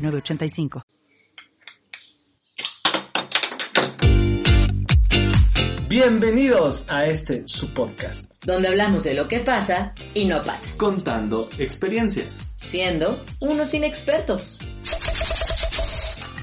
906985. 0.00 0.82
Bienvenidos 5.90 6.88
a 6.88 7.06
este 7.06 7.42
su 7.46 7.74
podcast, 7.74 8.44
donde 8.44 8.68
hablamos 8.68 9.02
de 9.02 9.12
lo 9.12 9.26
que 9.26 9.40
pasa 9.40 9.92
y 10.14 10.24
no 10.24 10.44
pasa, 10.44 10.70
contando 10.76 11.50
experiencias, 11.58 12.54
siendo 12.58 13.24
unos 13.40 13.74
inexpertos. 13.74 14.56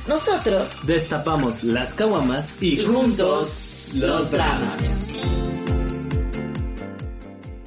Nosotros 0.06 0.86
destapamos 0.86 1.64
las 1.64 1.94
caguamas 1.94 2.62
y, 2.62 2.86
juntos 2.86 3.64
los 3.94 4.32
dramas. 4.32 5.08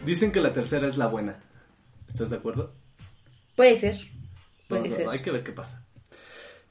Dicen 0.05 0.33
que 0.33 0.41
la 0.41 0.53
tercera 0.53 0.87
es 0.87 0.99
la 0.99 1.07
buena. 1.07 1.43
¿Estás 2.09 2.29
de 2.29 2.37
acuerdo? 2.37 2.75
Puede 3.57 3.79
ser. 3.79 3.97
hay 5.09 5.19
que 5.21 5.31
ver 5.31 5.43
qué 5.43 5.53
pasa. 5.53 5.80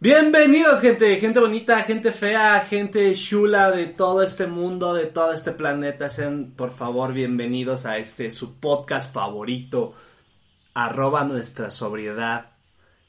Bienvenidos, 0.02 0.80
gente, 0.80 1.17
gente 1.20 1.41
bonita, 1.41 1.84
gente 1.84 2.13
fea, 2.13 2.62
gente 2.62 3.13
chula 3.16 3.69
de 3.69 3.88
todo 3.88 4.23
este 4.23 4.47
mundo, 4.47 4.94
de 4.94 5.08
todo 5.08 5.33
este 5.33 5.52
planeta. 5.52 6.09
Sean, 6.09 6.53
por 6.56 6.69
favor, 6.69 7.11
bienvenidos 7.11 7.86
a 7.86 7.97
este 7.97 8.31
su 8.31 8.56
podcast 8.61 9.14
favorito. 9.14 9.94
Arroba 10.73 11.25
nuestra 11.25 11.69
sobriedad. 11.69 12.45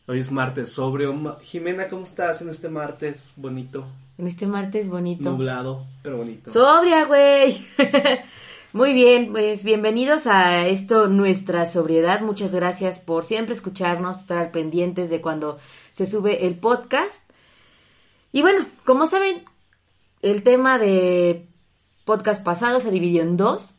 Hoy 0.09 0.19
es 0.19 0.33
martes 0.33 0.73
sobrio. 0.73 1.39
Jimena, 1.43 1.87
¿cómo 1.87 2.03
estás 2.03 2.43
en 2.43 2.49
este 2.49 2.69
martes 2.69 3.35
bonito? 3.37 3.87
En 4.19 4.27
este 4.27 4.49
martes 4.49 4.89
bonito. 4.89 5.31
Nublado, 5.31 5.87
pero 6.03 6.17
bonito. 6.17 6.51
Sobria, 6.51 7.05
güey. 7.05 7.65
Muy 8.73 8.95
bien, 8.95 9.31
pues 9.31 9.63
bienvenidos 9.63 10.27
a 10.27 10.67
esto, 10.67 11.07
nuestra 11.07 11.67
sobriedad. 11.67 12.21
Muchas 12.23 12.53
gracias 12.53 12.99
por 12.99 13.25
siempre 13.25 13.55
escucharnos, 13.55 14.19
estar 14.19 14.51
pendientes 14.51 15.09
de 15.09 15.21
cuando 15.21 15.59
se 16.01 16.07
sube 16.07 16.47
el 16.47 16.55
podcast. 16.55 17.21
Y 18.33 18.41
bueno, 18.41 18.65
como 18.87 19.07
saben, 19.07 19.45
el 20.23 20.43
tema 20.43 20.79
de 20.79 21.47
podcast 22.07 22.43
pasado 22.43 22.81
se 22.81 22.91
dividió 22.91 23.21
en 23.21 23.37
dos. 23.37 23.75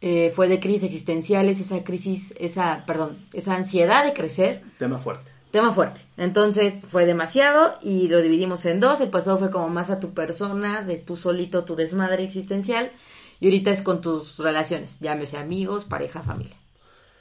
Eh, 0.00 0.32
fue 0.34 0.48
de 0.48 0.58
crisis 0.58 0.82
existenciales, 0.82 1.60
esa 1.60 1.84
crisis, 1.84 2.34
esa, 2.40 2.82
perdón, 2.86 3.24
esa 3.32 3.54
ansiedad 3.54 4.04
de 4.04 4.14
crecer. 4.14 4.64
Tema 4.78 4.98
fuerte. 4.98 5.30
Tema 5.52 5.70
fuerte. 5.72 6.00
Entonces 6.16 6.82
fue 6.88 7.06
demasiado 7.06 7.78
y 7.82 8.08
lo 8.08 8.20
dividimos 8.20 8.66
en 8.66 8.80
dos. 8.80 9.00
El 9.00 9.10
pasado 9.10 9.38
fue 9.38 9.52
como 9.52 9.68
más 9.68 9.90
a 9.90 10.00
tu 10.00 10.14
persona, 10.14 10.82
de 10.82 10.96
tú 10.96 11.14
solito, 11.14 11.62
tu 11.62 11.76
desmadre 11.76 12.24
existencial. 12.24 12.90
Y 13.38 13.46
ahorita 13.46 13.70
es 13.70 13.82
con 13.82 14.00
tus 14.00 14.38
relaciones, 14.38 14.98
llámese 14.98 15.38
amigos, 15.38 15.84
pareja, 15.84 16.20
familia. 16.20 16.56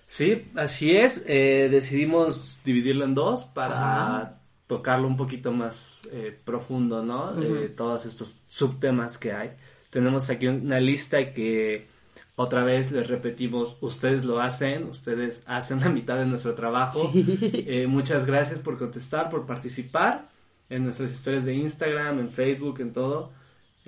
Sí, 0.07 0.49
así 0.55 0.95
es. 0.95 1.25
Eh, 1.27 1.67
decidimos 1.69 2.59
dividirlo 2.63 3.05
en 3.05 3.13
dos 3.13 3.43
para 3.43 4.39
tocarlo 4.65 5.05
un 5.05 5.17
poquito 5.17 5.51
más 5.51 6.01
eh, 6.11 6.37
profundo, 6.43 7.03
¿no? 7.03 7.33
De 7.33 7.69
todos 7.69 8.05
estos 8.05 8.41
subtemas 8.47 9.17
que 9.17 9.33
hay. 9.33 9.51
Tenemos 9.89 10.29
aquí 10.29 10.47
una 10.47 10.79
lista 10.79 11.33
que 11.33 11.87
otra 12.35 12.63
vez 12.63 12.91
les 12.91 13.07
repetimos, 13.07 13.79
ustedes 13.81 14.23
lo 14.23 14.39
hacen, 14.39 14.85
ustedes 14.85 15.43
hacen 15.45 15.79
la 15.83 15.89
mitad 15.89 16.17
de 16.17 16.25
nuestro 16.25 16.55
trabajo. 16.55 17.11
Eh, 17.13 17.85
muchas 17.87 18.25
gracias 18.25 18.59
por 18.59 18.77
contestar, 18.77 19.29
por 19.29 19.45
participar 19.45 20.29
en 20.69 20.85
nuestras 20.85 21.11
historias 21.11 21.45
de 21.45 21.53
Instagram, 21.53 22.19
en 22.19 22.31
Facebook, 22.31 22.79
en 22.79 22.93
todo. 22.93 23.31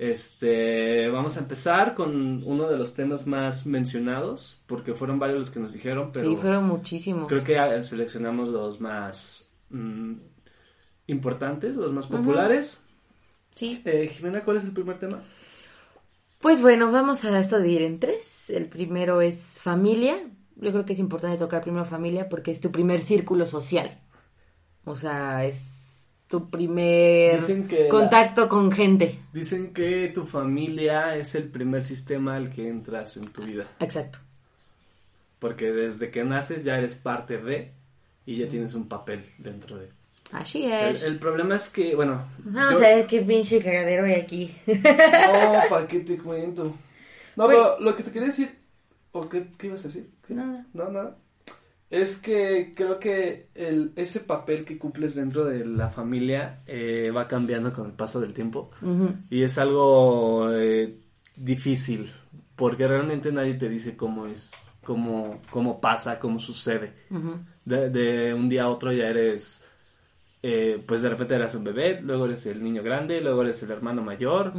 Este, 0.00 1.10
vamos 1.10 1.36
a 1.36 1.40
empezar 1.40 1.94
con 1.94 2.42
uno 2.46 2.70
de 2.70 2.78
los 2.78 2.94
temas 2.94 3.26
más 3.26 3.66
mencionados, 3.66 4.62
porque 4.66 4.94
fueron 4.94 5.18
varios 5.18 5.36
los 5.36 5.50
que 5.50 5.60
nos 5.60 5.74
dijeron, 5.74 6.08
pero... 6.10 6.30
Sí, 6.30 6.36
fueron 6.36 6.64
muchísimos. 6.64 7.28
Creo 7.28 7.44
que 7.44 7.84
seleccionamos 7.84 8.48
los 8.48 8.80
más 8.80 9.52
mm, 9.68 10.14
importantes, 11.08 11.76
los 11.76 11.92
más 11.92 12.06
populares. 12.06 12.82
Sí. 13.54 13.82
Eh, 13.84 14.08
Jimena, 14.10 14.42
¿cuál 14.42 14.56
es 14.56 14.64
el 14.64 14.72
primer 14.72 14.98
tema? 14.98 15.22
Pues 16.38 16.62
bueno, 16.62 16.90
vamos 16.90 17.26
a 17.26 17.38
esto 17.38 17.60
dividir 17.60 17.82
en 17.82 18.00
tres. 18.00 18.48
El 18.48 18.70
primero 18.70 19.20
es 19.20 19.58
familia. 19.60 20.16
Yo 20.56 20.72
creo 20.72 20.86
que 20.86 20.94
es 20.94 20.98
importante 20.98 21.36
tocar 21.36 21.60
primero 21.60 21.84
familia 21.84 22.30
porque 22.30 22.52
es 22.52 22.62
tu 22.62 22.72
primer 22.72 23.02
círculo 23.02 23.46
social. 23.46 23.98
O 24.86 24.96
sea, 24.96 25.44
es 25.44 25.79
tu 26.30 26.48
primer 26.48 27.40
contacto 27.90 28.48
con 28.48 28.70
gente. 28.70 29.18
Dicen 29.32 29.72
que 29.72 30.12
tu 30.14 30.24
familia 30.24 31.16
es 31.16 31.34
el 31.34 31.48
primer 31.48 31.82
sistema 31.82 32.36
al 32.36 32.50
que 32.50 32.68
entras 32.68 33.16
en 33.16 33.26
tu 33.32 33.42
vida. 33.42 33.66
Exacto. 33.80 34.20
Porque 35.40 35.72
desde 35.72 36.12
que 36.12 36.22
naces 36.22 36.62
ya 36.62 36.78
eres 36.78 36.94
parte 36.94 37.38
de 37.38 37.72
y 38.26 38.36
ya 38.36 38.46
tienes 38.46 38.74
un 38.74 38.88
papel 38.88 39.24
dentro 39.38 39.76
de. 39.76 39.88
Así 40.30 40.66
es. 40.66 41.02
El, 41.02 41.18
problema 41.18 41.56
es 41.56 41.68
que, 41.68 41.96
bueno. 41.96 42.24
Vamos 42.44 42.76
a 42.76 42.86
ver 42.86 43.06
qué 43.08 43.22
pinche 43.22 43.58
cagadero 43.58 44.04
hay 44.04 44.14
aquí. 44.14 44.54
No, 44.68 45.60
¿para 45.68 45.88
qué 45.88 45.98
te 45.98 46.16
cuento? 46.16 46.76
No, 47.34 47.48
pero 47.48 47.80
lo 47.80 47.96
que 47.96 48.04
te 48.04 48.12
quería 48.12 48.28
decir. 48.28 48.56
¿O 49.10 49.28
qué, 49.28 49.48
qué 49.58 49.66
ibas 49.66 49.80
a 49.80 49.88
decir? 49.88 50.08
Nada. 50.28 50.64
No, 50.74 50.90
nada. 50.90 51.16
Es 51.90 52.16
que 52.16 52.72
creo 52.74 53.00
que 53.00 53.48
el, 53.54 53.92
ese 53.96 54.20
papel 54.20 54.64
que 54.64 54.78
cumples 54.78 55.16
dentro 55.16 55.44
de 55.44 55.66
la 55.66 55.90
familia 55.90 56.62
eh, 56.66 57.10
va 57.14 57.26
cambiando 57.26 57.72
con 57.72 57.86
el 57.86 57.92
paso 57.92 58.20
del 58.20 58.32
tiempo. 58.32 58.70
Y 59.28 59.42
es 59.42 59.58
algo 59.58 60.50
eh, 60.52 61.00
difícil 61.36 62.08
porque 62.54 62.86
realmente 62.86 63.32
nadie 63.32 63.54
te 63.54 63.68
dice 63.68 63.96
cómo 63.96 64.26
es, 64.26 64.52
cómo, 64.84 65.40
cómo 65.50 65.80
pasa, 65.80 66.20
cómo 66.20 66.38
sucede. 66.38 66.92
de, 67.64 67.90
de, 67.90 68.34
un 68.34 68.48
día 68.48 68.64
a 68.64 68.68
otro 68.68 68.92
ya 68.92 69.08
eres 69.08 69.64
eh, 70.42 70.82
pues 70.86 71.02
de 71.02 71.10
repente 71.10 71.34
eras 71.34 71.54
un 71.54 71.64
bebé, 71.64 72.00
luego 72.00 72.24
eres 72.24 72.46
el 72.46 72.62
niño 72.62 72.82
grande, 72.82 73.20
luego 73.20 73.42
eres 73.42 73.62
el 73.62 73.70
hermano 73.70 74.02
mayor, 74.02 74.54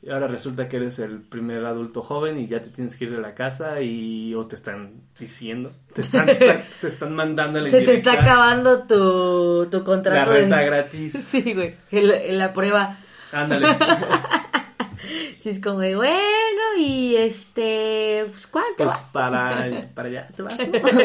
y 0.00 0.08
ahora 0.10 0.28
resulta 0.28 0.66
que 0.66 0.78
eres 0.78 0.98
el 0.98 1.20
primer 1.20 1.62
adulto 1.66 2.00
joven 2.00 2.38
y 2.38 2.46
ya 2.46 2.62
te 2.62 2.70
tienes 2.70 2.96
que 2.96 3.04
ir 3.04 3.10
de 3.14 3.20
la 3.20 3.34
casa 3.34 3.82
y 3.82 4.34
o 4.34 4.46
te 4.46 4.54
están 4.56 5.02
diciendo, 5.18 5.72
te 5.92 6.00
están, 6.00 6.26
te 6.80 6.86
están 6.86 7.14
mandando 7.14 7.60
la 7.60 7.68
Se 7.68 7.82
te 7.82 7.92
está 7.92 8.14
acabando 8.14 8.84
tu, 8.84 9.68
tu 9.70 9.84
contrato. 9.84 10.30
La 10.30 10.38
renta 10.38 10.62
gratis. 10.62 11.12
Sí, 11.26 11.52
güey, 11.52 11.74
en 11.90 12.38
la 12.38 12.54
prueba. 12.54 12.96
Ándale. 13.32 13.66
sí, 15.38 15.50
es 15.50 15.60
como, 15.60 15.80
bueno, 15.80 16.45
y 16.76 17.16
este, 17.16 18.26
pues, 18.30 18.46
¿cuánto? 18.46 18.84
Pues 18.84 18.96
para, 19.12 19.88
para 19.94 20.08
allá 20.08 20.28
te 20.34 20.42
vas, 20.42 20.56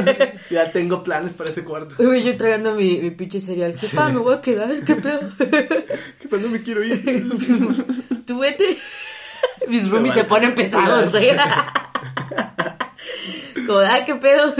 ya 0.49 0.71
tengo 0.71 1.03
planes 1.03 1.33
para 1.33 1.49
ese 1.49 1.63
cuarto. 1.63 1.95
Uy, 1.99 2.23
yo 2.23 2.35
tragando 2.37 2.75
mi, 2.75 2.97
mi 2.97 3.11
pinche 3.11 3.41
cereal. 3.41 3.73
¿Qué 3.79 3.87
me 3.97 4.19
voy 4.19 4.35
a 4.35 4.41
quedar? 4.41 4.69
¿Qué 4.85 4.95
pedo? 4.95 5.19
¿Qué 5.37 6.27
pedo? 6.29 6.41
No 6.41 6.49
me 6.49 6.61
quiero 6.61 6.83
ir. 6.83 7.29
Tú 8.25 8.39
vete. 8.39 8.77
Mis 9.67 9.89
roomies 9.89 10.13
se 10.13 10.23
ponen 10.25 10.55
pesados, 10.55 11.11
güey. 11.11 11.31
Joder, 13.65 14.05
¿qué 14.05 14.15
pedo? 14.15 14.53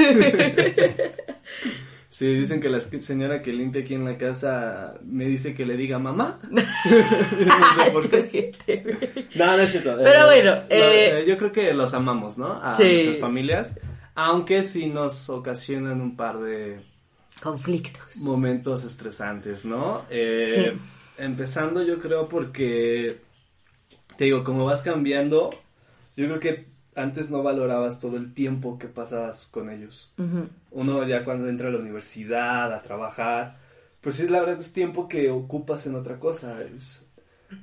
Sí, 2.22 2.36
dicen 2.36 2.62
que 2.62 2.70
la 2.70 2.80
señora 2.80 3.42
que 3.42 3.52
limpia 3.52 3.82
aquí 3.82 3.96
en 3.96 4.06
la 4.06 4.16
casa 4.16 4.94
me 5.04 5.26
dice 5.26 5.56
que 5.56 5.66
le 5.66 5.76
diga 5.76 5.98
mamá. 5.98 6.38
no 6.52 6.62
sé 6.62 7.92
por 7.92 8.08
qué. 8.30 8.52
no, 9.34 9.58
no 9.58 9.64
es 9.64 9.72
cierto. 9.72 9.98
Pero 9.98 10.20
eh, 10.20 10.26
bueno. 10.26 10.52
Eh, 10.70 11.24
eh... 11.24 11.26
yo 11.28 11.36
creo 11.36 11.52
que 11.52 11.74
los 11.74 11.96
amamos, 11.96 12.38
¿no? 12.38 12.62
A 12.62 12.78
nuestras 12.78 13.18
familias. 13.18 13.80
Aunque 14.14 14.62
sí 14.62 14.86
nos 14.86 15.32
ocasionan 15.32 16.00
un 16.00 16.16
par 16.16 16.38
de... 16.38 16.82
Conflictos. 17.42 18.18
Momentos 18.18 18.84
estresantes, 18.84 19.66
¿no? 19.66 20.04
Eh, 20.12 20.76
sí. 20.76 20.80
Empezando 21.18 21.82
yo 21.82 22.00
creo 22.00 22.30
porque... 22.30 23.18
Te 24.16 24.26
digo, 24.26 24.44
como 24.44 24.66
vas 24.66 24.84
cambiando, 24.84 25.50
yo 26.16 26.28
creo 26.28 26.40
que 26.40 26.71
antes 26.96 27.30
no 27.30 27.44
valorabas 27.44 28.00
todo 28.00 28.18
el 28.18 28.34
tiempo 28.34 28.78
que 28.78 28.88
pasabas 28.88 29.48
con 29.48 29.70
ellos. 29.70 30.14
Uno 30.72 31.08
ya 31.08 31.24
cuando 31.24 31.48
entra 31.50 31.70
a 31.70 31.72
la 31.72 31.80
universidad, 31.80 32.74
a 32.74 32.82
trabajar, 32.82 33.58
pues 34.02 34.16
sí, 34.16 34.28
la 34.28 34.40
verdad 34.40 34.60
es 34.60 34.74
tiempo 34.74 35.08
que 35.08 35.30
ocupas 35.30 35.86
en 35.86 35.96
otra 35.96 36.20
cosa. 36.20 36.62
Es, 36.64 37.06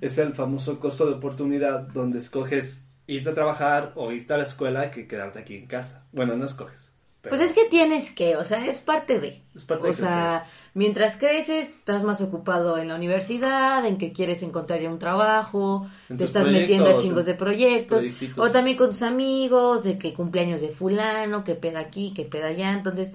es 0.01 0.19
el 0.19 0.35
famoso 0.35 0.79
costo 0.79 1.07
de 1.07 1.15
oportunidad 1.15 1.81
donde 1.81 2.19
escoges 2.19 2.89
irte 3.07 3.31
a 3.31 3.35
trabajar 3.35 3.93
o 3.97 4.13
irte 4.13 4.35
a 4.35 4.39
la 4.39 4.45
escuela 4.45 4.91
que 4.91 5.07
quedarte 5.07 5.41
aquí 5.41 5.57
en 5.57 5.67
casa. 5.67 6.07
Bueno, 6.13 6.37
no 6.37 6.45
escoges. 6.45 6.88
Pero 7.21 7.37
Pues 7.37 7.49
es 7.49 7.55
que 7.55 7.65
tienes 7.69 8.11
que, 8.11 8.37
o 8.37 8.45
sea, 8.45 8.65
es 8.67 8.79
parte 8.79 9.19
de. 9.19 9.43
Es 9.55 9.65
parte 9.65 9.85
o 9.85 9.89
de 9.89 9.95
sea, 9.95 10.47
mientras 10.75 11.17
creces, 11.17 11.69
estás 11.71 12.05
más 12.05 12.21
ocupado 12.21 12.79
en 12.79 12.89
la 12.89 12.95
universidad, 12.95 13.85
en 13.85 13.99
que 13.99 14.13
quieres 14.13 14.43
encontrar 14.43 14.81
ya 14.81 14.89
un 14.91 14.99
trabajo, 15.01 15.89
te 16.17 16.25
estás 16.25 16.47
metiendo 16.47 16.91
a 16.91 16.97
chingos 16.97 17.27
de 17.27 17.35
proyectos, 17.35 17.99
proyectitos. 17.99 18.39
o 18.39 18.51
también 18.53 18.77
con 18.77 18.91
tus 18.91 19.03
amigos, 19.03 19.83
de 19.85 19.99
que 19.99 20.15
cumpleaños 20.15 20.61
de 20.61 20.69
fulano, 20.71 21.43
que 21.43 21.55
peda 21.57 21.81
aquí, 21.81 22.13
que 22.15 22.25
peda 22.25 22.49
allá, 22.49 22.73
entonces, 22.73 23.13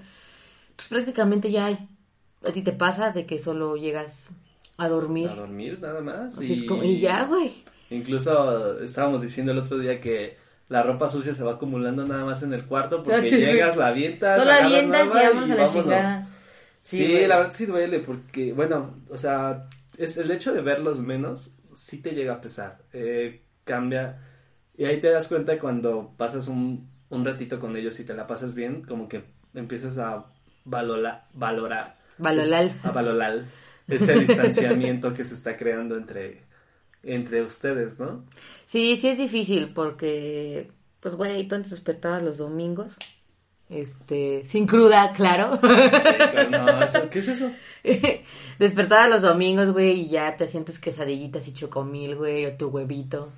pues 0.76 0.88
prácticamente 0.88 1.50
ya 1.50 1.68
a 2.46 2.52
ti 2.52 2.60
te 2.62 2.72
pasa 2.72 3.10
de 3.10 3.24
que 3.24 3.38
solo 3.38 3.76
llegas 3.76 4.28
a 4.76 4.88
dormir. 4.88 5.30
a 5.30 5.34
dormir 5.34 5.78
nada 5.80 6.02
más. 6.02 6.36
Así 6.36 6.52
es 6.52 6.62
como- 6.64 6.82
y 6.84 6.98
ya, 6.98 7.24
güey. 7.24 7.52
Incluso 7.90 8.80
estábamos 8.80 9.22
diciendo 9.22 9.52
el 9.52 9.58
otro 9.58 9.78
día 9.78 10.00
que 10.00 10.36
la 10.68 10.82
ropa 10.82 11.08
sucia 11.08 11.34
se 11.34 11.44
va 11.44 11.52
acumulando 11.52 12.06
nada 12.06 12.24
más 12.24 12.42
en 12.42 12.52
el 12.54 12.64
cuarto 12.66 13.02
porque 13.02 13.18
Ah, 13.18 13.22
sí. 13.22 13.36
llegas, 13.36 13.76
la 13.76 13.88
avientas. 13.88 14.36
Solo 14.38 14.50
avientas 14.50 15.14
y 15.14 15.18
a 15.18 15.54
la 15.54 15.72
chingada. 15.72 16.28
Sí, 16.80 17.10
güey. 17.10 17.26
la 17.26 17.36
verdad 17.38 17.52
sí 17.52 17.66
duele 17.66 17.98
porque, 18.00 18.52
bueno, 18.52 18.94
o 19.08 19.16
sea, 19.16 19.68
es 19.96 20.16
el 20.16 20.30
hecho 20.30 20.52
de 20.52 20.60
verlos 20.60 21.00
menos 21.00 21.54
sí 21.74 21.98
te 22.02 22.10
llega 22.12 22.34
a 22.34 22.40
pesar. 22.40 22.78
Eh, 22.92 23.42
cambia. 23.64 24.20
Y 24.76 24.84
ahí 24.84 24.98
te 25.00 25.10
das 25.10 25.28
cuenta 25.28 25.58
cuando 25.58 26.14
pasas 26.16 26.48
un, 26.48 26.90
un 27.08 27.24
ratito 27.24 27.58
con 27.60 27.76
ellos 27.76 27.98
y 28.00 28.04
te 28.04 28.14
la 28.14 28.26
pasas 28.26 28.54
bien, 28.54 28.82
como 28.82 29.08
que 29.08 29.24
empiezas 29.54 29.98
a 29.98 30.26
valorar, 30.64 31.26
valorar. 31.32 31.98
Valorar. 32.18 32.64
es- 32.64 32.84
a 32.84 32.90
valorar 32.92 33.44
ese 33.88 34.14
distanciamiento 34.18 35.12
que 35.14 35.24
se 35.24 35.34
está 35.34 35.56
creando 35.56 35.96
entre, 35.96 36.42
entre 37.06 37.42
ustedes, 37.42 37.98
¿no? 38.00 38.24
Sí, 38.64 38.96
sí 38.96 39.08
es 39.08 39.18
difícil 39.18 39.72
porque, 39.74 40.70
pues, 41.00 41.14
güey, 41.16 41.46
tú 41.48 41.54
antes 41.54 41.70
despertabas 41.70 42.22
los 42.22 42.38
domingos, 42.38 42.94
este, 43.70 44.42
sin 44.44 44.66
cruda, 44.66 45.12
claro. 45.12 45.58
Sí, 45.62 46.50
no, 46.50 46.82
eso- 46.82 47.08
¿Qué 47.10 47.18
es 47.20 47.28
eso? 47.28 47.50
despertabas 48.58 49.08
los 49.10 49.22
domingos, 49.22 49.70
güey, 49.72 50.00
y 50.00 50.08
ya 50.08 50.36
te 50.36 50.46
sientes 50.48 50.78
quesadillitas 50.78 51.48
y 51.48 51.54
chocomil, 51.54 52.16
güey, 52.16 52.46
o 52.46 52.56
tu 52.56 52.68
huevito. 52.68 53.30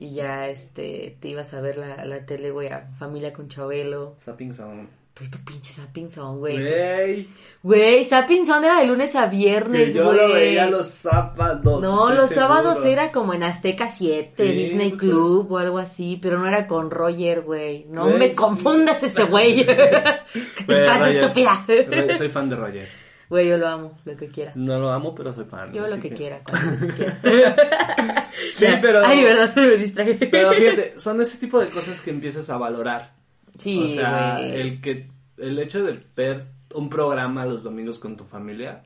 Y 0.00 0.14
ya, 0.14 0.48
este, 0.48 1.16
te 1.20 1.28
ibas 1.28 1.54
a 1.54 1.60
ver 1.60 1.76
la, 1.76 2.04
la 2.04 2.24
tele, 2.24 2.50
güey, 2.52 2.68
a 2.68 2.86
Familia 2.98 3.32
con 3.32 3.48
Chabelo. 3.48 4.14
Zapping 4.20 4.52
Sound. 4.52 4.88
Y 5.20 5.28
tu 5.28 5.38
pinche 5.44 5.72
Zapping 5.72 6.10
Zone, 6.10 6.38
güey. 6.38 6.56
Güey, 6.62 7.28
Güey, 7.62 8.04
Zapping 8.04 8.46
Zone 8.46 8.66
era 8.66 8.78
de 8.78 8.86
lunes 8.86 9.16
a 9.16 9.28
que 9.28 9.36
viernes, 9.36 9.92
yo 9.94 10.04
güey. 10.04 10.16
lo 10.16 10.32
veía 10.32 10.70
los 10.70 10.86
sábados. 10.88 11.82
No, 11.82 12.10
los 12.12 12.30
sábados 12.30 12.84
era 12.84 13.10
como 13.10 13.34
en 13.34 13.42
Azteca 13.42 13.88
7, 13.88 14.34
Sí, 14.46 14.52
Disney 14.52 14.90
pues. 14.90 15.00
Club 15.00 15.50
o 15.50 15.58
algo 15.58 15.78
así, 15.78 16.18
pero 16.22 16.38
no 16.38 16.46
era 16.46 16.68
con 16.68 16.90
Roger, 16.92 17.40
güey. 17.42 17.84
No 17.88 18.06
me 18.10 18.28
sí. 18.30 18.34
confundas 18.36 19.02
ese 19.02 19.24
güey. 19.24 19.66
¿Qué 19.66 20.64
te 20.66 20.86
pasa, 20.86 20.98
Roger. 21.06 21.16
estúpida? 21.16 21.64
Roger, 21.66 22.16
Soy 22.16 22.28
fan 22.28 22.48
de 22.48 22.56
Roger. 22.56 22.88
Güey, 23.28 23.48
yo 23.48 23.58
lo 23.58 23.68
amo, 23.68 23.98
lo 24.04 24.16
que 24.16 24.28
quiera. 24.28 24.52
No 24.54 24.78
lo 24.78 24.90
amo, 24.90 25.14
pero 25.14 25.32
soy 25.34 25.44
fan. 25.44 25.72
Yo 25.72 25.80
lo 25.82 25.86
así 25.92 26.00
que 26.00 26.10
quiera, 26.10 26.40
cuando 26.48 26.86
quiera. 26.94 27.18
Sí, 28.52 28.64
Ya. 28.66 28.78
pero. 28.80 29.04
Ay, 29.04 29.22
verdad, 29.24 29.54
me 29.56 29.76
distraje. 29.76 30.14
Pero 30.14 30.52
fíjate, 30.52 30.98
son 31.00 31.20
ese 31.20 31.38
tipo 31.38 31.58
de 31.60 31.68
cosas 31.70 32.00
que 32.00 32.10
empiezas 32.10 32.48
a 32.50 32.56
valorar. 32.56 33.17
Sí, 33.58 33.82
o 33.82 33.88
sea, 33.88 34.40
el 34.40 34.80
que 34.80 35.08
el 35.36 35.58
hecho 35.58 35.82
de 35.84 36.00
ver 36.16 36.46
un 36.74 36.88
programa 36.88 37.44
los 37.46 37.62
domingos 37.62 37.98
con 37.98 38.16
tu 38.16 38.24
familia 38.24 38.82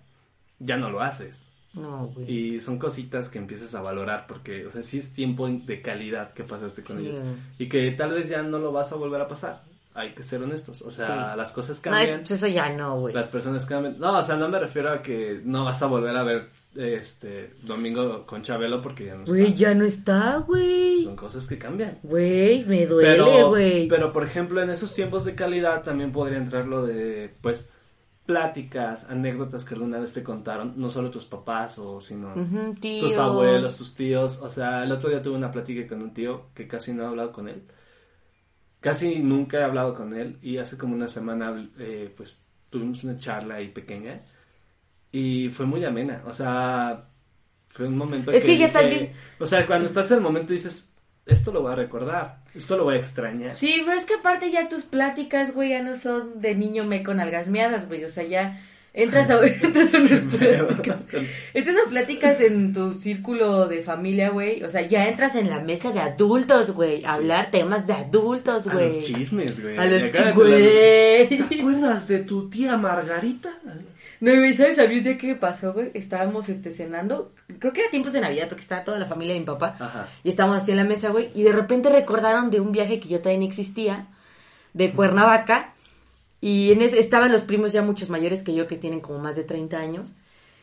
ya 0.59 0.77
no 0.77 0.91
lo 0.91 1.01
haces. 1.03 1.51
No, 1.75 2.09
güey. 2.09 2.31
Y 2.31 2.61
son 2.61 2.79
cositas 2.79 3.29
que 3.31 3.39
empiezas 3.39 3.75
a 3.75 3.81
valorar 3.81 4.27
porque, 4.27 4.67
o 4.67 4.71
sea, 4.71 4.83
sí 4.83 4.99
es 4.99 5.13
tiempo 5.15 5.49
de 5.49 5.81
calidad 5.81 6.33
que 6.35 6.45
pasaste 6.45 6.83
con 6.85 6.99
Sí. 6.99 7.07
ellos 7.07 7.21
y 7.59 7.69
que 7.69 7.91
tal 7.93 8.13
vez 8.13 8.29
ya 8.29 8.43
no 8.43 8.59
lo 8.59 8.73
vas 8.73 8.93
a 8.93 8.97
volver 8.97 9.21
a 9.23 9.29
pasar. 9.29 9.63
Hay 9.95 10.11
que 10.11 10.23
ser 10.23 10.43
honestos, 10.43 10.83
o 10.83 10.91
sea, 10.91 11.33
Sí. 11.33 11.39
las 11.39 11.53
cosas 11.53 11.79
No, 11.79 11.83
cambian, 11.93 12.19
pues 12.21 12.31
eso 12.33 12.47
ya 12.47 12.69
no, 12.71 13.01
güey. 13.01 13.15
las 13.15 13.29
personas 13.29 13.65
cambian. 13.67 13.99
No, 13.99 14.19
o 14.19 14.23
sea, 14.23 14.37
no 14.37 14.49
me 14.49 14.59
refiero 14.59 14.91
a 14.91 15.03
que 15.03 15.41
no 15.45 15.65
vas 15.65 15.83
a 15.83 15.87
volver 15.87 16.17
a 16.17 16.23
ver 16.23 16.47
este 16.75 17.55
domingo 17.63 18.25
con 18.27 18.43
Chabelo 18.43 18.81
porque 18.81 19.07
ya 19.07 19.15
no 19.15 19.23
está. 19.25 19.33
Güey, 19.33 19.55
ya 19.55 19.75
no 19.75 19.85
está, 19.85 20.37
güey. 20.39 21.05
Son 21.05 21.17
cosas 21.17 21.47
que 21.47 21.59
cambian. 21.59 21.99
Güey, 22.03 22.65
me 22.65 22.87
duele, 22.87 23.11
Pero, 23.11 23.49
güey. 23.49 23.89
pero, 23.89 24.13
por 24.13 24.25
ejemplo, 24.25 24.61
en 24.63 24.71
esos 24.71 24.95
tiempos 24.95 25.25
de 25.25 25.35
calidad 25.35 25.83
también 25.83 26.13
podría 26.13 26.39
entrar 26.39 26.67
lo 26.67 26.85
de, 26.87 27.35
pues, 27.41 27.69
pláticas, 28.25 29.11
anécdotas 29.11 29.65
que 29.65 29.75
alguna 29.75 29.99
vez 29.99 30.13
te 30.13 30.23
contaron, 30.23 30.75
no 30.77 30.89
solo 30.89 31.11
tus 31.11 31.27
papás, 31.27 31.79
o 31.79 32.01
sino 32.01 32.33
tus 32.81 33.17
abuelos, 33.19 33.77
tus 33.77 33.95
tíos. 33.95 34.41
O 34.43 34.49
sea, 34.49 34.85
el 34.85 34.93
otro 34.93 35.11
día 35.11 35.21
tuve 35.21 35.37
una 35.37 35.51
plática 35.51 35.87
con 35.87 36.03
un 36.03 36.15
tío 36.15 36.47
que 36.55 36.67
casi 36.69 36.95
no 36.95 37.03
he 37.03 37.07
hablado 37.07 37.33
con 37.33 37.49
él. 37.49 37.63
Casi 38.81 39.19
nunca 39.21 39.59
he 39.61 39.63
hablado 39.63 39.95
con 39.95 40.15
él 40.15 40.39
y 40.43 40.59
hace 40.59 40.79
como 40.79 40.95
una 40.95 41.09
semana, 41.09 41.71
eh, 41.79 42.13
pues, 42.17 42.43
tuvimos 42.71 43.05
una 43.05 43.17
charla 43.17 43.57
ahí 43.57 43.69
pequeña 43.69 44.23
y 45.13 45.51
fue 45.51 45.67
muy 45.67 45.85
amena. 45.85 46.23
O 46.27 46.33
sea, 46.35 47.05
fue 47.69 47.87
un 47.87 47.97
momento 47.97 48.33
Es 48.33 48.43
que 48.45 48.57
ya 48.59 48.67
dije- 48.69 48.79
también- 48.79 49.13
O 49.39 49.47
sea, 49.47 49.67
cuando 49.67 49.87
estás 49.87 50.11
en 50.11 50.17
el 50.19 50.23
momento 50.23 50.53
dices, 50.53 50.93
esto 51.27 51.53
lo 51.53 51.63
voy 51.63 51.73
a 51.73 51.77
recordar, 51.77 52.39
esto 52.55 52.77
lo 52.77 52.85
voy 52.85 52.97
a 52.97 52.99
extrañar. 52.99 53.57
Sí, 53.57 53.83
pero 53.85 53.97
es 53.97 54.05
que 54.05 54.15
aparte 54.15 54.51
ya 54.51 54.69
tus 54.69 54.83
pláticas, 54.85 55.55
güey, 55.55 55.71
ya 55.71 55.83
no 55.83 55.97
son 55.97 56.41
de 56.41 56.55
niño 56.55 56.85
me 56.85 57.03
con 57.05 57.21
algasmeadas, 57.21 57.87
güey. 57.89 58.05
O 58.05 58.09
sea, 58.09 58.25
ya 58.25 58.61
entras 58.95 59.31
a, 59.31 59.39
entras 59.47 59.95
a 59.95 59.99
unas 59.99 60.21
pláticas. 60.25 60.97
Entras 61.55 61.77
a 61.87 61.89
pláticas 61.89 62.41
en 62.41 62.73
tu 62.75 62.93
círculo 62.93 63.69
de 63.69 63.83
familia, 63.83 64.31
güey. 64.31 64.63
O 64.65 64.71
sea, 64.71 64.83
ya 64.83 65.07
entras 65.09 65.35
en 65.37 65.49
la 65.49 65.61
mesa 65.61 65.93
de 65.93 66.01
adultos, 66.01 66.73
güey. 66.73 67.05
a 67.05 67.15
Hablar 67.15 67.51
temas 67.51 67.87
de 67.87 67.93
adultos, 67.95 68.67
A 68.67 68.73
güey. 68.73 68.87
los 68.89 69.05
chismes, 69.05 69.63
güey. 69.63 69.79
A 69.79 69.87
los 69.87 70.03
Y 70.03 70.07
acá 70.09 70.25
chi- 70.31 70.35
con 70.35 70.51
las- 70.51 70.61
¿Te 71.29 71.37
güey. 71.49 71.61
acuerdas 71.61 72.09
de 72.09 72.19
tu 72.19 72.51
tía 72.51 72.77
Margarita? 72.77 73.51
No, 74.23 74.37
güey, 74.37 74.55
¿sabes 74.55 74.79
a 74.79 74.87
mí 74.87 74.99
un 74.99 75.03
día 75.03 75.19
qué 75.19 75.27
me 75.27 75.35
pasó, 75.35 75.73
güey? 75.73 75.91
Estábamos, 75.95 76.49
este, 76.49 76.71
cenando. 76.71 77.33
Creo 77.59 77.73
que 77.73 77.81
era 77.81 77.91
tiempos 77.91 78.13
de 78.13 78.21
Navidad 78.21 78.47
porque 78.49 78.63
estaba 78.63 78.85
toda 78.85 79.01
la 79.01 79.05
familia 79.05 79.35
de 79.35 79.41
mi 79.41 79.47
papá. 79.47 79.75
Ajá. 79.81 80.09
Y 80.23 80.29
estábamos 80.29 80.63
así 80.63 80.71
en 80.71 80.77
la 80.77 80.85
mesa, 80.85 81.09
güey. 81.09 81.33
Y 81.35 81.43
de 81.43 81.51
repente 81.51 81.89
recordaron 81.89 82.49
de 82.49 82.61
un 82.61 82.71
viaje 82.71 83.01
que 83.01 83.09
yo 83.09 83.21
también 83.21 83.43
existía, 83.43 84.07
de 84.75 84.93
Cuernavaca. 84.93 85.75
Y 86.41 86.71
en 86.71 86.83
ese 86.83 87.01
estaban 87.01 87.33
los 87.33 87.43
primos 87.43 87.73
ya 87.73 87.83
muchos 87.83 88.11
mayores 88.11 88.45
que 88.45 88.55
yo, 88.55 88.69
que 88.69 88.77
tienen 88.77 89.01
como 89.01 89.19
más 89.19 89.35
de 89.35 89.43
30 89.43 89.77
años. 89.77 90.11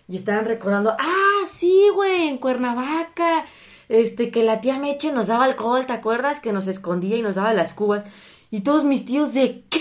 Y 0.08 0.16
estaban 0.16 0.46
recordando, 0.46 0.96
ah, 0.98 1.46
sí, 1.52 1.84
güey, 1.94 2.30
en 2.30 2.38
Cuernavaca. 2.38 3.44
Este, 3.90 4.32
que 4.32 4.44
la 4.44 4.62
tía 4.62 4.80
Meche 4.80 5.12
nos 5.12 5.28
daba 5.28 5.44
alcohol, 5.44 5.86
¿te 5.86 5.92
acuerdas? 5.92 6.40
Que 6.40 6.54
nos 6.54 6.68
escondía 6.68 7.18
y 7.18 7.22
nos 7.22 7.36
daba 7.36 7.54
las 7.54 7.74
cubas. 7.74 8.06
Y 8.52 8.62
todos 8.62 8.86
mis 8.86 9.04
tíos 9.04 9.34
de, 9.34 9.66
¿qué? 9.70 9.80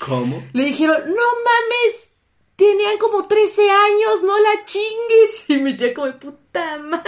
¿Cómo? 0.00 0.42
Le 0.52 0.64
dijeron, 0.64 0.98
no 1.06 1.14
mames, 1.14 2.15
tenían 2.56 2.98
como 2.98 3.22
13 3.22 3.62
años, 3.62 4.22
no 4.24 4.38
la 4.38 4.64
chingues. 4.64 5.44
Y 5.48 5.58
mi 5.58 5.74
tía 5.74 5.94
como, 5.94 6.12
puta 6.18 6.78
madre, 6.78 7.04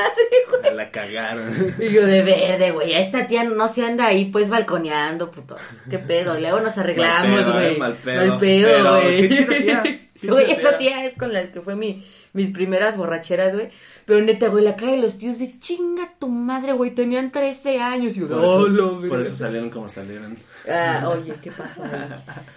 güey. 0.50 0.74
La 0.74 0.90
cagaron. 0.90 1.74
Y 1.78 1.90
yo 1.90 2.06
de 2.06 2.22
verde, 2.22 2.70
güey, 2.70 2.94
a 2.94 3.00
esta 3.00 3.26
tía 3.26 3.44
no 3.44 3.68
se 3.68 3.84
anda 3.84 4.06
ahí 4.06 4.26
pues 4.26 4.48
balconeando, 4.48 5.30
puto. 5.30 5.56
¿Qué 5.90 5.98
pedo? 5.98 6.38
Luego 6.38 6.60
nos 6.60 6.78
arreglamos, 6.78 7.52
güey. 7.52 7.76
mal 7.78 7.94
pedo. 7.96 8.26
Mal 8.26 8.38
pedo, 8.38 9.00
güey. 9.00 10.08
Güey, 10.22 10.50
esa 10.50 10.76
tía 10.78 11.04
es 11.04 11.14
con 11.14 11.32
la 11.32 11.50
que 11.52 11.60
fue 11.60 11.76
mi, 11.76 12.04
mis 12.38 12.50
primeras 12.50 12.96
borracheras, 12.96 13.52
güey. 13.54 13.68
Pero 14.06 14.24
neta, 14.24 14.48
güey, 14.48 14.64
la 14.64 14.76
cara 14.76 14.92
de 14.92 14.98
los 14.98 15.18
tíos 15.18 15.38
de 15.38 15.58
chinga 15.58 16.14
tu 16.18 16.28
madre, 16.28 16.72
güey, 16.72 16.94
tenían 16.94 17.30
13 17.32 17.80
años. 17.80 18.16
Y 18.16 18.20
yo, 18.20 18.28
Por 18.28 18.44
eso, 18.44 18.54
"Oh, 18.58 18.68
la 18.68 18.88
por 18.90 19.00
verga". 19.10 19.22
eso 19.26 19.36
salieron 19.36 19.70
como 19.70 19.88
salieron. 19.88 20.36
Ah, 20.70 21.08
oye, 21.10 21.34
¿qué 21.42 21.50
pasó? 21.50 21.82
güey? 21.82 21.92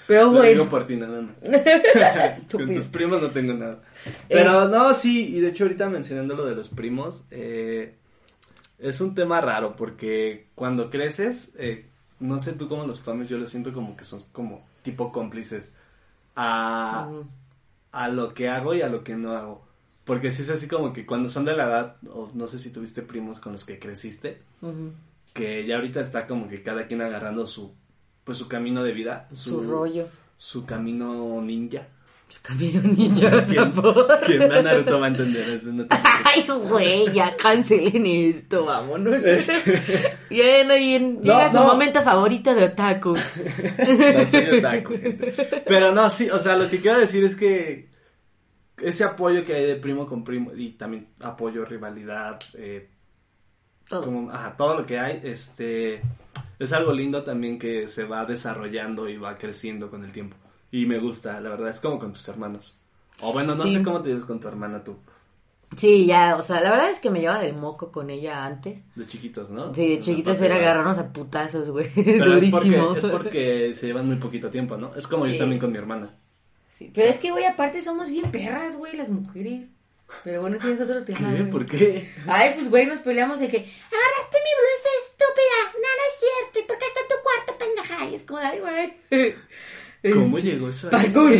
Pero 0.07 0.29
bueno. 0.29 0.43
digo 0.49 0.65
por 0.69 0.85
ti, 0.85 0.95
nada 0.95 1.21
más. 1.21 1.35
Con 2.51 2.73
tus 2.73 2.85
primos 2.85 3.21
no 3.21 3.29
tengo 3.31 3.53
nada. 3.53 3.81
Pero 4.29 4.67
no, 4.69 4.93
sí, 4.93 5.35
y 5.35 5.39
de 5.41 5.49
hecho 5.49 5.63
ahorita 5.65 5.89
mencionando 5.89 6.35
lo 6.35 6.45
de 6.45 6.55
los 6.55 6.69
primos, 6.69 7.23
eh, 7.31 7.95
es 8.79 9.01
un 9.01 9.13
tema 9.15 9.41
raro 9.41 9.75
porque 9.75 10.47
cuando 10.55 10.89
creces, 10.89 11.55
eh, 11.59 11.85
no 12.19 12.39
sé 12.39 12.53
tú 12.53 12.69
cómo 12.69 12.85
los 12.87 13.01
tomes, 13.03 13.27
yo 13.29 13.37
lo 13.37 13.47
siento 13.47 13.73
como 13.73 13.97
que 13.97 14.03
son 14.05 14.21
como 14.31 14.63
tipo 14.83 15.11
cómplices 15.11 15.71
a, 16.35 17.09
a 17.91 18.07
lo 18.09 18.33
que 18.33 18.49
hago 18.49 18.73
y 18.73 18.81
a 18.81 18.87
lo 18.89 19.03
que 19.03 19.15
no 19.15 19.33
hago. 19.35 19.67
Porque 20.11 20.29
si 20.29 20.41
es 20.41 20.49
así 20.49 20.67
como 20.67 20.91
que 20.91 21.05
cuando 21.05 21.29
son 21.29 21.45
de 21.45 21.55
la 21.55 21.63
edad, 21.63 21.95
o 22.13 22.29
no 22.33 22.45
sé 22.45 22.59
si 22.59 22.69
tuviste 22.69 23.01
primos 23.01 23.39
con 23.39 23.53
los 23.53 23.63
que 23.63 23.79
creciste, 23.79 24.39
que 25.33 25.65
ya 25.65 25.77
ahorita 25.77 26.01
está 26.01 26.27
como 26.27 26.49
que 26.49 26.61
cada 26.61 26.85
quien 26.85 27.01
agarrando 27.01 27.47
su, 27.47 27.71
pues 28.25 28.37
su 28.37 28.49
camino 28.49 28.83
de 28.83 28.91
vida, 28.91 29.29
Su 29.31 29.61
rollo. 29.61 30.09
su 30.37 30.65
camino 30.65 31.41
ninja. 31.41 31.87
Camino 32.41 32.81
niña, 32.81 33.29
Quien, 33.45 33.73
sapo. 33.73 33.93
quien 34.25 34.39
vea 34.49 34.61
Naruto 34.61 34.99
va 34.99 35.05
a 35.05 35.09
entender 35.09 35.49
eso. 35.49 35.69
No 35.73 35.85
Ay, 35.89 36.45
güey, 36.67 37.13
ya 37.13 37.33
cancelen 37.37 38.05
esto, 38.05 38.65
vámonos. 38.65 39.13
Este- 39.23 40.17
Bien, 40.29 40.67
bien, 40.67 41.21
llega 41.21 41.49
su 41.51 41.57
no. 41.59 41.67
momento 41.67 42.01
favorito 42.01 42.53
de 42.53 42.65
otaku. 42.65 43.15
No 43.15 44.27
soy 44.27 44.59
otaku, 44.59 44.93
gente. 44.97 45.63
Pero 45.65 45.93
no, 45.93 46.09
sí, 46.09 46.29
o 46.29 46.37
sea, 46.39 46.57
lo 46.57 46.69
que 46.69 46.81
quiero 46.81 46.99
decir 46.99 47.23
es 47.23 47.35
que 47.37 47.90
ese 48.81 49.03
apoyo 49.03 49.43
que 49.45 49.53
hay 49.55 49.65
de 49.65 49.75
primo 49.75 50.05
con 50.07 50.23
primo 50.23 50.51
y 50.55 50.69
también 50.71 51.07
apoyo, 51.21 51.63
rivalidad, 51.65 52.39
eh, 52.55 52.89
Todo. 53.89 54.03
Como, 54.03 54.31
ajá, 54.31 54.55
todo 54.55 54.75
lo 54.79 54.85
que 54.85 54.97
hay, 54.99 55.19
este, 55.23 56.01
es 56.59 56.71
algo 56.73 56.93
lindo 56.93 57.23
también 57.23 57.59
que 57.59 57.87
se 57.89 58.05
va 58.05 58.23
desarrollando 58.25 59.09
y 59.09 59.17
va 59.17 59.37
creciendo 59.37 59.89
con 59.89 60.03
el 60.05 60.11
tiempo. 60.13 60.37
Y 60.71 60.85
me 60.85 60.97
gusta, 60.99 61.41
la 61.41 61.49
verdad, 61.49 61.69
es 61.69 61.79
como 61.81 61.99
con 61.99 62.13
tus 62.13 62.25
hermanos. 62.29 62.77
O 63.19 63.33
bueno, 63.33 63.53
no 63.53 63.67
Sí. 63.67 63.75
sé 63.75 63.83
cómo 63.83 64.01
te 64.01 64.09
llevas 64.09 64.23
con 64.25 64.39
tu 64.39 64.47
hermana 64.47 64.83
tú, 64.83 64.95
Sí, 65.77 66.05
ya, 66.05 66.35
o 66.37 66.43
sea, 66.43 66.59
la 66.59 66.69
verdad 66.71 66.89
es 66.89 66.99
que 66.99 67.09
me 67.09 67.21
llevaba 67.21 67.41
del 67.43 67.55
moco 67.55 67.91
con 67.93 68.09
ella 68.09 68.45
antes. 68.45 68.83
de 68.95 69.05
chiquitos, 69.05 69.51
¿no? 69.51 69.73
Sí, 69.73 69.97
de 69.97 70.21
porque 70.23 70.45
era 70.45 70.55
agarrarnos 70.55 70.97
a 70.97 71.13
putazos, 71.13 71.69
güey. 71.69 71.87
Durísimo. 72.19 72.95
Es 72.95 73.03
porque, 73.03 73.07
es 73.07 73.11
porque 73.11 73.75
se 73.75 73.87
llevan 73.87 74.07
muy 74.07 74.17
poquito 74.17 74.49
tiempo, 74.49 74.75
¿no? 74.75 74.93
Es 74.95 75.07
como 75.07 75.25
Sí. 75.25 75.33
yo 75.33 75.37
también 75.39 75.59
con 75.61 75.71
mi 75.71 75.77
hermana. 75.77 76.13
Sí, 76.85 76.91
pero 76.95 77.09
es 77.09 77.19
que, 77.19 77.31
güey, 77.31 77.45
aparte 77.45 77.81
somos 77.81 78.09
bien 78.09 78.29
perras, 78.31 78.75
güey, 78.75 78.95
las 78.97 79.09
mujeres. 79.09 79.61
Pero 80.23 80.41
bueno, 80.41 80.57
ese 80.57 80.73
es 80.73 80.81
otro 80.81 81.03
tema, 81.05 81.19
¿Qué? 81.31 81.37
güey. 81.37 81.49
¿Por 81.49 81.65
qué? 81.65 82.11
Ay, 82.27 82.51
pues, 82.55 82.69
güey, 82.69 82.85
nos 82.85 82.99
peleamos 82.99 83.39
de 83.39 83.47
que 83.47 83.57
agarraste 83.57 84.37
mi 84.43 84.51
blusa 84.59 84.89
estúpida. 85.05 85.57
No, 85.73 85.79
no 85.79 86.03
es 86.09 86.15
cierto. 86.19 86.59
¿Y 86.59 86.63
por 86.67 86.77
qué 86.77 86.85
está 86.85 86.99
en 86.99 87.07
tu 87.07 87.15
cuarto, 87.23 87.57
pendeja? 87.57 88.05
Y 88.09 88.15
es 88.15 88.23
como, 88.23 88.39
ay, 88.39 88.59
güey. 88.59 88.93
¿Cómo 90.13 90.37
llegó 90.39 90.67
eso? 90.69 90.89
Parkour. 90.89 91.31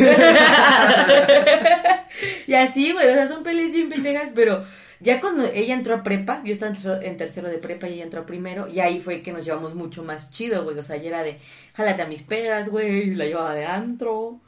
y 2.47 2.53
así, 2.53 2.91
güey, 2.91 3.09
o 3.09 3.13
sea, 3.13 3.27
son 3.27 3.43
peleas 3.43 3.71
bien 3.71 3.89
pendejas, 3.89 4.29
pero 4.35 4.65
ya 4.99 5.19
cuando 5.19 5.45
ella 5.47 5.73
entró 5.73 5.95
a 5.95 6.03
prepa, 6.03 6.41
yo 6.45 6.53
estaba 6.53 6.71
en 6.71 6.75
tercero- 6.77 7.01
en 7.01 7.17
tercero 7.17 7.49
de 7.49 7.57
prepa 7.57 7.87
y 7.89 7.93
ella 7.95 8.03
entró 8.03 8.21
a 8.21 8.25
primero, 8.25 8.67
y 8.67 8.79
ahí 8.79 8.99
fue 8.99 9.21
que 9.21 9.31
nos 9.31 9.45
llevamos 9.45 9.75
mucho 9.75 10.03
más 10.03 10.29
chido, 10.31 10.63
güey, 10.63 10.77
o 10.77 10.83
sea, 10.83 10.97
ya 10.97 11.09
era 11.09 11.23
de, 11.23 11.39
jálate 11.73 12.01
a 12.03 12.07
mis 12.07 12.23
pedas, 12.23 12.69
güey, 12.69 13.15
la 13.15 13.25
llevaba 13.25 13.53
de 13.55 13.65
antro, 13.65 14.39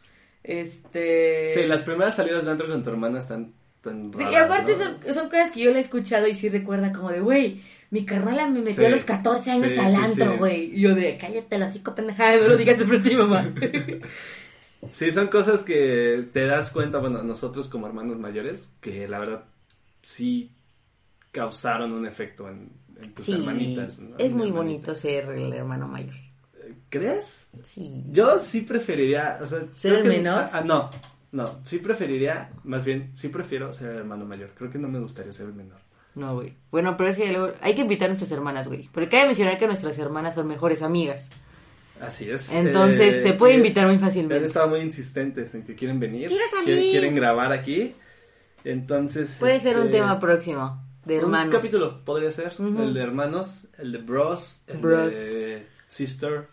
este... 0.44 1.50
Sí, 1.50 1.64
las 1.66 1.84
primeras 1.84 2.16
salidas 2.16 2.46
de 2.46 2.52
antro 2.52 2.68
con 2.68 2.84
tu 2.84 2.90
hermana 2.90 3.20
están 3.20 3.54
tan 3.82 4.12
Sí, 4.14 4.22
y 4.22 4.26
raras, 4.26 4.46
aparte 4.46 4.72
¿no? 4.74 4.78
son, 4.78 5.14
son 5.14 5.30
cosas 5.30 5.52
que 5.52 5.62
yo 5.62 5.72
le 5.72 5.78
he 5.78 5.82
escuchado 5.82 6.28
y 6.28 6.36
sí 6.36 6.50
recuerda 6.50 6.92
como 6.94 7.12
de, 7.12 7.20
güey, 7.22 7.62
mi 7.90 8.06
carnala 8.06 8.48
me 8.48 8.60
metió 8.60 8.74
Sí. 8.76 8.86
a 8.86 8.90
los 8.90 9.04
14 9.04 9.52
años 9.52 9.72
Sí, 9.72 9.80
al 9.80 9.96
antro, 9.96 10.38
güey. 10.38 10.76
Y 10.76 10.82
yo 10.82 10.96
de, 10.96 11.18
cállate 11.18 11.58
la 11.58 11.66
hocico, 11.68 11.94
pendeja, 11.96 12.36
no 12.38 12.48
lo 12.50 12.58
digas 12.58 12.80
sobre 12.80 13.00
ti, 13.00 13.16
mamá. 13.16 13.52
Sí, 14.90 15.12
son 15.12 15.28
cosas 15.28 15.62
que 15.62 16.28
te 16.34 16.46
das 16.46 16.70
cuenta, 16.72 16.98
bueno, 16.98 17.24
nosotros 17.24 17.70
como 17.70 17.88
hermanos 17.88 18.20
mayores, 18.20 18.76
que 18.82 19.08
la 19.08 19.18
verdad 19.20 19.46
sí 20.02 20.52
causaron 21.32 21.94
un 21.94 22.06
efecto 22.06 22.50
en, 22.50 22.70
en 23.02 23.14
tus 23.14 23.30
hermanitas. 23.30 24.00
¿no? 24.00 24.18
es 24.18 24.34
muy 24.34 24.50
hermanita. 24.50 24.56
bonito 24.58 24.96
ser 24.96 25.30
el 25.30 25.54
hermano 25.54 25.88
mayor. 25.88 26.16
¿Crees? 27.00 27.48
Sí. 27.64 28.04
Yo 28.12 28.38
sí 28.38 28.62
preferiría, 28.62 29.40
o 29.42 29.48
sea, 29.48 29.62
¿Ser 29.76 29.94
el 29.96 30.02
que- 30.04 30.10
menor? 30.10 30.48
ah, 30.52 30.62
no, 30.64 30.92
no, 31.32 31.60
sí 31.66 31.80
preferiría, 31.80 32.52
más 32.66 32.86
bien, 32.86 33.10
sí 33.16 33.30
prefiero 33.30 33.74
ser 33.74 33.90
el 33.92 33.98
hermano 33.98 34.26
mayor. 34.26 34.52
Creo 34.56 34.70
que 34.70 34.78
no 34.78 34.88
me 34.88 35.00
gustaría 35.00 35.34
ser 35.34 35.48
el 35.48 35.54
menor. 35.56 35.80
No, 36.14 36.36
güey. 36.36 36.54
Bueno, 36.70 36.96
pero 36.96 37.10
es 37.10 37.18
que 37.18 37.32
luego 37.32 37.54
hay 37.62 37.74
que 37.74 37.82
invitar 37.82 38.06
a 38.06 38.10
nuestras 38.10 38.32
hermanas, 38.32 38.68
güey. 38.68 38.88
Porque 38.94 39.10
cabe 39.10 39.26
mencionar 39.26 39.58
que 39.58 39.66
nuestras 39.66 39.98
hermanas 39.98 40.36
son 40.36 40.48
mejores 40.48 40.84
amigas. 40.84 41.30
Así 42.00 42.30
es. 42.30 42.54
Entonces 42.54 43.16
eh, 43.16 43.24
se 43.24 43.34
puede 43.34 43.54
eh, 43.54 43.58
invitar 43.58 43.86
muy 43.88 43.96
Han 43.96 44.02
fácilmente. 44.02 44.46
estado 44.46 44.68
muy 44.68 44.82
insistentes 44.82 45.56
en 45.56 45.64
que 45.64 45.74
quieren 45.74 46.00
venir. 46.00 46.28
Quieren, 46.28 46.92
quieren 46.92 47.16
grabar 47.16 47.52
aquí. 47.52 47.96
Entonces. 48.64 49.38
Puede 49.40 49.60
ser 49.60 49.78
un 49.78 49.86
este, 49.88 49.98
tema 49.98 50.20
próximo 50.20 50.80
de 51.06 51.18
hermanos. 51.18 51.48
Un 51.48 51.60
capítulo 51.60 52.04
podría 52.04 52.30
ser. 52.30 52.54
El 52.60 52.94
de 52.94 53.02
hermanos, 53.02 53.66
el 53.80 53.92
de 53.94 53.98
bros, 53.98 54.62
el 54.68 54.78
Bros. 54.78 55.12
de 55.16 55.66
sister. 55.88 56.53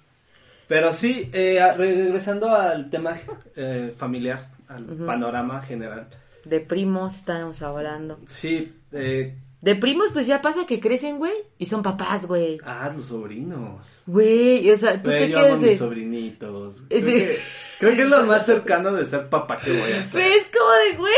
Pero 0.71 0.93
sí, 0.93 1.29
eh, 1.33 1.59
regresando 1.77 2.49
al 2.55 2.89
tema 2.91 3.19
eh, 3.57 3.93
familiar, 3.99 4.41
al 4.69 4.85
panorama 4.85 5.61
general. 5.62 6.07
De 6.45 6.61
primos 6.61 7.17
estamos 7.17 7.61
hablando. 7.61 8.21
Sí, 8.29 8.73
eh, 8.93 9.35
De 9.61 9.75
primos, 9.75 10.12
pues 10.12 10.29
ya 10.29 10.41
pasa 10.41 10.67
que 10.67 10.79
crecen, 10.79 11.19
güey. 11.19 11.33
Y 11.59 11.67
son 11.67 11.83
papás, 11.83 12.25
güey. 12.27 12.59
ah, 12.65 12.89
los 12.95 13.07
sobrinos. 13.07 14.03
Güey, 14.07 14.71
o 14.71 14.77
sea, 14.77 15.03
tú 15.03 15.11
Güey, 15.11 15.25
te 15.25 15.29
yo 15.31 15.39
amo 15.39 15.47
quedas 15.49 15.59
a 15.62 15.67
mis 15.67 15.79
sobrinitos. 15.79 16.83
Creo, 16.89 17.00
Sí. 17.00 17.07
que, 17.15 17.39
creo 17.81 17.97
que 17.97 18.03
es 18.03 18.09
lo 18.09 18.25
más 18.27 18.47
cercano 18.47 18.93
de 18.93 19.05
ser 19.07 19.29
papá 19.29 19.59
que 19.59 19.73
voy 19.73 19.91
a 19.91 20.03
ser. 20.05 20.23
Pero 20.23 20.35
es 20.37 20.47
como 20.57 20.71
de, 20.71 20.97
güey. 20.99 21.15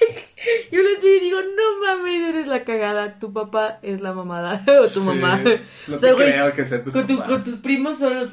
Yo 0.70 0.82
les 0.82 1.02
veo 1.02 1.16
y 1.16 1.20
digo, 1.20 1.38
no 1.40 1.80
mames, 1.86 2.34
eres 2.34 2.46
la 2.48 2.64
cagada. 2.64 3.18
Tu 3.18 3.32
papá 3.32 3.78
es 3.80 4.02
la 4.02 4.12
mamada. 4.12 4.62
O 4.78 4.82
tu 4.84 5.00
Sí, 5.00 5.06
mamá. 5.06 5.38
no 5.38 5.96
o 5.96 5.98
sea, 5.98 6.10
te 6.10 6.12
güey, 6.12 6.32
creo 6.32 6.52
que 6.52 6.64
sea 6.66 6.82
tus 6.82 6.92
con, 6.92 7.06
tu- 7.06 7.22
con 7.22 7.42
tus 7.42 7.56
primos 7.56 7.98
son 7.98 8.28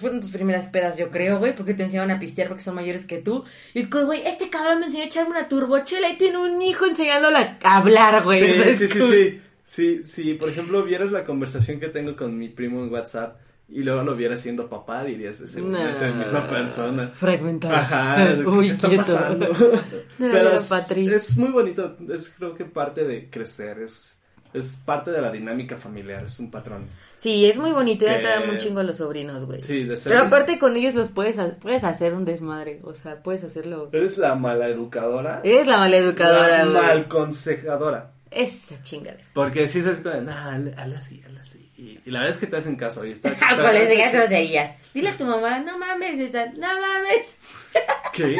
fueron 0.00 0.20
tus 0.20 0.30
primeras 0.30 0.66
pedas, 0.66 0.96
yo 0.98 1.10
creo, 1.10 1.38
güey, 1.38 1.54
porque 1.54 1.74
te 1.74 1.82
enseñaron 1.84 2.10
a 2.10 2.18
pistear 2.18 2.48
porque 2.48 2.62
son 2.64 2.74
mayores 2.74 3.06
que 3.06 3.18
tú. 3.18 3.44
Y 3.74 3.80
es 3.80 3.86
como, 3.86 4.06
güey, 4.06 4.22
este 4.26 4.50
cabrón 4.50 4.80
me 4.80 4.86
enseñó 4.86 5.04
a 5.04 5.06
echarme 5.06 5.30
una 5.30 5.48
turbochela 5.48 6.10
y 6.10 6.16
tiene 6.16 6.38
un 6.38 6.60
hijo 6.62 6.86
enseñándola 6.86 7.58
a 7.62 7.76
hablar, 7.76 8.24
güey. 8.24 8.52
Sí, 8.54 8.74
sí, 8.74 8.88
sí, 8.88 9.00
sí. 9.02 9.40
Sí, 9.62 10.00
sí, 10.04 10.34
por 10.34 10.48
ejemplo, 10.48 10.82
vieras 10.82 11.12
la 11.12 11.22
conversación 11.22 11.78
que 11.78 11.88
tengo 11.88 12.16
con 12.16 12.36
mi 12.36 12.48
primo 12.48 12.82
en 12.82 12.92
WhatsApp 12.92 13.36
y 13.68 13.84
luego 13.84 14.02
lo 14.02 14.16
vieras 14.16 14.40
siendo 14.40 14.68
papá, 14.68 15.04
dirías, 15.04 15.40
es 15.40 15.54
la 15.54 15.62
Nah. 15.62 16.12
misma 16.18 16.44
persona. 16.48 17.08
Fragmentado. 17.14 17.76
Ajá, 17.76 18.16
¿qué 18.36 18.44
Uy, 18.44 18.66
te 18.68 18.72
está 18.72 18.88
quieto. 18.88 19.04
pasando? 19.04 19.46
No, 20.18 20.28
Pero 20.32 20.50
no, 20.50 20.56
es, 20.56 20.90
es 20.90 21.36
muy 21.38 21.50
bonito, 21.50 21.96
es 22.12 22.30
creo 22.36 22.54
que 22.56 22.64
parte 22.64 23.04
de 23.04 23.30
crecer, 23.30 23.78
es, 23.80 24.19
es 24.52 24.76
parte 24.84 25.10
de 25.10 25.20
la 25.20 25.30
dinámica 25.30 25.76
familiar, 25.76 26.24
es 26.24 26.38
un 26.40 26.50
patrón. 26.50 26.86
Sí, 27.16 27.46
es 27.46 27.56
muy 27.56 27.72
bonito, 27.72 28.04
ya 28.06 28.16
Que- 28.16 28.22
te 28.22 28.28
dan 28.28 28.50
un 28.50 28.58
chingo 28.58 28.80
a 28.80 28.82
los 28.82 28.96
sobrinos, 28.96 29.44
güey. 29.44 29.60
Sí, 29.60 29.84
de 29.84 29.96
ser- 29.96 30.12
Pero 30.12 30.24
aparte 30.26 30.58
con 30.58 30.76
ellos 30.76 30.94
los 30.94 31.08
puedes, 31.10 31.38
ha- 31.38 31.56
puedes 31.58 31.84
hacer 31.84 32.14
un 32.14 32.24
desmadre, 32.24 32.80
o 32.84 32.94
sea, 32.94 33.22
puedes 33.22 33.44
hacerlo. 33.44 33.88
Eres 33.92 34.16
la 34.18 34.34
maleducadora, 34.34 35.40
Eres 35.44 35.66
la 35.66 35.78
maleducadora, 35.78 36.64
la 36.64 36.70
güey. 36.70 36.82
malconsejadora. 36.82 38.12
Esa 38.30 38.80
chingadera. 38.82 39.24
Porque 39.32 39.66
si 39.66 39.82
se 39.82 40.00
no, 40.00 40.30
hazle 40.30 40.72
hazle 40.76 40.96
así, 40.96 41.22
hazle 41.24 41.40
así. 41.40 41.70
Y, 41.76 41.98
y 42.04 42.10
la 42.10 42.20
verdad 42.20 42.34
es 42.36 42.40
que 42.40 42.46
te 42.46 42.56
hacen 42.56 42.76
caso 42.76 43.04
y 43.04 43.12
está... 43.12 43.30
Ah, 43.42 43.56
pues 43.60 43.72
le 43.74 43.82
enseñas 43.82 44.12
groserías. 44.12 44.92
Dile 44.94 45.08
a 45.08 45.16
tu 45.16 45.24
mamá, 45.24 45.58
no 45.58 45.78
mames, 45.78 46.32
no 46.56 46.80
mames. 46.80 47.36
¿Qué? 48.12 48.36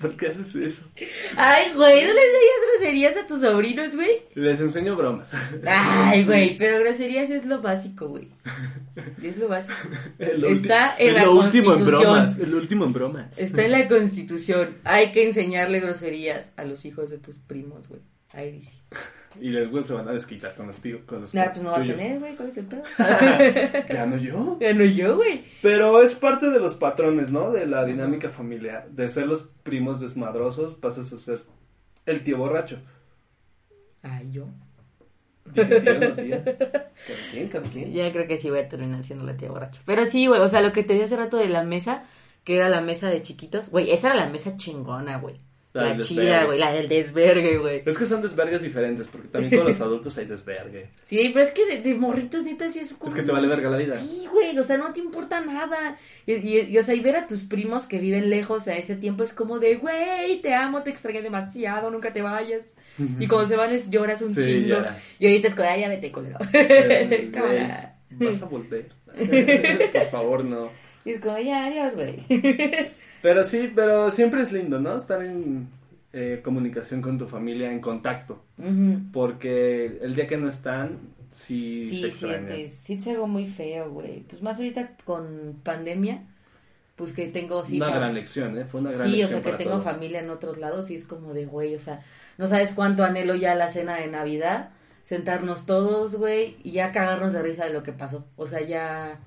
¿Por 0.00 0.16
qué 0.16 0.28
haces 0.28 0.54
eso? 0.54 0.86
Ay, 1.36 1.72
güey, 1.74 2.04
no 2.04 2.12
le 2.12 2.20
enseñas 2.20 2.60
groserías 2.72 3.16
a 3.16 3.26
tus 3.26 3.40
sobrinos, 3.40 3.94
güey. 3.94 4.10
Les 4.34 4.60
enseño 4.60 4.94
bromas. 4.96 5.30
Ay, 5.66 6.24
güey, 6.26 6.56
pero 6.56 6.78
groserías 6.80 7.30
es 7.30 7.46
lo 7.46 7.60
básico, 7.60 8.08
güey. 8.08 8.28
Es 9.22 9.38
lo 9.38 9.48
básico. 9.48 9.76
El 10.18 10.44
Está 10.44 10.94
en 10.98 11.14
la 11.14 11.24
lo 11.24 11.32
último 11.32 11.72
en 11.72 11.78
Constitución. 11.78 12.02
bromas. 12.02 12.38
El 12.38 12.54
último 12.54 12.84
en 12.84 12.92
bromas. 12.92 13.38
Está 13.38 13.64
en 13.64 13.72
la 13.72 13.88
constitución. 13.88 14.76
Hay 14.84 15.12
que 15.12 15.26
enseñarle 15.26 15.80
groserías 15.80 16.52
a 16.56 16.64
los 16.64 16.84
hijos 16.84 17.10
de 17.10 17.18
tus 17.18 17.36
primos, 17.36 17.88
güey. 17.88 18.00
Ahí 18.32 18.52
dice. 18.52 18.72
Y 19.40 19.50
luego 19.50 19.82
se 19.82 19.92
van 19.92 20.08
a 20.08 20.12
desquitar 20.12 20.54
con 20.56 20.66
los 20.66 20.78
tíos. 20.80 21.02
Con 21.06 21.20
los 21.20 21.32
No, 21.32 21.44
pues 21.44 21.62
no 21.62 21.70
va 21.70 21.78
a 21.78 21.84
tener, 21.84 22.18
güey. 22.18 22.34
¿Cuál 22.34 22.48
es 22.48 22.56
el 22.56 22.64
pedo? 22.64 22.82
Gano 23.88 24.16
yo. 24.16 24.58
Ya 24.58 24.72
no 24.72 24.84
yo, 24.84 25.16
güey. 25.16 25.44
Pero 25.62 26.02
es 26.02 26.14
parte 26.14 26.50
de 26.50 26.58
los 26.58 26.74
patrones, 26.74 27.30
¿no? 27.30 27.52
De 27.52 27.66
la 27.66 27.84
dinámica 27.84 28.30
familiar. 28.30 28.88
De 28.90 29.08
ser 29.08 29.28
los 29.28 29.42
primos 29.62 30.00
desmadrosos, 30.00 30.74
pasas 30.74 31.12
a 31.12 31.18
ser 31.18 31.42
el 32.06 32.24
tío 32.24 32.38
borracho. 32.38 32.80
Ay, 34.02 34.28
yo. 34.32 34.48
Dije 35.44 35.80
tío, 35.80 36.00
no 36.00 36.16
quien, 37.30 37.48
cada 37.48 37.68
quien. 37.68 37.92
Ya 37.92 38.10
creo 38.12 38.26
que 38.26 38.38
sí 38.38 38.50
voy 38.50 38.60
a 38.60 38.68
terminar 38.68 39.04
siendo 39.04 39.24
la 39.24 39.36
tía 39.36 39.50
borracha. 39.50 39.80
Pero 39.84 40.04
sí, 40.06 40.26
güey, 40.26 40.40
o 40.40 40.48
sea, 40.48 40.60
lo 40.60 40.72
que 40.72 40.82
te 40.82 40.94
di 40.94 41.02
hace 41.02 41.16
rato 41.16 41.36
de 41.36 41.48
la 41.48 41.62
mesa, 41.62 42.04
que 42.44 42.56
era 42.56 42.68
la 42.68 42.80
mesa 42.80 43.08
de 43.08 43.22
chiquitos, 43.22 43.70
güey, 43.70 43.90
esa 43.90 44.08
era 44.08 44.16
la 44.16 44.28
mesa 44.28 44.56
chingona, 44.56 45.18
güey. 45.18 45.40
La 45.82 46.00
chida, 46.00 46.44
güey, 46.44 46.58
la 46.58 46.72
del 46.72 46.88
desvergue, 46.88 47.58
güey. 47.58 47.82
Es 47.86 47.96
que 47.98 48.06
son 48.06 48.20
desvergues 48.22 48.62
diferentes, 48.62 49.06
porque 49.06 49.28
también 49.28 49.56
con 49.56 49.66
los 49.66 49.80
adultos 49.80 50.16
hay 50.18 50.26
desvergue. 50.26 50.88
Sí, 51.04 51.30
pero 51.32 51.44
es 51.44 51.50
que 51.52 51.64
de, 51.66 51.80
de 51.82 51.94
morritos, 51.94 52.42
neta, 52.44 52.70
sí 52.70 52.80
es 52.80 52.92
como... 52.92 53.06
Es 53.10 53.14
que 53.18 53.22
te 53.24 53.32
vale 53.32 53.46
verga 53.48 53.70
la 53.70 53.76
vida. 53.78 53.94
Sí, 53.94 54.26
güey, 54.30 54.58
o 54.58 54.62
sea, 54.62 54.76
no 54.76 54.92
te 54.92 55.00
importa 55.00 55.40
nada. 55.40 55.96
Y, 56.26 56.34
y- 56.34 56.68
y, 56.70 56.78
o 56.78 56.82
sea, 56.82 56.94
y 56.94 57.00
ver 57.00 57.16
a 57.16 57.26
tus 57.26 57.44
primos 57.44 57.86
que 57.86 57.98
viven 57.98 58.28
lejos 58.30 58.68
a 58.68 58.76
ese 58.76 58.96
tiempo 58.96 59.24
es 59.24 59.32
como 59.32 59.58
de, 59.58 59.76
güey, 59.76 60.40
te 60.42 60.54
amo, 60.54 60.82
te 60.82 60.90
extrañé 60.90 61.22
demasiado, 61.22 61.90
nunca 61.90 62.12
te 62.12 62.22
vayas. 62.22 62.66
Y 63.20 63.26
cuando 63.28 63.46
se 63.48 63.56
van 63.56 63.90
lloras 63.90 64.20
un 64.22 64.34
Sí, 64.34 64.42
chingo. 64.42 64.68
lloras. 64.68 65.08
Y 65.20 65.26
ahorita 65.26 65.48
es 65.48 65.54
como, 65.54 65.68
"Ay, 65.68 65.80
ya 65.82 65.88
vete. 65.88 66.12
Eh, 66.52 67.30
Cámara. 67.32 67.94
güey, 68.10 68.30
Vas 68.30 68.42
a 68.42 68.46
volver. 68.46 68.88
Por 69.92 70.06
favor, 70.10 70.44
no. 70.44 70.70
Y 71.04 71.12
es 71.12 71.20
como, 71.20 71.38
ya, 71.38 71.66
adiós, 71.66 71.94
güey. 71.94 72.18
Pero 73.22 73.44
sí, 73.44 73.72
pero 73.74 74.10
siempre 74.10 74.42
es 74.42 74.52
lindo, 74.52 74.78
¿no? 74.80 74.96
Estar 74.96 75.22
en 75.24 75.68
eh, 76.12 76.40
comunicación 76.42 77.02
con 77.02 77.18
tu 77.18 77.26
familia, 77.26 77.70
en 77.72 77.80
contacto. 77.80 78.42
Porque 79.12 79.98
el 80.02 80.14
día 80.14 80.26
que 80.26 80.36
no 80.36 80.48
están, 80.48 80.98
sí, 81.32 81.84
Sí, 81.88 82.00
se 82.02 82.08
extrañan. 82.08 82.46
sientes, 82.48 82.72
sí 82.78 82.94
es 82.94 83.06
algo 83.08 83.26
muy 83.26 83.46
feo, 83.46 83.90
güey. 83.90 84.20
Pues 84.20 84.42
más 84.42 84.58
ahorita 84.58 84.96
con 85.04 85.60
pandemia, 85.62 86.22
pues 86.96 87.12
que 87.12 87.28
tengo, 87.28 87.64
sí, 87.64 87.76
una 87.76 87.90
gran 87.90 88.14
lección, 88.14 88.58
¿eh? 88.58 88.64
Fue 88.64 88.80
una 88.80 88.90
gran 88.90 89.02
Sí, 89.08 89.14
o 89.14 89.16
lección 89.16 89.28
sea, 89.30 89.38
que 89.42 89.44
para 89.50 89.56
tengo 89.58 89.70
todos. 89.72 89.84
familia 89.84 90.20
en 90.20 90.30
otros 90.30 90.58
lados 90.58 90.90
y 90.90 90.94
es 90.96 91.04
como 91.04 91.32
de, 91.34 91.46
güey, 91.46 91.74
o 91.76 91.80
sea, 91.80 92.00
no 92.38 92.48
sabes 92.48 92.72
cuánto 92.72 93.04
anhelo 93.04 93.34
ya 93.36 93.54
la 93.54 93.68
cena 93.68 93.96
de 93.96 94.08
Navidad, 94.08 94.70
sentarnos 95.02 95.64
todos, 95.66 96.16
güey, 96.16 96.56
y 96.64 96.72
ya 96.72 96.90
cagarnos 96.92 97.32
de 97.32 97.42
risa 97.42 97.64
de 97.66 97.72
lo 97.72 97.82
que 97.82 97.92
pasó. 97.92 98.24
O 98.36 98.46
sea, 98.46 98.60
ya, 98.62 99.18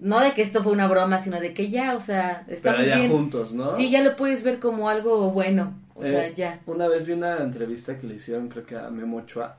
no 0.00 0.20
de 0.20 0.32
que 0.32 0.42
esto 0.42 0.62
fue 0.62 0.72
una 0.72 0.86
broma, 0.88 1.20
sino 1.20 1.40
de 1.40 1.54
que 1.54 1.70
ya, 1.70 1.94
o 1.94 2.00
sea, 2.00 2.42
Pero 2.46 2.56
estamos 2.56 2.86
ya 2.86 2.96
bien. 2.96 3.10
juntos, 3.10 3.52
¿no? 3.52 3.74
Sí, 3.74 3.90
ya 3.90 4.02
lo 4.02 4.16
puedes 4.16 4.42
ver 4.42 4.58
como 4.58 4.88
algo 4.88 5.30
bueno, 5.30 5.74
o 5.94 6.02
sea, 6.02 6.26
Eh, 6.28 6.34
ya. 6.36 6.60
Una 6.66 6.88
vez 6.88 7.06
vi 7.06 7.12
una 7.12 7.38
entrevista 7.38 7.96
que 7.98 8.06
le 8.06 8.14
hicieron, 8.14 8.48
creo 8.48 8.64
que 8.66 8.76
a 8.76 8.90
Memo 8.90 9.18
Ochoa, 9.18 9.58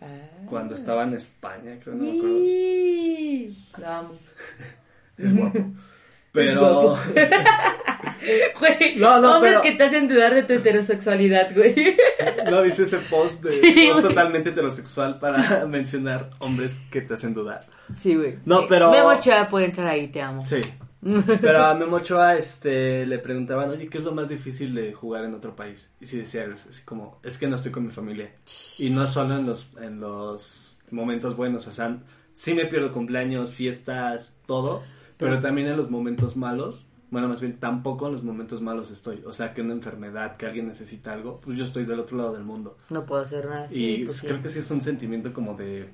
Ah. 0.00 0.06
Cuando 0.48 0.74
estaba 0.74 1.02
en 1.02 1.14
España, 1.14 1.76
creo, 1.82 1.96
no 1.96 2.04
me 2.04 2.10
acuerdo. 2.18 2.36
Sí. 2.38 3.58
Lo 3.78 3.88
amo. 3.88 4.10
Es 5.18 5.36
guapo. 5.36 5.58
Pero. 6.32 6.96
Güey, 8.60 8.96
No, 8.96 9.20
no, 9.20 9.36
hombres 9.36 9.52
pero- 9.54 9.62
que 9.62 9.72
te 9.72 9.84
hacen 9.84 10.08
dudar 10.08 10.34
de 10.34 10.42
tu 10.42 10.52
heterosexualidad, 10.54 11.54
güey. 11.54 11.96
¿No 12.50 12.62
viste 12.62 12.82
ese 12.82 12.98
post 12.98 13.44
de 13.44 13.52
Sí, 13.52 13.88
post 13.92 14.08
totalmente 14.08 14.50
heterosexual 14.50 15.18
para 15.18 15.64
mencionar 15.68 16.30
hombres 16.40 16.82
que 16.90 17.00
te 17.00 17.14
hacen 17.14 17.32
dudar? 17.32 17.60
Sí, 17.98 18.14
güey. 18.16 18.38
No, 18.44 18.62
Eh, 18.62 18.66
pero- 18.68 18.90
Memo 18.90 19.08
Ochoa 19.08 19.48
puede 19.48 19.66
entrar 19.66 19.86
ahí, 19.88 20.08
te 20.08 20.20
amo. 20.20 20.44
Sí. 20.44 20.60
Pero 21.40 21.64
a 21.64 21.74
Memo 21.74 21.96
Ochoa 21.98 22.34
este, 22.34 23.06
le 23.06 23.18
preguntaban, 23.20 23.70
oye, 23.70 23.88
¿qué 23.88 23.98
es 23.98 24.04
lo 24.04 24.10
más 24.12 24.28
difícil 24.28 24.74
de 24.74 24.92
jugar 24.92 25.24
en 25.24 25.32
otro 25.32 25.54
país? 25.54 25.92
Y 26.00 26.06
sí 26.06 26.18
decía, 26.18 26.44
es 26.44 26.66
así 26.66 26.82
como, 26.84 27.20
es 27.22 27.38
que 27.38 27.46
no 27.46 27.54
estoy 27.54 27.70
con 27.70 27.86
mi 27.86 27.92
familia. 27.92 28.32
Y 28.78 28.90
no 28.90 29.06
solo 29.06 29.36
en 29.38 29.46
los, 29.46 29.70
en 29.80 30.00
los 30.00 30.76
momentos 30.90 31.36
buenos, 31.36 31.68
o 31.68 31.72
sea, 31.72 31.96
sí 32.34 32.52
me 32.52 32.64
pierdo 32.66 32.90
cumpleaños, 32.92 33.52
fiestas, 33.52 34.36
todo, 34.44 34.82
pero 35.18 35.40
también 35.40 35.68
en 35.68 35.76
los 35.76 35.90
momentos 35.90 36.36
malos, 36.36 36.86
bueno, 37.10 37.28
más 37.28 37.40
bien 37.40 37.58
tampoco 37.58 38.06
en 38.06 38.12
los 38.12 38.22
momentos 38.22 38.60
malos 38.60 38.90
estoy. 38.90 39.22
O 39.26 39.32
sea, 39.32 39.52
que 39.52 39.62
una 39.62 39.72
enfermedad, 39.72 40.36
que 40.36 40.46
alguien 40.46 40.68
necesita 40.68 41.12
algo, 41.12 41.40
pues 41.40 41.58
yo 41.58 41.64
estoy 41.64 41.84
del 41.84 42.00
otro 42.00 42.16
lado 42.16 42.32
del 42.32 42.44
mundo. 42.44 42.76
No 42.90 43.04
puedo 43.04 43.22
hacer 43.22 43.46
nada. 43.46 43.66
Y 43.70 44.04
pues 44.04 44.18
sí. 44.18 44.26
creo 44.26 44.40
que 44.40 44.48
sí 44.48 44.60
es 44.60 44.70
un 44.70 44.80
sentimiento 44.80 45.32
como 45.32 45.54
de 45.54 45.88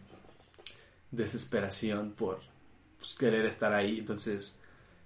desesperación 1.10 2.12
por 2.12 2.40
pues, 2.98 3.14
querer 3.14 3.46
estar 3.46 3.72
ahí. 3.72 3.98
Entonces, 3.98 4.60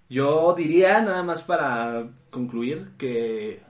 yo 0.08 0.54
diría, 0.56 1.00
nada 1.02 1.22
más 1.22 1.42
para 1.42 2.08
concluir, 2.30 2.92
que 2.96 3.62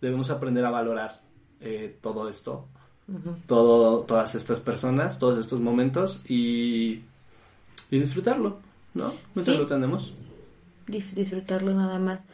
debemos 0.00 0.30
aprender 0.30 0.64
a 0.64 0.70
valorar 0.70 1.20
eh, 1.60 1.96
todo 2.02 2.28
esto, 2.28 2.66
todo, 3.46 4.00
todas 4.00 4.34
estas 4.34 4.58
personas, 4.58 5.18
todos 5.18 5.38
estos 5.38 5.60
momentos 5.60 6.22
y, 6.28 7.04
y 7.90 8.00
disfrutarlo, 8.00 8.58
¿no? 8.96 9.12
Sí. 9.42 9.52
lo 9.56 9.66
tenemos. 9.66 10.12
Disfrutarlo 10.88 11.72
nada 11.74 11.98
más. 11.98 12.24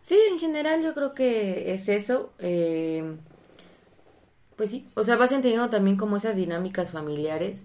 Sí, 0.00 0.16
en 0.32 0.38
general 0.38 0.82
yo 0.82 0.94
creo 0.94 1.14
que 1.14 1.72
es 1.74 1.88
eso. 1.88 2.32
eh, 2.38 3.16
pues 4.56 4.70
sí, 4.70 4.88
o 4.94 5.04
sea, 5.04 5.16
vas 5.16 5.30
entendiendo 5.30 5.70
también 5.70 5.96
como 5.96 6.16
esas 6.16 6.34
dinámicas 6.36 6.90
familiares 6.90 7.62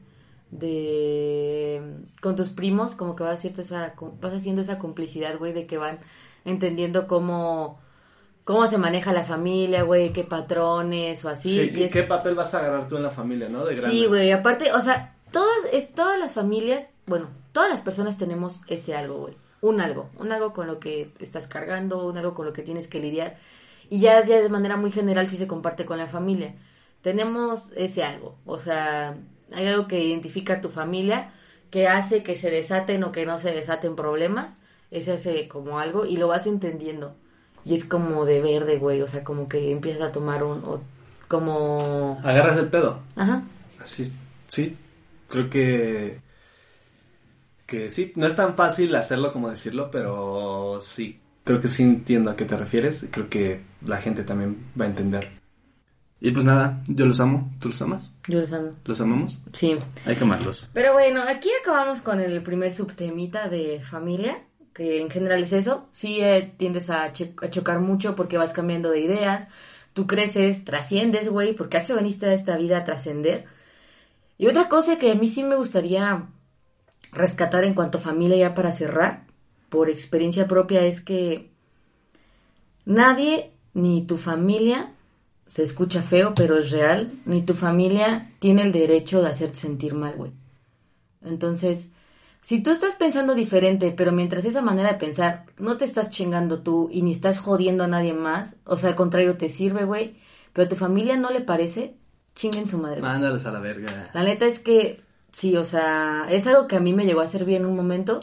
de 0.51 1.81
con 2.22 2.36
tus 2.36 2.50
primos, 2.50 2.95
como 2.95 3.15
que 3.15 3.24
vas 3.24 3.36
haciendo 3.39 3.62
esa 3.62 3.93
vas 4.22 4.33
haciendo 4.33 4.62
esa 4.62 4.77
complicidad, 4.79 5.38
güey, 5.39 5.53
de 5.53 5.65
que 5.65 5.77
van 5.77 6.00
entendiendo 6.45 7.07
cómo 7.07 7.79
cómo 8.43 8.67
se 8.67 8.77
maneja 8.77 9.13
la 9.13 9.24
familia, 9.24 9.83
güey, 9.83 10.12
qué 10.13 10.24
patrones 10.24 11.24
o 11.25 11.29
así. 11.29 11.50
Sí, 11.50 11.62
y 11.62 11.69
¿qué, 11.74 11.86
es- 11.86 11.93
qué 11.93 12.03
papel 12.03 12.36
vas 12.36 12.53
a 12.53 12.60
agarrar 12.60 12.88
tú 12.88 12.98
en 12.98 13.03
la 13.03 13.10
familia, 13.10 13.50
no? 13.50 13.65
De 13.65 13.75
grande. 13.75 13.95
Sí, 13.98 14.05
güey, 14.05 14.31
aparte, 14.31 14.72
o 14.74 14.81
sea, 14.81 15.15
todas, 15.31 15.50
es, 15.72 15.93
todas 15.95 16.19
las 16.19 16.33
familias, 16.33 16.91
bueno, 17.07 17.29
todas 17.53 17.69
las 17.69 17.79
personas 17.79 18.17
tenemos 18.17 18.62
ese 18.67 18.95
algo, 18.95 19.19
güey. 19.19 19.36
Un 19.62 19.79
algo, 19.79 20.10
un 20.19 20.31
algo 20.33 20.51
con 20.51 20.67
lo 20.67 20.79
que 20.79 21.12
estás 21.19 21.48
cargando, 21.48 22.05
un 22.05 22.17
algo 22.17 22.33
con 22.33 22.45
lo 22.45 22.51
que 22.51 22.63
tienes 22.63 22.88
que 22.89 23.00
lidiar. 23.00 23.38
Y 23.89 24.01
ya, 24.01 24.25
ya 24.25 24.41
de 24.41 24.50
manera 24.50 24.75
muy 24.75 24.91
general 24.91 25.29
sí 25.29 25.38
se 25.38 25.48
comparte 25.48 25.86
con 25.86 25.98
la 25.98 26.07
familia. 26.07 26.53
Tenemos 27.01 27.72
ese 27.77 28.03
algo, 28.03 28.36
o 28.45 28.57
sea, 28.57 29.15
hay 29.53 29.67
algo 29.67 29.88
que 29.88 30.03
identifica 30.03 30.55
a 30.55 30.62
tu 30.62 30.69
familia, 30.69 31.31
que 31.69 31.88
hace 31.88 32.24
que 32.24 32.36
se 32.36 32.50
desaten 32.50 33.03
o 33.03 33.12
que 33.12 33.25
no 33.25 33.39
se 33.39 33.51
desaten 33.51 33.95
problemas, 33.95 34.55
ese 34.91 35.13
hace 35.13 35.48
como 35.48 35.79
algo 35.79 36.05
y 36.05 36.17
lo 36.17 36.27
vas 36.27 36.45
entendiendo. 36.48 37.15
Y 37.65 37.74
es 37.75 37.83
como 37.86 38.25
de 38.25 38.41
verde, 38.41 38.77
güey, 38.77 39.01
o 39.01 39.07
sea, 39.07 39.24
como 39.24 39.48
que 39.50 39.72
empiezas 39.72 40.01
a 40.01 40.12
tomar 40.12 40.43
un, 40.43 40.63
o- 40.65 40.81
como... 41.27 42.19
Agarras 42.24 42.57
el 42.57 42.67
pedo. 42.67 43.00
Ajá. 43.15 43.43
Así 43.81 44.03
es. 44.03 44.19
Sí, 44.48 44.77
creo 45.29 45.50
que 45.50 46.19
que 47.74 47.89
sí, 47.89 48.13
no 48.15 48.27
es 48.27 48.36
tan 48.36 48.53
fácil 48.53 48.96
hacerlo 48.96 49.34
como 49.34 49.50
decirlo, 49.50 49.89
pero 49.89 50.77
sí, 50.80 51.20
creo 51.44 51.60
que 51.60 51.68
sí 51.68 51.82
entiendo 51.82 52.30
a 52.30 52.36
qué 52.36 52.46
te 52.46 52.56
refieres 52.56 53.01
y 53.01 53.08
creo 53.08 53.30
que 53.30 53.62
la 53.84 53.98
gente 53.98 54.24
también 54.24 54.68
va 54.80 54.86
a 54.86 54.89
entender. 54.89 55.32
Y 56.22 56.30
pues 56.30 56.46
nada, 56.46 56.84
yo 56.88 57.08
los 57.08 57.20
amo, 57.20 57.51
¿tú 57.60 57.70
los 57.70 57.82
amas? 57.82 58.13
Yo 58.27 58.42
los 58.42 58.53
amo. 58.53 58.70
¿Los 58.86 59.01
amamos? 59.01 59.39
Sí. 59.53 59.75
Hay 60.06 60.15
que 60.15 60.24
amarlos. 60.24 60.70
Pero 60.72 60.94
bueno, 60.94 61.24
aquí 61.27 61.50
acabamos 61.62 62.01
con 62.01 62.22
el 62.22 62.44
primer 62.44 62.72
subtemita 62.72 63.50
de 63.50 63.81
familia, 63.81 64.44
que 64.72 65.01
en 65.01 65.09
general 65.09 65.42
es 65.42 65.51
eso. 65.51 65.88
Sí 65.92 66.22
eh, 66.22 66.53
tiendes 66.55 66.92
a 66.92 67.12
chocar 67.12 67.79
mucho 67.79 68.16
porque 68.16 68.38
vas 68.38 68.53
cambiando 68.53 68.92
de 68.92 69.00
ideas, 69.00 69.48
tú 69.94 70.05
creces, 70.05 70.64
trasciendes, 70.64 71.27
güey, 71.27 71.53
porque 71.55 71.77
hace 71.77 71.96
veniste 71.96 72.27
a 72.27 72.33
esta 72.33 72.55
vida 72.55 72.77
a 72.77 72.83
trascender. 72.83 73.46
Y 74.38 74.46
otra 74.46 74.70
cosa 74.70 75.00
que 75.00 75.12
a 75.12 75.16
mí 75.16 75.27
sí 75.27 75.44
me 75.44 75.55
gustaría 75.55 76.27
rescatar 77.13 77.63
en 77.63 77.73
cuanto 77.73 77.97
a 77.97 78.01
familia 78.01 78.37
ya 78.37 78.53
para 78.53 78.71
cerrar, 78.71 79.25
por 79.69 79.89
experiencia 79.89 80.47
propia, 80.47 80.85
es 80.85 81.01
que 81.01 81.51
nadie, 82.85 83.51
ni 83.73 84.05
tu 84.05 84.17
familia, 84.17 84.93
se 85.47 85.63
escucha 85.63 86.01
feo, 86.01 86.33
pero 86.35 86.57
es 86.57 86.71
real, 86.71 87.11
ni 87.25 87.41
tu 87.41 87.53
familia 87.53 88.31
tiene 88.39 88.63
el 88.63 88.71
derecho 88.71 89.21
de 89.21 89.29
hacerte 89.29 89.55
sentir 89.55 89.93
mal, 89.93 90.15
güey. 90.15 90.31
Entonces, 91.21 91.89
si 92.41 92.61
tú 92.61 92.71
estás 92.71 92.95
pensando 92.95 93.35
diferente, 93.35 93.93
pero 93.95 94.11
mientras 94.11 94.45
esa 94.45 94.61
manera 94.61 94.91
de 94.91 94.99
pensar 94.99 95.45
no 95.57 95.77
te 95.77 95.85
estás 95.85 96.09
chingando 96.09 96.61
tú 96.61 96.89
y 96.91 97.01
ni 97.01 97.11
estás 97.11 97.39
jodiendo 97.39 97.85
a 97.85 97.87
nadie 97.87 98.13
más, 98.13 98.57
o 98.65 98.75
sea, 98.75 98.89
al 98.89 98.95
contrario, 98.95 99.37
te 99.37 99.47
sirve, 99.47 99.85
güey, 99.85 100.17
pero 100.51 100.65
a 100.65 100.69
tu 100.69 100.75
familia 100.75 101.15
no 101.15 101.31
le 101.31 101.41
parece, 101.41 101.95
chinguen 102.35 102.67
su 102.67 102.77
madre. 102.77 103.01
Mándalos 103.01 103.45
a 103.45 103.51
la 103.51 103.59
verga. 103.59 104.09
La 104.13 104.23
neta 104.23 104.45
es 104.45 104.59
que, 104.59 105.01
sí, 105.33 105.57
o 105.57 105.65
sea, 105.65 106.25
es 106.29 106.48
algo 106.48 106.67
que 106.67 106.77
a 106.77 106.79
mí 106.79 106.93
me 106.93 107.05
llegó 107.05 107.19
a 107.22 107.25
hacer 107.25 107.43
bien 107.43 107.63
en 107.63 107.67
un 107.69 107.75
momento. 107.75 108.22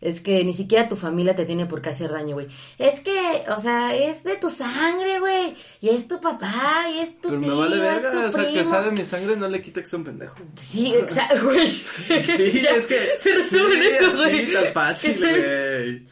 Es 0.00 0.20
que 0.20 0.42
ni 0.44 0.54
siquiera 0.54 0.88
tu 0.88 0.96
familia 0.96 1.36
te 1.36 1.44
tiene 1.44 1.66
por 1.66 1.82
qué 1.82 1.90
hacer 1.90 2.10
daño, 2.10 2.34
güey. 2.34 2.46
Es 2.78 3.00
que, 3.00 3.44
o 3.54 3.60
sea, 3.60 3.94
es 3.94 4.24
de 4.24 4.36
tu 4.36 4.48
sangre, 4.48 5.20
güey. 5.20 5.54
Y 5.82 5.90
es 5.90 6.08
tu 6.08 6.18
papá, 6.20 6.86
y 6.90 7.00
es 7.00 7.20
tu 7.20 7.28
Pero 7.28 7.40
tío, 7.42 7.50
me 7.50 7.54
vale 7.54 7.96
es 7.96 8.10
tu 8.10 8.10
verga, 8.10 8.26
o 8.28 8.30
sea, 8.30 8.44
que 8.44 8.50
primo. 8.52 8.64
sea 8.64 8.80
de 8.80 8.90
mi 8.92 9.04
sangre 9.04 9.36
no 9.36 9.46
le 9.48 9.60
quita 9.60 9.80
que 9.80 9.86
sea 9.86 9.98
un 9.98 10.06
pendejo. 10.06 10.36
Sí, 10.56 10.94
exacto, 10.94 11.44
güey. 11.44 11.82
Sí, 12.22 12.64
es 12.74 12.86
que... 12.86 12.98
Se 13.18 13.34
resume 13.34 13.74
en 13.74 13.82
sí, 13.82 13.88
eso, 14.00 14.10
así, 14.22 14.30
güey. 14.30 14.52
tan 14.52 14.72
fácil, 14.72 15.20
Que 15.20 15.20
güey. 15.20 16.08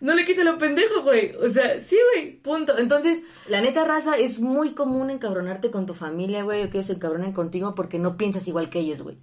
No 0.00 0.14
le 0.14 0.24
quita 0.24 0.44
lo 0.44 0.56
pendejo, 0.58 1.02
güey. 1.02 1.34
O 1.36 1.50
sea, 1.50 1.80
sí, 1.80 1.96
güey. 2.14 2.36
Punto. 2.36 2.78
Entonces, 2.78 3.22
la 3.48 3.60
neta 3.60 3.84
raza 3.84 4.16
es 4.18 4.38
muy 4.38 4.72
común 4.74 5.10
encabronarte 5.10 5.72
con 5.72 5.86
tu 5.86 5.94
familia, 5.94 6.44
güey, 6.44 6.62
o 6.62 6.70
que 6.70 6.78
ellos 6.78 6.86
se 6.86 6.92
encabronen 6.92 7.32
contigo 7.32 7.74
porque 7.74 7.98
no 7.98 8.16
piensas 8.16 8.46
igual 8.46 8.68
que 8.68 8.78
ellos, 8.80 9.02
güey. 9.02 9.16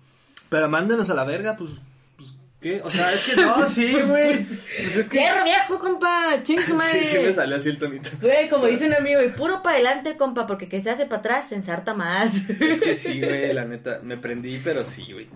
Pero 0.49 0.67
mándanos 0.69 1.09
a 1.09 1.13
la 1.13 1.23
verga, 1.23 1.55
pues... 1.55 1.71
pues 2.17 2.33
¿Qué? 2.59 2.81
O 2.83 2.89
sea, 2.89 3.13
es 3.13 3.23
que 3.23 3.35
no, 3.41 3.65
sí, 3.65 3.89
Pues, 3.91 4.09
güey. 4.09 4.27
pues, 4.33 4.47
Pues 4.81 4.95
es 4.97 5.09
que... 5.09 5.19
¡Fierro 5.19 5.43
viejo, 5.43 5.79
compa! 5.79 6.41
¡Ching 6.43 6.59
su 6.61 6.75
madre! 6.75 7.05
Sí, 7.05 7.17
sí 7.17 7.19
me 7.19 7.33
salió 7.33 7.55
así 7.55 7.69
el 7.69 7.77
tonito. 7.77 8.09
Güey, 8.21 8.49
como 8.49 8.65
dice 8.65 8.85
un 8.87 8.93
amigo, 8.95 9.21
y 9.21 9.29
puro 9.29 9.61
para 9.63 9.75
adelante, 9.75 10.17
compa, 10.17 10.45
porque 10.47 10.67
que 10.67 10.81
se 10.81 10.89
hace 10.89 11.05
para 11.05 11.19
atrás 11.19 11.49
se 11.49 11.55
ensarta 11.55 11.93
más. 11.93 12.49
Es 12.49 12.81
que 12.81 12.95
sí, 12.95 13.19
güey, 13.23 13.53
la 13.53 13.65
neta, 13.65 13.99
me 14.03 14.17
prendí, 14.17 14.59
pero 14.63 14.83
sí, 14.83 15.11
güey. 15.13 15.27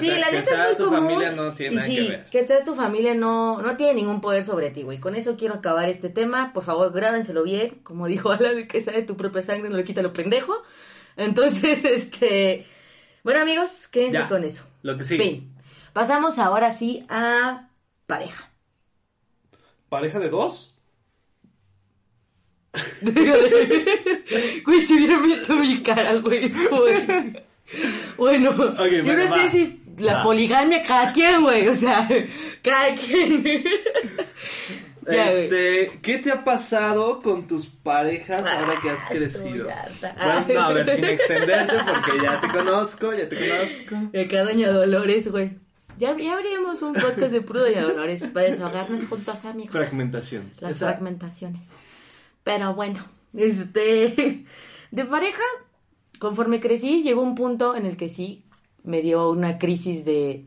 Sí, 0.00 0.08
la 0.10 0.30
neta 0.30 0.42
sea 0.42 0.62
es 0.64 0.68
muy 0.68 0.76
tu 0.76 0.84
común. 0.84 1.08
familia 1.08 1.30
no 1.32 1.54
tiene 1.54 1.72
y 1.72 1.76
nada 1.76 1.88
sí, 1.88 1.96
que 1.96 2.10
ver. 2.10 2.24
que 2.26 2.46
sea 2.46 2.62
tu 2.62 2.74
familia 2.74 3.14
no, 3.14 3.62
no 3.62 3.74
tiene 3.78 3.94
ningún 3.94 4.20
poder 4.20 4.44
sobre 4.44 4.68
ti, 4.68 4.82
güey. 4.82 4.98
Con 4.98 5.14
eso 5.16 5.34
quiero 5.38 5.54
acabar 5.54 5.88
este 5.88 6.10
tema. 6.10 6.52
Por 6.52 6.62
favor, 6.62 6.92
grábenselo 6.92 7.42
bien. 7.42 7.78
Como 7.84 8.06
dijo 8.06 8.30
Alan, 8.30 8.68
que 8.68 8.82
sabe 8.82 9.00
tu 9.04 9.16
propia 9.16 9.42
sangre 9.42 9.70
no 9.70 9.78
le 9.78 9.84
quita 9.84 10.02
lo 10.02 10.12
pendejo. 10.12 10.62
Entonces, 11.16 11.84
este... 11.86 12.66
Bueno, 13.28 13.42
amigos, 13.42 13.88
quédense 13.88 14.14
Ya, 14.20 14.26
con 14.26 14.42
eso. 14.42 14.64
lo 14.80 14.96
que 14.96 15.04
sigue. 15.04 15.22
Fin. 15.22 15.52
Pasamos 15.92 16.38
ahora 16.38 16.72
sí 16.72 17.04
a 17.10 17.68
pareja. 18.06 18.48
¿Pareja 19.90 20.18
de 20.18 20.30
dos? 20.30 20.74
Güey, 24.64 24.80
si 24.80 24.94
hubieran 24.94 25.22
visto 25.22 25.54
mi 25.56 25.82
cara, 25.82 26.14
güey. 26.14 26.50
Bueno, 28.16 28.50
yo 28.56 28.72
bueno, 28.74 29.24
no 29.24 29.30
va. 29.30 29.42
sé 29.42 29.50
si 29.50 29.60
es 29.60 29.74
la 29.98 30.14
Va. 30.14 30.22
poligamia 30.22 30.80
cada 30.80 31.12
quien, 31.12 31.42
güey. 31.42 31.68
O 31.68 31.74
sea, 31.74 32.08
cada 32.62 32.94
quien. 32.94 33.44
Güey. 35.14 35.44
este, 35.44 35.98
¿qué 36.02 36.18
te 36.18 36.30
ha 36.30 36.44
pasado 36.44 37.22
con 37.22 37.46
tus 37.46 37.66
parejas 37.66 38.42
ahora 38.44 38.74
que 38.82 38.90
has 38.90 39.04
crecido? 39.06 39.66
Bueno, 40.00 40.44
no, 40.54 40.60
a 40.60 40.72
ver, 40.72 40.94
sin 40.94 41.04
extenderte, 41.04 41.74
porque 41.84 42.22
ya 42.22 42.40
te 42.40 42.48
conozco, 42.48 43.12
ya 43.14 43.28
te 43.28 43.36
conozco. 43.36 44.10
De 44.12 44.22
acá 44.22 44.42
Doña 44.44 44.70
Dolores, 44.70 45.30
güey. 45.30 45.52
Ya, 45.98 46.16
ya 46.16 46.34
abrimos 46.34 46.80
un 46.82 46.92
podcast 46.92 47.32
de 47.32 47.40
puro 47.40 47.60
Doña 47.62 47.82
Dolores 47.82 48.24
para 48.32 48.50
desahogarnos 48.50 49.04
juntos, 49.06 49.44
amigos. 49.44 49.72
Fragmentación. 49.72 50.44
Las 50.60 50.78
fragmentaciones. 50.78 51.68
Pero 52.44 52.74
bueno, 52.74 53.04
este. 53.34 54.44
De 54.90 55.04
pareja, 55.04 55.42
conforme 56.18 56.60
crecí, 56.60 57.02
llegó 57.02 57.22
un 57.22 57.34
punto 57.34 57.76
en 57.76 57.84
el 57.86 57.96
que 57.96 58.08
sí 58.08 58.44
me 58.84 59.02
dio 59.02 59.30
una 59.30 59.58
crisis 59.58 60.04
de. 60.04 60.44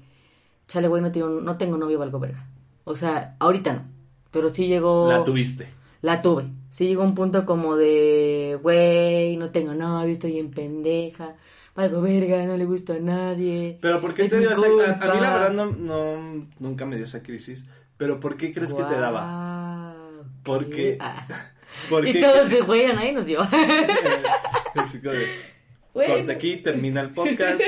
Chale, 0.67 0.87
güey, 0.87 1.01
no, 1.01 1.11
tengo- 1.11 1.41
no 1.41 1.57
tengo 1.57 1.77
novio, 1.77 1.99
valgo 1.99 2.19
verga. 2.19 2.47
O 2.85 2.95
sea, 2.95 3.35
ahorita 3.39 3.73
no. 3.73 4.00
Pero 4.31 4.49
sí 4.49 4.67
llegó. 4.67 5.07
La 5.09 5.23
tuviste. 5.23 5.67
la 6.01 6.21
tuve. 6.21 6.45
Sí 6.69 6.87
llegó 6.87 7.03
un 7.03 7.15
punto 7.15 7.45
como 7.45 7.75
de, 7.75 8.57
güey, 8.63 9.35
no 9.37 9.51
tengo 9.51 9.73
novio, 9.73 10.13
estoy 10.13 10.39
en 10.39 10.51
pendeja, 10.51 11.35
valgo 11.75 12.01
verga, 12.01 12.45
no 12.45 12.55
le 12.55 12.63
gusta 12.65 12.93
a 12.93 12.99
nadie. 12.99 13.77
Pero 13.81 13.99
¿por 13.99 14.13
qué 14.13 14.29
te 14.29 14.39
dio 14.39 14.51
esa... 14.51 14.61
A, 14.61 15.13
mí 15.13 15.19
la 15.19 15.33
verdad 15.33 15.51
no, 15.51 15.65
no, 15.65 16.47
nunca 16.59 16.85
me 16.85 16.95
dio 16.95 17.03
esa 17.03 17.21
crisis. 17.21 17.65
Pero 17.97 18.19
¿por 18.21 18.37
qué 18.37 18.53
crees 18.53 18.73
que 18.73 18.83
te 18.83 18.95
daba? 18.95 19.95
Porque- 20.43 20.69
¿qué? 20.75 20.97
Ah. 21.01 21.25
¿Por 21.89 22.07
Y 22.07 22.19
todos 22.19 22.49
de, 22.49 22.61
güey, 22.61 22.85
a 22.85 22.93
nadie 22.93 23.11
nos 23.13 23.25
dio. 23.25 23.41
Güey, 25.93 26.07
Corta 26.07 26.31
aquí, 26.31 26.57
termina 26.57 27.01
el 27.01 27.09
podcast. 27.09 27.59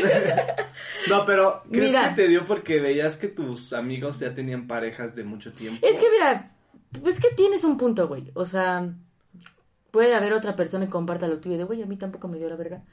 no, 1.10 1.26
pero 1.26 1.63
¿crees 1.69 1.91
Mira. 1.91 2.10
que 2.10 2.21
te 2.21 2.28
dio 2.30 2.45
porque 2.45 2.80
veías 2.80 3.17
que 3.17 3.28
tus 3.28 3.73
amigos 3.73 4.19
ya 4.19 4.34
tenían 4.34 4.65
parejas 4.65 5.13
de 5.15 5.26
mucho 5.26 5.52
tiempo? 5.52 5.86
Es 5.86 5.97
que 5.97 6.10
mira, 6.10 6.53
es 7.06 7.20
que 7.20 7.30
tienes 7.36 7.64
un 7.64 7.78
punto, 7.78 8.08
güey. 8.08 8.32
O 8.34 8.46
sea, 8.46 8.94
puede 9.92 10.16
haber 10.16 10.34
otra 10.34 10.56
persona 10.56 10.86
que 10.86 10.92
comparta 10.92 11.28
lo 11.28 11.40
tuyo 11.40 11.58
de, 11.58 11.64
güey, 11.64 11.82
a 11.82 11.86
mí 11.86 11.98
tampoco 11.98 12.28
me 12.28 12.38
dio 12.38 12.50
la 12.50 12.56
verga. 12.56 12.84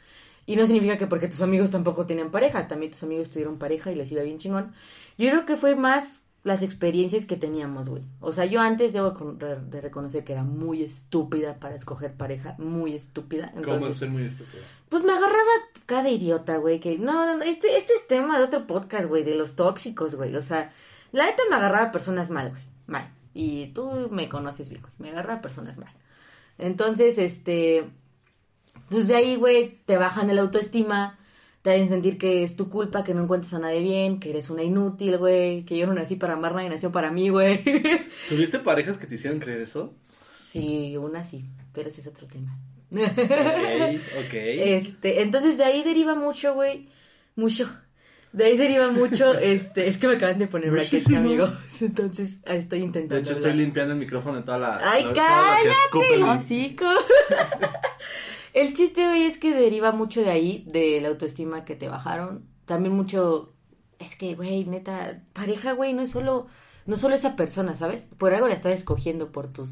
Y 0.47 0.57
no 0.57 0.67
significa 0.67 0.99
que 0.99 1.07
porque 1.07 1.29
tus 1.29 1.43
amigos 1.43 1.71
tampoco 1.71 2.07
tenían 2.07 2.31
pareja, 2.31 2.67
también 2.67 2.93
tus 2.93 3.03
amigos 3.03 3.31
tuvieron 3.31 3.59
pareja 3.59 3.93
y 3.93 3.95
les 3.95 4.11
iba 4.11 4.23
bien 4.23 4.39
chingón. 4.39 4.73
Yo 5.17 5.31
creo 5.31 5.47
que 5.47 5.57
fue 5.57 5.77
más 5.77 6.23
las 6.43 6.63
experiencias 6.63 7.27
que 7.27 7.37
teníamos, 7.37 7.89
güey. 7.89 8.03
O 8.21 8.33
sea, 8.33 8.47
yo 8.47 8.61
antes 8.61 8.93
debo 8.93 9.11
de 9.11 9.81
reconocer 9.81 10.25
que 10.25 10.33
era 10.33 10.43
muy 10.43 10.83
estúpida 10.83 11.57
para 11.59 11.75
escoger 11.75 12.15
pareja, 12.15 12.55
muy 12.59 12.95
estúpida. 12.95 13.53
¿Cómo 13.63 13.93
ser 13.93 14.09
muy 14.09 14.25
estúpido? 14.25 14.63
pues 14.89 15.05
me 15.05 15.13
agarraba 15.13 15.53
cada 15.87 16.11
idiota, 16.11 16.57
güey, 16.57 16.81
que 16.81 16.99
no, 16.99 17.27
no, 17.27 17.37
no, 17.37 17.45
este, 17.45 17.77
este 17.77 17.95
es 17.95 18.07
tema 18.09 18.39
de 18.39 18.45
otro 18.45 18.67
podcast, 18.67 19.07
güey, 19.07 19.23
de 19.23 19.37
los 19.37 19.55
tóxicos, 19.55 20.17
güey. 20.17 20.35
O 20.35 20.43
sea, 20.43 20.73
la 21.13 21.27
neta 21.27 21.43
me 21.49 21.57
agarraba 21.57 21.93
personas 21.93 22.29
mal, 22.29 22.51
güey, 22.51 22.63
mal. 22.87 23.09
Y 23.35 23.69
tú 23.69 24.09
me 24.11 24.29
conoces 24.29 24.69
bien, 24.69 24.83
güey, 24.83 24.93
me 24.99 25.11
agarraba 25.11 25.41
personas 25.41 25.79
mal. 25.79 25.93
Entonces, 26.59 27.19
este, 27.19 27.85
pues 28.89 29.09
de 29.09 29.17
ahí, 29.17 29.37
güey, 29.37 29.79
te 29.87 29.97
bajan 29.97 30.31
el 30.31 30.39
autoestima, 30.39 31.19
te 31.63 31.71
hacen 31.71 31.89
sentir 31.89 32.19
que 32.19 32.43
es 32.43 32.57
tu 32.57 32.69
culpa, 32.69 33.05
que 33.05 33.15
no 33.15 33.23
encuentras 33.23 33.55
a 33.55 33.59
nadie 33.59 33.81
bien, 33.81 34.21
que 34.21 34.31
eres 34.31 34.51
una 34.51 34.63
inútil, 34.63 35.19
güey, 35.19 35.65
que 35.65 35.79
yo 35.79 35.87
no 35.87 35.95
nací 35.95 36.17
para 36.17 36.35
amar, 36.35 36.55
nadie 36.55 36.69
nació 36.69 36.91
para 36.91 37.11
mí, 37.11 37.29
güey. 37.29 37.63
¿Tuviste 38.29 38.59
parejas 38.59 38.99
que 38.99 39.07
te 39.07 39.15
hicieron 39.15 39.41
creer 39.41 39.61
eso? 39.61 39.95
sí, 40.03 40.97
una 40.97 41.23
sí, 41.23 41.45
pero 41.73 41.89
ese 41.89 42.01
es 42.01 42.09
otro 42.09 42.27
tema. 42.27 42.59
Ok, 42.93 43.01
ok. 44.27 44.35
Este, 44.35 45.23
entonces 45.23 45.57
de 45.57 45.65
ahí 45.65 45.85
deriva 45.85 46.15
mucho, 46.15 46.55
güey, 46.55 46.89
mucho. 47.37 47.71
De 48.33 48.45
ahí 48.45 48.57
deriva 48.57 48.91
mucho, 48.91 49.35
este, 49.39 49.89
es 49.89 49.99
que 49.99 50.07
me 50.07 50.15
acaban 50.15 50.39
de 50.39 50.47
poner 50.47 50.71
brackets, 50.71 50.93
Muchísimo. 51.09 51.19
amigos. 51.19 51.51
Entonces, 51.81 52.39
ahí 52.47 52.59
estoy 52.59 52.83
intentando. 52.83 53.17
De 53.17 53.21
hecho, 53.23 53.33
estoy 53.33 53.55
limpiando 53.55 53.93
el 53.93 53.99
micrófono 53.99 54.39
de 54.39 54.43
toda 54.45 54.59
la. 54.59 54.81
Ay, 54.83 55.05
cállate, 55.15 56.23
hocico. 56.23 56.87
El 58.53 58.73
chiste 58.73 59.07
hoy 59.07 59.23
es 59.23 59.39
que 59.39 59.55
deriva 59.55 59.93
mucho 59.93 60.23
de 60.23 60.31
ahí, 60.31 60.65
de 60.67 61.01
la 61.01 61.09
autoestima 61.09 61.65
que 61.65 61.77
te 61.77 61.89
bajaron. 61.89 62.47
También 62.65 62.95
mucho, 62.95 63.55
es 64.01 64.17
que, 64.17 64.35
güey, 64.35 64.65
neta, 64.65 65.23
pareja, 65.33 65.73
güey, 65.73 65.95
no 65.95 66.03
es 66.03 66.11
solo, 66.11 66.49
no 66.85 66.97
solo 66.97 67.15
esa 67.15 67.37
persona, 67.37 67.77
¿sabes? 67.77 68.09
Por 68.19 68.35
algo 68.35 68.49
la 68.49 68.55
estás 68.55 68.73
escogiendo 68.73 69.31
por 69.31 69.53
tus 69.53 69.71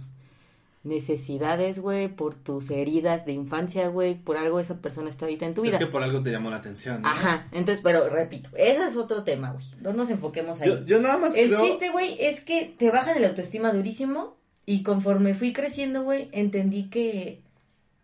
necesidades, 0.88 1.79
güey, 1.79 2.09
por 2.09 2.35
tus 2.35 2.70
heridas 2.70 3.24
de 3.27 3.33
infancia, 3.33 3.88
güey, 3.88 4.14
por 4.16 4.37
algo 4.37 4.59
esa 4.61 4.81
persona 4.81 5.11
está 5.11 5.27
ahorita 5.27 5.46
en 5.46 5.55
tu 5.55 5.62
Es 5.64 5.68
vida. 5.70 5.79
que 5.79 5.87
por 5.87 6.03
algo 6.03 6.22
te 6.22 6.31
llamó 6.31 6.51
la 6.51 6.57
atención. 6.57 7.03
¿no? 7.03 7.09
Ajá, 7.09 7.46
entonces, 7.53 7.81
pero 7.85 8.09
repito, 8.09 8.51
ese 8.57 8.85
es 8.87 8.96
otro 8.96 9.22
tema, 9.24 9.53
güey. 9.53 9.64
No 9.81 9.92
nos 9.92 10.11
enfoquemos 10.11 10.61
ahí. 10.61 10.68
Yo, 10.68 10.85
yo 10.85 11.01
nada 11.01 11.18
más 11.18 11.37
El 11.37 11.48
creo. 11.51 11.64
chiste, 11.64 11.90
güey, 11.90 12.16
es 12.18 12.40
que 12.40 12.74
te 12.79 12.90
baja 12.90 13.14
de 13.14 13.20
la 13.20 13.29
autoestima 13.29 13.72
durísimo 13.72 14.37
y 14.66 14.83
conforme 14.83 15.35
fui 15.35 15.53
creciendo, 15.53 16.03
güey, 16.03 16.29
entendí 16.33 16.90
que 16.90 17.42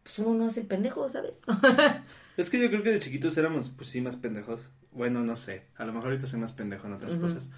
pues 0.03 0.19
uno 0.19 0.35
no 0.35 0.49
es 0.49 0.57
el 0.59 0.67
pendejo, 0.67 1.09
¿sabes? 1.09 1.41
Es 2.37 2.51
que 2.51 2.59
yo 2.61 2.69
creo 2.69 2.83
que 2.83 2.91
de 2.91 2.99
chiquitos 2.99 3.37
éramos, 3.39 3.71
pues 3.71 3.91
sí, 3.91 4.01
más 4.01 4.17
pendejos. 4.17 4.69
Bueno, 4.91 5.21
no 5.21 5.37
sé. 5.37 5.67
A 5.77 5.85
lo 5.85 5.93
mejor 5.93 6.09
ahorita 6.11 6.27
soy 6.27 6.41
más 6.41 6.53
pendejo 6.53 6.89
en 6.89 6.95
otras 6.95 7.15
cosas. 7.17 7.49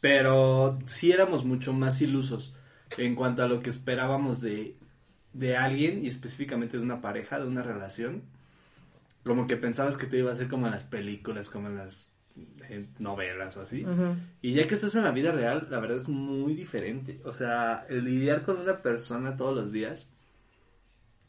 Pero 0.00 0.78
sí 0.86 1.12
éramos 1.12 1.44
mucho 1.44 1.72
más 1.72 2.00
ilusos 2.00 2.54
en 2.98 3.14
cuanto 3.14 3.42
a 3.42 3.48
lo 3.48 3.60
que 3.60 3.70
esperábamos 3.70 4.40
de, 4.40 4.76
de 5.32 5.56
alguien 5.56 6.04
y 6.04 6.08
específicamente 6.08 6.76
de 6.76 6.82
una 6.82 7.00
pareja, 7.00 7.38
de 7.38 7.46
una 7.46 7.62
relación. 7.62 8.22
Como 9.24 9.46
que 9.46 9.56
pensabas 9.56 9.96
que 9.96 10.06
te 10.06 10.18
iba 10.18 10.30
a 10.30 10.34
ser 10.34 10.48
como 10.48 10.66
en 10.66 10.72
las 10.72 10.84
películas, 10.84 11.48
como 11.48 11.68
en 11.68 11.76
las 11.76 12.12
eh, 12.68 12.86
novelas 12.98 13.56
o 13.56 13.62
así. 13.62 13.84
Y 14.42 14.54
ya 14.54 14.66
que 14.66 14.74
estás 14.74 14.94
en 14.96 15.04
la 15.04 15.12
vida 15.12 15.32
real, 15.32 15.68
la 15.70 15.80
verdad 15.80 15.98
es 15.98 16.08
muy 16.08 16.54
diferente. 16.54 17.20
O 17.24 17.32
sea, 17.32 17.86
el 17.88 18.04
lidiar 18.04 18.42
con 18.42 18.58
una 18.58 18.82
persona 18.82 19.36
todos 19.36 19.54
los 19.54 19.72
días 19.72 20.10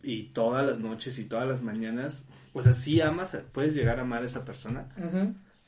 y 0.01 0.23
todas 0.33 0.65
las 0.65 0.79
noches 0.79 1.17
y 1.19 1.25
todas 1.25 1.47
las 1.47 1.61
mañanas, 1.61 2.25
o 2.53 2.61
sea, 2.61 2.73
sí 2.73 3.01
amas, 3.01 3.37
puedes 3.51 3.73
llegar 3.73 3.99
a 3.99 4.03
amar 4.03 4.21
a 4.21 4.25
esa 4.25 4.45
persona, 4.45 4.85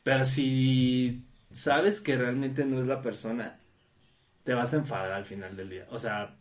pero 0.04 0.26
si 0.26 1.26
sabes 1.52 2.02
que 2.02 2.18
realmente 2.18 2.66
no 2.66 2.80
es 2.82 2.88
la 2.88 3.02
persona, 3.02 3.60
te 4.48 4.54
vas 4.54 4.74
a 4.74 4.78
enfadar 4.78 5.12
al 5.12 5.26
final 5.26 5.58
del 5.58 5.70
día. 5.70 5.86
O 5.90 6.00
sea, 6.00 6.34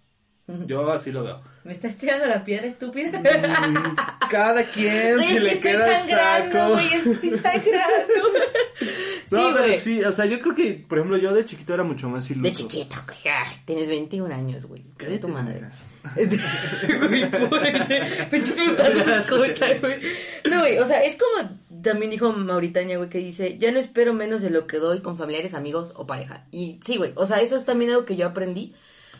yo 0.46 0.88
así 0.92 1.10
lo 1.10 1.24
veo. 1.24 1.42
¿Me 1.64 1.72
estás 1.72 1.96
tirando 1.96 2.24
la 2.26 2.44
piedra 2.44 2.68
estúpida? 2.68 3.18
Mm, 3.18 3.96
Cada 4.30 4.62
quien, 4.62 5.20
si 5.24 5.40
le 5.40 5.54
estoy 5.54 5.72
queda 5.72 5.98
sangrando, 5.98 6.54
saco. 6.56 6.72
güey, 6.74 6.94
estoy 6.94 7.30
sangrando. 7.32 8.14
No, 9.30 9.48
sí, 9.48 9.54
pero 9.54 9.74
sí, 9.74 10.04
o 10.04 10.12
sea, 10.12 10.26
yo 10.26 10.40
creo 10.40 10.54
que, 10.54 10.84
por 10.88 10.98
ejemplo, 10.98 11.16
yo 11.16 11.34
de 11.34 11.44
chiquito 11.44 11.74
era 11.74 11.82
mucho 11.82 12.08
más 12.08 12.30
iluso. 12.30 12.48
De 12.48 12.52
chiquito, 12.52 12.96
güey. 13.06 13.18
Ay, 13.24 13.56
tienes 13.64 13.88
21 13.88 14.34
años, 14.34 14.64
güey. 14.66 14.84
Cállate, 14.96 15.18
tu 15.18 15.28
madre. 15.28 15.62
Güey, 16.06 17.22
escucha, 18.32 19.78
güey. 19.80 20.00
No, 20.48 20.60
güey, 20.60 20.78
o 20.78 20.86
sea, 20.86 21.02
es 21.02 21.16
como 21.16 21.50
también 21.82 22.10
dijo 22.10 22.32
Mauritania, 22.32 22.96
güey, 22.96 23.08
que 23.08 23.18
dice, 23.18 23.58
ya 23.58 23.72
no 23.72 23.80
espero 23.80 24.14
menos 24.14 24.42
de 24.42 24.50
lo 24.50 24.68
que 24.68 24.78
doy 24.78 25.00
con 25.00 25.16
familiares, 25.16 25.54
amigos 25.54 25.92
o 25.96 26.06
pareja. 26.06 26.46
Y 26.52 26.78
sí, 26.84 26.96
güey, 26.96 27.12
o 27.16 27.26
sea, 27.26 27.40
eso 27.40 27.56
es 27.56 27.64
también 27.64 27.90
algo 27.90 28.04
que 28.04 28.16
yo 28.16 28.26
aprendí. 28.26 28.74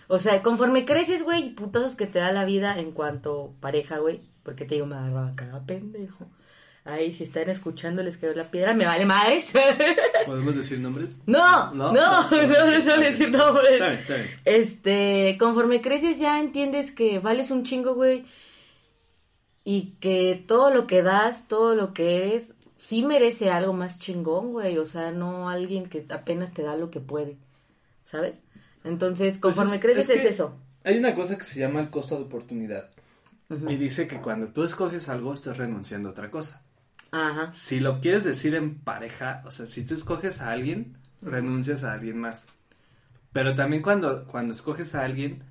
O 0.08 0.18
sea, 0.18 0.42
conforme 0.42 0.84
creces, 0.84 1.22
güey, 1.22 1.54
putazos 1.54 1.96
que 1.96 2.06
te 2.06 2.20
da 2.20 2.30
la 2.30 2.44
vida 2.44 2.78
en 2.78 2.92
cuanto 2.92 3.54
pareja, 3.60 3.98
güey. 3.98 4.20
Porque 4.42 4.64
te 4.64 4.76
digo, 4.76 4.86
me 4.86 4.94
agarraba 4.94 5.32
cada 5.34 5.64
pendejo. 5.64 6.28
Ahí, 6.86 7.12
si 7.12 7.24
están 7.24 7.50
escuchando, 7.50 8.00
les 8.04 8.16
quedó 8.16 8.32
la 8.32 8.48
piedra, 8.48 8.72
me 8.72 8.86
vale 8.86 9.04
madres. 9.04 9.52
¿Podemos 10.26 10.54
decir 10.54 10.78
nombres? 10.78 11.20
No, 11.26 11.74
¿No? 11.74 11.92
no, 11.92 12.30
no, 12.30 12.46
no, 12.46 12.46
no, 12.46 12.78
no 12.78 12.96
decir 13.00 13.28
nombres. 13.28 13.72
Está 13.72 13.88
bien, 13.88 14.00
está 14.00 14.14
bien. 14.14 14.28
Este, 14.44 15.36
conforme 15.36 15.80
creces 15.80 16.20
ya 16.20 16.38
entiendes 16.38 16.92
que 16.92 17.18
vales 17.18 17.50
un 17.50 17.64
chingo, 17.64 17.94
güey. 17.94 18.24
Y 19.64 19.96
que 19.98 20.44
todo 20.46 20.70
lo 20.70 20.86
que 20.86 21.02
das, 21.02 21.48
todo 21.48 21.74
lo 21.74 21.92
que 21.92 22.18
eres, 22.18 22.54
sí 22.78 23.02
merece 23.04 23.50
algo 23.50 23.72
más 23.72 23.98
chingón, 23.98 24.52
güey. 24.52 24.78
O 24.78 24.86
sea, 24.86 25.10
no 25.10 25.48
alguien 25.50 25.88
que 25.88 26.06
apenas 26.08 26.54
te 26.54 26.62
da 26.62 26.76
lo 26.76 26.92
que 26.92 27.00
puede. 27.00 27.36
¿Sabes? 28.04 28.44
Entonces, 28.84 29.38
conforme 29.38 29.80
Pues 29.80 29.94
creces 29.94 30.10
es, 30.10 30.22
que 30.22 30.28
eso. 30.28 30.56
Hay 30.84 30.96
una 30.98 31.16
cosa 31.16 31.36
que 31.36 31.42
se 31.42 31.58
llama 31.58 31.80
el 31.80 31.90
costo 31.90 32.14
de 32.14 32.22
oportunidad. 32.22 32.90
Y 33.50 33.74
dice 33.74 34.06
que 34.06 34.20
cuando 34.20 34.52
tú 34.52 34.62
escoges 34.62 35.08
algo, 35.08 35.34
estás 35.34 35.56
renunciando 35.56 36.10
a 36.10 36.12
otra 36.12 36.30
cosa. 36.30 36.62
Ajá. 37.16 37.52
Si 37.52 37.80
lo 37.80 38.00
quieres 38.00 38.24
decir 38.24 38.54
en 38.54 38.78
pareja, 38.78 39.42
o 39.46 39.50
sea, 39.50 39.66
si 39.66 39.84
tú 39.84 39.94
escoges 39.94 40.40
a 40.40 40.50
alguien, 40.50 40.96
renuncias 41.22 41.84
a 41.84 41.92
alguien 41.92 42.18
más. 42.18 42.46
Pero 43.32 43.54
también 43.54 43.82
cuando, 43.82 44.24
cuando 44.26 44.52
escoges 44.52 44.94
a 44.94 45.04
alguien, 45.04 45.42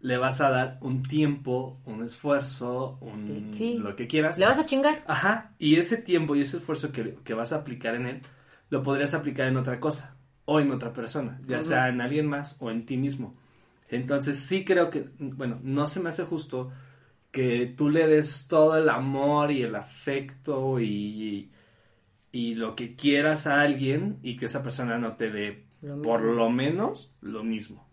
le 0.00 0.16
vas 0.16 0.40
a 0.40 0.50
dar 0.50 0.78
un 0.80 1.02
tiempo, 1.02 1.80
un 1.84 2.04
esfuerzo, 2.04 2.98
un 3.00 3.50
Sí. 3.52 3.78
lo 3.78 3.96
que 3.96 4.06
quieras. 4.06 4.38
¿Le 4.38 4.46
vas 4.46 4.58
a 4.58 4.66
chingar? 4.66 5.02
Ajá, 5.06 5.52
y 5.58 5.76
ese 5.76 5.96
tiempo 5.96 6.36
y 6.36 6.42
ese 6.42 6.58
esfuerzo 6.58 6.92
que, 6.92 7.16
que 7.24 7.34
vas 7.34 7.52
a 7.52 7.56
aplicar 7.56 7.94
en 7.94 8.06
él, 8.06 8.20
lo 8.70 8.82
podrías 8.82 9.14
aplicar 9.14 9.48
en 9.48 9.56
otra 9.56 9.80
cosa 9.80 10.14
o 10.44 10.60
en 10.60 10.70
otra 10.70 10.92
persona, 10.92 11.40
ya 11.46 11.62
sea 11.62 11.88
en 11.88 12.00
alguien 12.00 12.26
más 12.26 12.56
o 12.60 12.70
en 12.70 12.86
ti 12.86 12.96
mismo. 12.96 13.34
Entonces 13.88 14.38
sí 14.38 14.64
creo 14.64 14.90
que, 14.90 15.08
bueno, 15.18 15.58
no 15.62 15.86
se 15.86 16.00
me 16.00 16.10
hace 16.10 16.24
justo 16.24 16.70
que 17.30 17.66
tú 17.66 17.90
le 17.90 18.06
des 18.06 18.46
todo 18.48 18.76
el 18.78 18.88
amor 18.88 19.50
y 19.52 19.62
el 19.62 19.74
afecto 19.74 20.80
y, 20.80 21.50
y 22.32 22.54
lo 22.54 22.74
que 22.74 22.94
quieras 22.94 23.46
a 23.46 23.60
alguien 23.60 24.18
y 24.22 24.36
que 24.36 24.46
esa 24.46 24.62
persona 24.62 24.98
no 24.98 25.16
te 25.16 25.30
dé 25.30 25.64
Lo 25.82 26.00
por 26.02 26.22
lo 26.22 26.50
menos 26.50 27.12
lo 27.20 27.44
mismo. 27.44 27.86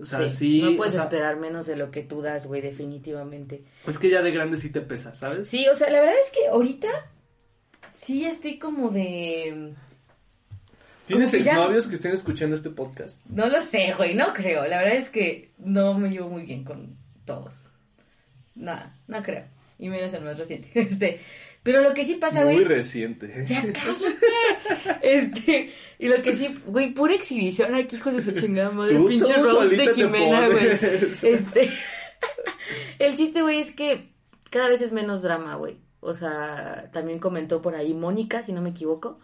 O 0.00 0.04
sea, 0.04 0.30
sí, 0.30 0.62
no 0.62 0.76
puedes 0.76 0.94
o 0.94 0.98
sea, 0.98 1.04
esperar 1.04 1.36
menos 1.38 1.66
de 1.66 1.74
lo 1.76 1.90
que 1.90 2.02
tú 2.02 2.22
das, 2.22 2.46
güey, 2.46 2.60
definitivamente. 2.60 3.64
es 3.86 3.98
que 3.98 4.08
ya 4.10 4.22
de 4.22 4.30
grande 4.30 4.56
sí 4.56 4.70
te 4.70 4.80
pesa, 4.80 5.12
¿sabes? 5.14 5.48
Sí, 5.48 5.66
o 5.66 5.74
sea, 5.74 5.90
la 5.90 5.98
verdad 6.00 6.14
es 6.24 6.30
que 6.30 6.46
ahorita 6.48 6.88
sí 7.92 8.24
estoy 8.24 8.58
como 8.58 8.90
de... 8.90 9.74
¿Tienes 11.06 11.30
como 11.30 11.38
que 11.38 11.44
ya- 11.44 11.52
exnovios 11.52 11.86
que 11.88 11.94
estén 11.96 12.12
escuchando 12.12 12.54
este 12.54 12.70
podcast? 12.70 13.26
No 13.26 13.46
lo 13.48 13.60
sé, 13.60 13.92
güey, 13.96 14.14
no 14.14 14.32
creo. 14.32 14.66
La 14.68 14.78
verdad 14.78 14.96
es 14.98 15.08
que 15.08 15.52
no 15.58 15.98
me 15.98 16.10
llevo 16.10 16.28
muy 16.28 16.42
bien 16.42 16.62
con 16.64 16.96
todos. 17.24 17.67
Nada, 18.58 18.94
no 19.06 19.22
creo. 19.22 19.44
Y 19.78 19.88
menos 19.88 20.12
el 20.12 20.24
más 20.24 20.38
reciente. 20.38 20.70
Este, 20.74 21.20
pero 21.62 21.82
lo 21.82 21.94
que 21.94 22.04
sí 22.04 22.14
pasa, 22.14 22.44
Muy 22.44 22.54
güey. 22.54 22.64
reciente. 22.64 23.44
Ya 23.46 23.62
cállate. 23.62 24.98
Este, 25.02 25.74
y 25.98 26.08
lo 26.08 26.22
que 26.22 26.34
sí, 26.36 26.54
güey, 26.66 26.92
pura 26.92 27.14
exhibición 27.14 27.74
aquí, 27.74 27.96
hijos 27.96 28.14
de 28.14 28.22
su 28.22 28.32
chingada 28.32 28.70
madre. 28.70 28.96
Tú 28.96 29.06
Pinche 29.06 29.34
Rose 29.34 29.76
de 29.76 29.94
Jimena, 29.94 30.48
güey. 30.48 30.78
Este. 31.22 31.70
El 32.98 33.16
chiste, 33.16 33.42
güey, 33.42 33.60
es 33.60 33.72
que 33.72 34.08
cada 34.50 34.68
vez 34.68 34.80
es 34.80 34.92
menos 34.92 35.22
drama, 35.22 35.56
güey. 35.56 35.78
O 36.00 36.14
sea, 36.14 36.90
también 36.92 37.18
comentó 37.18 37.60
por 37.60 37.74
ahí 37.74 37.92
Mónica, 37.94 38.42
si 38.42 38.52
no 38.52 38.62
me 38.62 38.70
equivoco. 38.70 39.18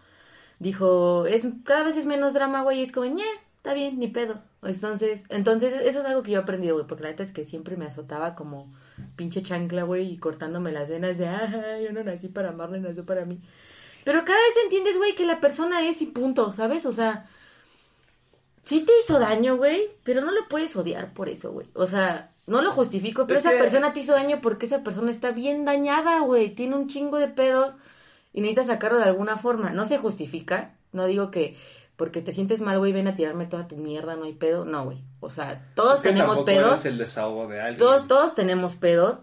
Dijo, 0.59 1.25
es 1.25 1.47
cada 1.63 1.83
vez 1.83 1.97
es 1.97 2.05
menos 2.05 2.33
drama, 2.33 2.61
güey, 2.63 2.79
y 2.79 2.83
es 2.83 2.91
como, 2.91 3.07
ñe, 3.07 3.23
está 3.65 3.73
bien, 3.73 3.97
ni 3.99 4.07
pedo. 4.07 4.41
Entonces, 4.61 5.23
entonces 5.29 5.73
eso 5.73 5.99
es 5.99 6.05
algo 6.05 6.21
que 6.21 6.31
yo 6.31 6.39
he 6.39 6.43
aprendido, 6.43 6.75
güey, 6.75 6.85
porque 6.87 7.03
la 7.03 7.09
neta 7.09 7.23
es 7.23 7.31
que 7.31 7.45
siempre 7.45 7.77
me 7.77 7.85
azotaba 7.85 8.35
como 8.35 8.71
pinche 9.15 9.41
chancla, 9.41 9.83
güey, 9.83 10.11
y 10.13 10.17
cortándome 10.17 10.71
las 10.71 10.89
venas 10.89 11.17
de, 11.17 11.27
ah, 11.27 11.79
yo 11.83 11.91
no 11.91 12.03
nací 12.03 12.27
para 12.27 12.49
amarle, 12.49 12.79
nació 12.79 13.05
para 13.05 13.25
mí. 13.25 13.41
Pero 14.03 14.23
cada 14.23 14.37
vez 14.39 14.55
entiendes, 14.63 14.97
güey, 14.97 15.15
que 15.15 15.25
la 15.25 15.39
persona 15.39 15.87
es 15.87 16.01
y 16.03 16.05
punto, 16.05 16.51
¿sabes? 16.51 16.85
O 16.85 16.91
sea, 16.91 17.25
sí 18.63 18.81
te 18.85 18.93
hizo 18.99 19.19
daño, 19.19 19.57
güey, 19.57 19.89
pero 20.03 20.21
no 20.21 20.31
le 20.31 20.43
puedes 20.43 20.75
odiar 20.75 21.13
por 21.13 21.27
eso, 21.29 21.51
güey. 21.51 21.67
O 21.73 21.87
sea, 21.87 22.31
no 22.47 22.61
lo 22.61 22.71
justifico, 22.71 23.25
pero 23.25 23.39
Es 23.39 23.45
esa 23.45 23.53
que- 23.53 23.59
persona 23.61 23.93
te 23.93 24.01
hizo 24.01 24.13
daño 24.13 24.41
porque 24.41 24.67
esa 24.67 24.83
persona 24.83 25.09
está 25.11 25.31
bien 25.31 25.65
dañada, 25.65 26.19
güey. 26.19 26.53
Tiene 26.53 26.75
un 26.75 26.87
chingo 26.87 27.17
de 27.17 27.27
pedos 27.29 27.73
y 28.33 28.41
necesitas 28.41 28.67
sacarlo 28.67 28.99
de 28.99 29.05
alguna 29.05 29.37
forma. 29.37 29.71
No 29.71 29.85
se 29.85 29.97
justifica. 29.97 30.75
No 30.91 31.07
digo 31.07 31.31
que 31.31 31.57
porque 31.95 32.21
te 32.21 32.33
sientes 32.33 32.61
mal, 32.61 32.77
güey, 32.77 32.91
ven 32.91 33.07
a 33.07 33.15
tirarme 33.15 33.45
toda 33.45 33.67
tu 33.67 33.77
mierda, 33.77 34.15
no 34.15 34.25
hay 34.25 34.33
pedo. 34.33 34.65
No, 34.65 34.85
güey. 34.85 35.03
O 35.19 35.29
sea, 35.29 35.71
todos 35.75 35.95
Es 35.95 36.01
que 36.01 36.09
tenemos 36.09 36.41
pedos. 36.41 36.67
eres 36.67 36.85
el 36.85 36.97
desahogo 36.97 37.47
de 37.47 37.61
alguien. 37.61 37.79
Todos, 37.79 38.07
todos 38.07 38.35
tenemos 38.35 38.75
pedos 38.75 39.21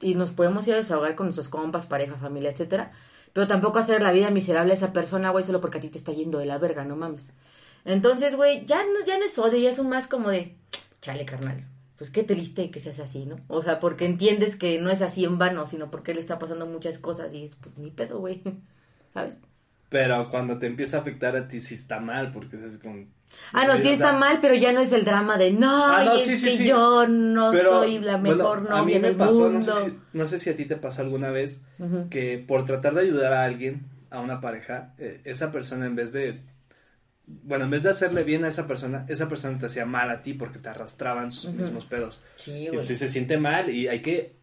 y 0.00 0.14
nos 0.14 0.32
podemos 0.32 0.66
ir 0.68 0.74
a 0.74 0.78
desahogar 0.78 1.14
con 1.14 1.26
nuestros 1.26 1.48
compas, 1.48 1.86
pareja, 1.86 2.16
familia, 2.16 2.50
etcétera. 2.50 2.92
Pero 3.32 3.46
tampoco 3.46 3.78
hacer 3.78 4.02
la 4.02 4.12
vida 4.12 4.30
miserable 4.30 4.72
a 4.72 4.76
esa 4.76 4.92
persona, 4.94 5.30
güey, 5.30 5.44
solo 5.44 5.60
porque 5.60 5.78
a 5.78 5.80
ti 5.80 5.88
te 5.90 5.98
está 5.98 6.12
yendo 6.12 6.38
de 6.38 6.46
la 6.46 6.56
verga, 6.56 6.84
no 6.84 6.96
mames. 6.96 7.32
Entonces, 7.84 8.34
güey, 8.34 8.64
ya 8.64 8.82
no, 8.82 9.04
ya 9.06 9.18
no 9.18 9.24
es 9.24 9.38
odio, 9.38 9.58
ya 9.58 9.70
es 9.70 9.78
un 9.78 9.90
más 9.90 10.08
como 10.08 10.30
de, 10.30 10.56
chale, 11.00 11.26
carnal. 11.26 11.66
Pues 11.98 12.10
qué 12.10 12.22
triste 12.22 12.70
que 12.70 12.80
seas 12.80 12.98
así, 12.98 13.24
¿no? 13.26 13.36
O 13.48 13.62
sea, 13.62 13.78
porque 13.78 14.06
entiendes 14.06 14.56
que 14.56 14.78
no 14.80 14.90
es 14.90 15.02
así 15.02 15.24
en 15.24 15.38
vano, 15.38 15.66
sino 15.66 15.90
porque 15.90 16.14
le 16.14 16.20
está 16.20 16.38
pasando 16.38 16.66
muchas 16.66 16.98
cosas 16.98 17.32
y 17.34 17.44
es, 17.44 17.54
pues, 17.56 17.76
ni 17.78 17.90
pedo, 17.90 18.18
güey. 18.18 18.42
¿Sabes? 19.14 19.40
Pero 19.88 20.28
cuando 20.28 20.58
te 20.58 20.66
empieza 20.66 20.98
a 20.98 21.00
afectar 21.00 21.36
a 21.36 21.46
ti 21.46 21.60
sí 21.60 21.74
está 21.74 22.00
mal, 22.00 22.32
porque 22.32 22.56
es 22.56 22.78
como... 22.78 23.06
Ah, 23.52 23.66
no, 23.66 23.76
sí 23.76 23.88
está 23.90 24.12
mal, 24.12 24.38
pero 24.40 24.54
ya 24.54 24.72
no 24.72 24.80
es 24.80 24.92
el 24.92 25.04
drama 25.04 25.36
de, 25.36 25.52
no, 25.52 25.86
Ah, 25.86 26.04
no, 26.04 26.16
y 26.16 26.20
sí, 26.20 26.32
es 26.32 26.40
sí, 26.40 26.46
que 26.46 26.50
sí. 26.52 26.66
yo 26.66 27.06
no 27.08 27.50
Pero, 27.52 27.80
soy 27.82 27.98
la 27.98 28.18
mejor 28.18 28.68
novia 28.68 29.00
del 29.00 29.16
pasó, 29.16 29.50
mundo. 29.50 29.58
No 29.58 29.62
sé, 29.62 29.84
si, 29.84 29.98
no 30.12 30.26
sé 30.26 30.38
si 30.38 30.50
a 30.50 30.56
ti 30.56 30.64
te 30.64 30.76
pasó 30.76 31.02
alguna 31.02 31.30
vez 31.30 31.64
que 32.10 32.38
por 32.46 32.64
tratar 32.64 32.94
de 32.94 33.02
ayudar 33.02 33.32
a 33.32 33.44
alguien, 33.44 33.86
a 34.10 34.20
una 34.20 34.40
pareja, 34.40 34.94
eh, 34.98 35.20
esa 35.24 35.50
persona 35.52 35.86
en 35.86 35.96
vez 35.96 36.12
de, 36.12 36.40
bueno, 37.26 37.64
en 37.64 37.70
vez 37.70 37.82
de 37.82 37.90
hacerle 37.90 38.22
bien 38.22 38.44
a 38.44 38.48
esa 38.48 38.66
persona, 38.66 39.04
esa 39.08 39.28
persona 39.28 39.58
te 39.58 39.66
hacía 39.66 39.84
mal 39.86 40.08
a 40.10 40.20
ti 40.20 40.34
porque 40.34 40.58
te 40.60 40.68
arrastraban 40.68 41.30
sus 41.32 41.52
mismos 41.52 41.84
pedos. 41.84 42.22
Sí, 42.36 42.68
y 42.72 42.76
se 42.84 43.08
siente 43.08 43.38
mal 43.38 43.70
y 43.70 43.88
hay 43.88 44.00
que, 44.00 44.36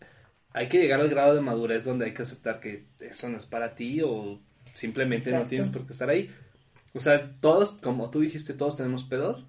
hay 0.51 0.67
que 0.67 0.79
llegar 0.79 0.99
al 0.99 1.09
grado 1.09 1.33
de 1.35 1.41
madurez 1.41 1.85
donde 1.85 2.05
hay 2.05 2.13
que 2.13 2.21
aceptar 2.23 2.59
que 2.59 2.85
eso 2.99 3.29
no 3.29 3.37
es 3.37 3.45
para 3.45 3.73
ti 3.75 4.01
o 4.03 4.39
simplemente 4.73 5.29
no 5.29 5.37
Exacto. 5.37 5.49
tienes 5.49 5.69
por 5.69 5.85
qué 5.85 5.93
estar 5.93 6.09
ahí. 6.09 6.33
O 6.93 6.99
sea, 6.99 7.19
todos, 7.39 7.71
como 7.71 8.09
tú 8.09 8.19
dijiste, 8.21 8.53
todos 8.53 8.75
tenemos 8.75 9.03
pedos, 9.03 9.45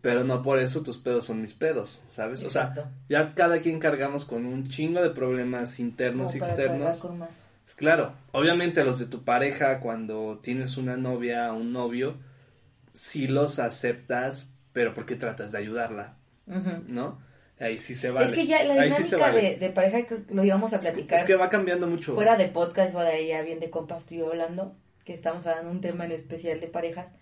pero 0.00 0.22
no 0.22 0.42
por 0.42 0.58
eso 0.58 0.82
tus 0.82 0.98
pedos 0.98 1.24
son 1.24 1.40
mis 1.40 1.54
pedos, 1.54 2.00
¿sabes? 2.10 2.42
O 2.44 2.50
sea, 2.50 2.64
Exacto. 2.68 2.90
ya 3.08 3.34
cada 3.34 3.58
quien 3.60 3.80
cargamos 3.80 4.24
con 4.26 4.46
un 4.46 4.64
chingo 4.64 5.02
de 5.02 5.10
problemas 5.10 5.80
internos 5.80 6.34
y 6.34 6.38
Como 6.38 6.50
externos. 6.50 6.96
con 6.98 7.18
más. 7.18 7.42
Pues 7.64 7.74
Claro, 7.74 8.12
obviamente 8.32 8.84
los 8.84 8.98
de 8.98 9.06
tu 9.06 9.24
pareja, 9.24 9.80
cuando 9.80 10.38
tienes 10.42 10.76
una 10.76 10.96
novia 10.98 11.52
o 11.52 11.56
un 11.56 11.72
novio, 11.72 12.16
sí 12.92 13.26
los 13.26 13.58
aceptas, 13.58 14.50
pero 14.72 14.92
porque 14.94 15.16
tratas 15.16 15.52
de 15.52 15.58
ayudarla. 15.58 16.16
¿no? 16.86 17.18
Ahí 17.60 17.78
sí 17.78 17.94
se 17.94 18.10
vale. 18.10 18.26
Es 18.26 18.32
que 18.32 18.46
ya 18.46 18.64
la 18.64 18.74
Ahí 18.74 18.90
sí 18.90 19.02
dinámica 19.02 19.16
vale. 19.18 19.42
de, 19.42 19.56
de 19.56 19.70
pareja 19.70 20.06
creo 20.06 20.26
que 20.26 20.34
lo 20.34 20.44
íbamos 20.44 20.72
a 20.72 20.80
platicar 20.80 21.18
Es 21.18 21.24
que 21.24 21.36
va 21.36 21.48
cambiando 21.48 21.86
mucho. 21.86 22.14
fuera 22.14 22.36
de 22.36 22.48
podcast, 22.48 22.92
fuera 22.92 23.10
de 23.10 23.26
ya 23.26 23.42
bien 23.42 23.60
de 23.60 23.70
compas 23.70 24.04
tú 24.06 24.14
y 24.14 24.18
yo 24.18 24.28
hablando, 24.28 24.74
que 25.04 25.14
estamos 25.14 25.46
hablando 25.46 25.70
un 25.70 25.80
tema 25.80 26.04
en 26.04 26.12
especial 26.12 26.60
de 26.60 26.66
parejas. 26.66 27.12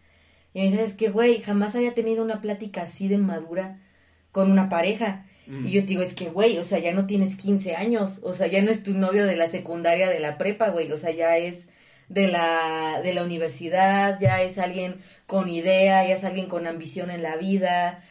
Y 0.55 0.61
me 0.61 0.71
dices, 0.71 0.89
es 0.91 0.93
que, 0.95 1.09
güey, 1.11 1.41
jamás 1.41 1.75
había 1.75 1.95
tenido 1.95 2.23
una 2.25 2.41
plática 2.41 2.83
así 2.83 3.09
de 3.09 3.19
madura 3.19 3.79
con 4.33 4.51
una 4.51 4.69
pareja. 4.69 5.27
Mm. 5.47 5.67
Y 5.67 5.71
yo 5.73 5.81
te 5.83 5.87
digo, 5.89 6.03
es 6.03 6.15
que, 6.15 6.29
güey, 6.29 6.59
o 6.59 6.65
sea, 6.65 6.79
ya 6.79 6.93
no 6.93 7.07
tienes 7.07 7.37
15 7.37 7.75
años, 7.77 8.21
o 8.23 8.33
sea, 8.33 8.47
ya 8.47 8.63
no 8.63 8.71
es 8.71 8.83
tu 8.83 8.95
novio 8.95 9.27
de 9.27 9.37
la 9.37 9.49
secundaria, 9.49 10.09
de 10.09 10.21
la 10.21 10.39
prepa, 10.39 10.69
güey, 10.71 10.91
o 10.93 10.99
sea, 10.99 11.11
ya 11.11 11.37
es 11.37 11.69
de 12.09 12.29
la, 12.29 13.01
de 13.03 13.13
la 13.15 13.23
universidad, 13.25 14.19
ya 14.21 14.43
es 14.43 14.59
alguien 14.59 14.97
con 15.27 15.49
idea, 15.49 16.07
ya 16.07 16.15
es 16.15 16.25
alguien 16.25 16.47
con 16.49 16.67
ambición 16.67 17.11
en 17.11 17.23
la 17.23 17.37
vida, 17.37 18.03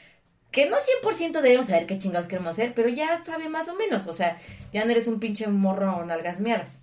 que 0.52 0.70
no 0.70 0.78
100% 1.04 1.42
debemos 1.42 1.68
saber 1.68 1.86
qué 1.86 1.98
chingados 1.98 2.28
queremos 2.28 2.52
hacer, 2.52 2.74
pero 2.76 2.90
ya 2.90 3.24
sabe 3.24 3.50
más 3.50 3.70
o 3.70 3.76
menos, 3.76 4.08
o 4.08 4.14
sea, 4.14 4.38
ya 4.74 4.84
no 4.86 4.92
eres 4.92 5.08
un 5.08 5.20
pinche 5.20 5.48
morro 5.48 6.06
nalgas 6.06 6.42
miadas. 6.42 6.82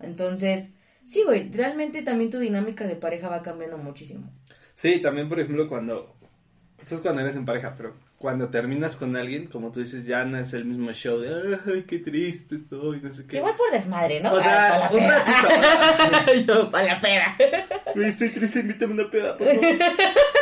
Entonces, 0.00 0.70
sí, 1.04 1.24
güey, 1.24 1.50
realmente 1.50 2.02
también 2.02 2.30
tu 2.30 2.38
dinámica 2.38 2.86
de 2.86 2.94
pareja 2.94 3.28
va 3.28 3.42
cambiando 3.42 3.76
muchísimo. 3.76 4.30
Sí, 4.76 5.00
también, 5.00 5.28
por 5.28 5.40
ejemplo, 5.40 5.68
cuando. 5.68 6.14
Eso 6.80 6.94
es 6.94 7.00
cuando 7.00 7.22
eres 7.22 7.34
en 7.34 7.44
pareja, 7.44 7.74
pero 7.76 7.96
cuando 8.18 8.50
terminas 8.50 8.94
con 8.94 9.16
alguien, 9.16 9.46
como 9.46 9.72
tú 9.72 9.80
dices, 9.80 10.06
ya 10.06 10.24
no 10.24 10.38
es 10.38 10.54
el 10.54 10.64
mismo 10.64 10.92
show 10.92 11.18
de. 11.18 11.58
Ay, 11.66 11.82
qué 11.82 11.98
triste 11.98 12.54
estoy, 12.54 13.00
no 13.00 13.12
sé 13.12 13.26
qué. 13.26 13.38
Igual 13.38 13.56
por 13.56 13.72
desmadre, 13.72 14.20
¿no? 14.20 14.32
O 14.32 14.40
sea, 14.40 14.88
un 14.92 15.00
ratito. 15.00 16.46
Yo, 16.46 16.70
pa' 16.70 16.82
la 16.82 17.00
peda. 17.00 17.36
Estoy 17.96 18.30
triste, 18.30 18.60
invítame 18.60 18.94
una 18.94 19.10
peda, 19.10 19.36
por 19.36 19.48
favor. 19.48 19.64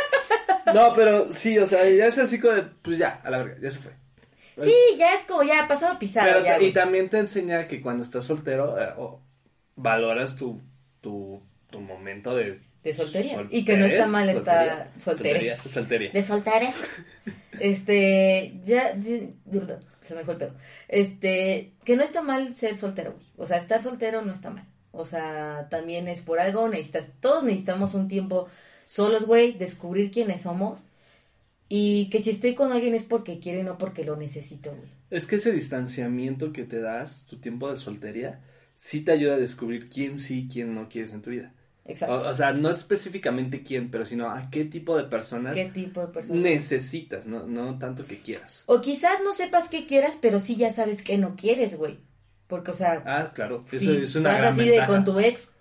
No, 0.73 0.93
pero 0.93 1.31
sí, 1.31 1.57
o 1.57 1.67
sea, 1.67 1.87
ya 1.89 2.07
es 2.07 2.17
así 2.17 2.39
como 2.39 2.53
de, 2.53 2.63
pues 2.81 2.97
ya, 2.97 3.21
a 3.23 3.29
la 3.29 3.39
verga, 3.39 3.55
ya 3.61 3.69
se 3.69 3.79
fue. 3.79 3.91
Sí, 4.59 4.73
ya 4.97 5.13
es 5.13 5.23
como 5.23 5.43
ya 5.43 5.67
pasado 5.67 5.99
pisado. 5.99 6.27
Pero- 6.31 6.45
ya, 6.45 6.59
y 6.61 6.71
también 6.73 7.09
te 7.09 7.19
enseña 7.19 7.67
que 7.67 7.79
cuando 7.81 8.03
estás 8.03 8.25
soltero, 8.25 8.79
eh, 8.81 8.87
valoras 9.75 10.35
tu, 10.35 10.59
tu, 11.01 11.41
tu 11.69 11.79
momento 11.81 12.35
de... 12.35 12.59
De 12.83 12.93
soltería. 12.93 13.45
Y 13.49 13.65
que 13.65 13.75
no 13.77 13.85
está 13.85 14.07
mal 14.07 14.27
estar 14.29 14.91
soltería. 14.97 15.55
Soltería. 15.55 16.11
De 16.11 16.21
solteres. 16.21 16.75
Este, 17.59 18.53
ya, 18.65 18.95
ya- 18.95 19.79
se 20.01 20.13
me 20.15 20.23
fue 20.23 20.33
el 20.35 20.39
pedo. 20.39 20.53
Este, 20.87 21.73
que 21.83 21.95
no 21.95 22.03
está 22.03 22.21
mal 22.21 22.53
ser 22.53 22.75
soltero, 22.77 23.13
güey. 23.13 23.25
O 23.37 23.45
sea, 23.47 23.57
estar 23.57 23.81
soltero 23.81 24.21
no 24.21 24.31
está 24.31 24.51
mal. 24.51 24.65
O 24.91 25.05
sea, 25.05 25.67
también 25.69 26.07
es 26.07 26.21
por 26.21 26.39
algo, 26.39 26.69
necesitas, 26.69 27.11
todos 27.19 27.43
necesitamos 27.43 27.93
un 27.95 28.07
tiempo 28.07 28.47
solos, 28.87 29.25
güey, 29.27 29.53
descubrir 29.53 30.09
quiénes 30.09 30.41
somos. 30.41 30.79
Y 31.69 32.09
que 32.09 32.21
si 32.21 32.29
estoy 32.31 32.55
con 32.55 32.71
alguien 32.71 32.95
es 32.95 33.03
porque 33.03 33.39
quiero 33.39 33.59
y 33.59 33.63
no 33.63 33.77
porque 33.77 34.05
lo 34.05 34.15
necesito, 34.15 34.71
güey. 34.71 34.89
Es 35.09 35.27
que 35.27 35.35
ese 35.35 35.51
distanciamiento 35.51 36.51
que 36.53 36.63
te 36.63 36.79
das, 36.81 37.25
tu 37.29 37.37
tiempo 37.37 37.69
de 37.69 37.77
soltería, 37.77 38.41
sí 38.75 39.01
te 39.01 39.11
ayuda 39.11 39.35
a 39.35 39.37
descubrir 39.37 39.89
quién 39.89 40.17
sí, 40.17 40.47
quién 40.51 40.73
no 40.73 40.89
quieres 40.89 41.13
en 41.13 41.21
tu 41.21 41.29
vida. 41.29 41.53
Exacto. 41.85 42.15
O, 42.15 42.29
o 42.29 42.33
sea, 42.33 42.51
no 42.53 42.69
específicamente 42.69 43.63
quién, 43.63 43.89
pero 43.91 44.05
sino 44.05 44.29
a 44.29 44.49
qué 44.49 44.65
tipo 44.65 44.97
de 44.97 45.05
personas 45.05 45.55
¿Qué 45.55 45.65
tipo 45.65 46.01
de 46.01 46.07
persona? 46.07 46.39
necesitas, 46.39 47.27
no, 47.27 47.47
no 47.47 47.77
tanto 47.77 48.05
que 48.05 48.19
quieras. 48.21 48.63
O 48.65 48.81
quizás 48.81 49.19
no 49.23 49.33
sepas 49.33 49.69
qué 49.69 49.85
quieras, 49.85 50.17
pero 50.21 50.39
sí 50.39 50.55
ya 50.57 50.71
sabes 50.71 51.01
que 51.01 51.17
no 51.17 51.35
quieres, 51.35 51.77
güey. 51.77 51.99
Porque, 52.47 52.71
o 52.71 52.73
sea, 52.73 53.03
Ah, 53.05 53.31
claro, 53.33 53.63
eso 53.71 53.79
si 53.79 53.91
es 54.03 54.15
una 54.15 54.31
vas 54.31 54.39
gran 54.41 54.53
así 54.53 54.69
de 54.69 54.85
con 54.85 55.03
tu 55.03 55.19
ex, 55.19 55.51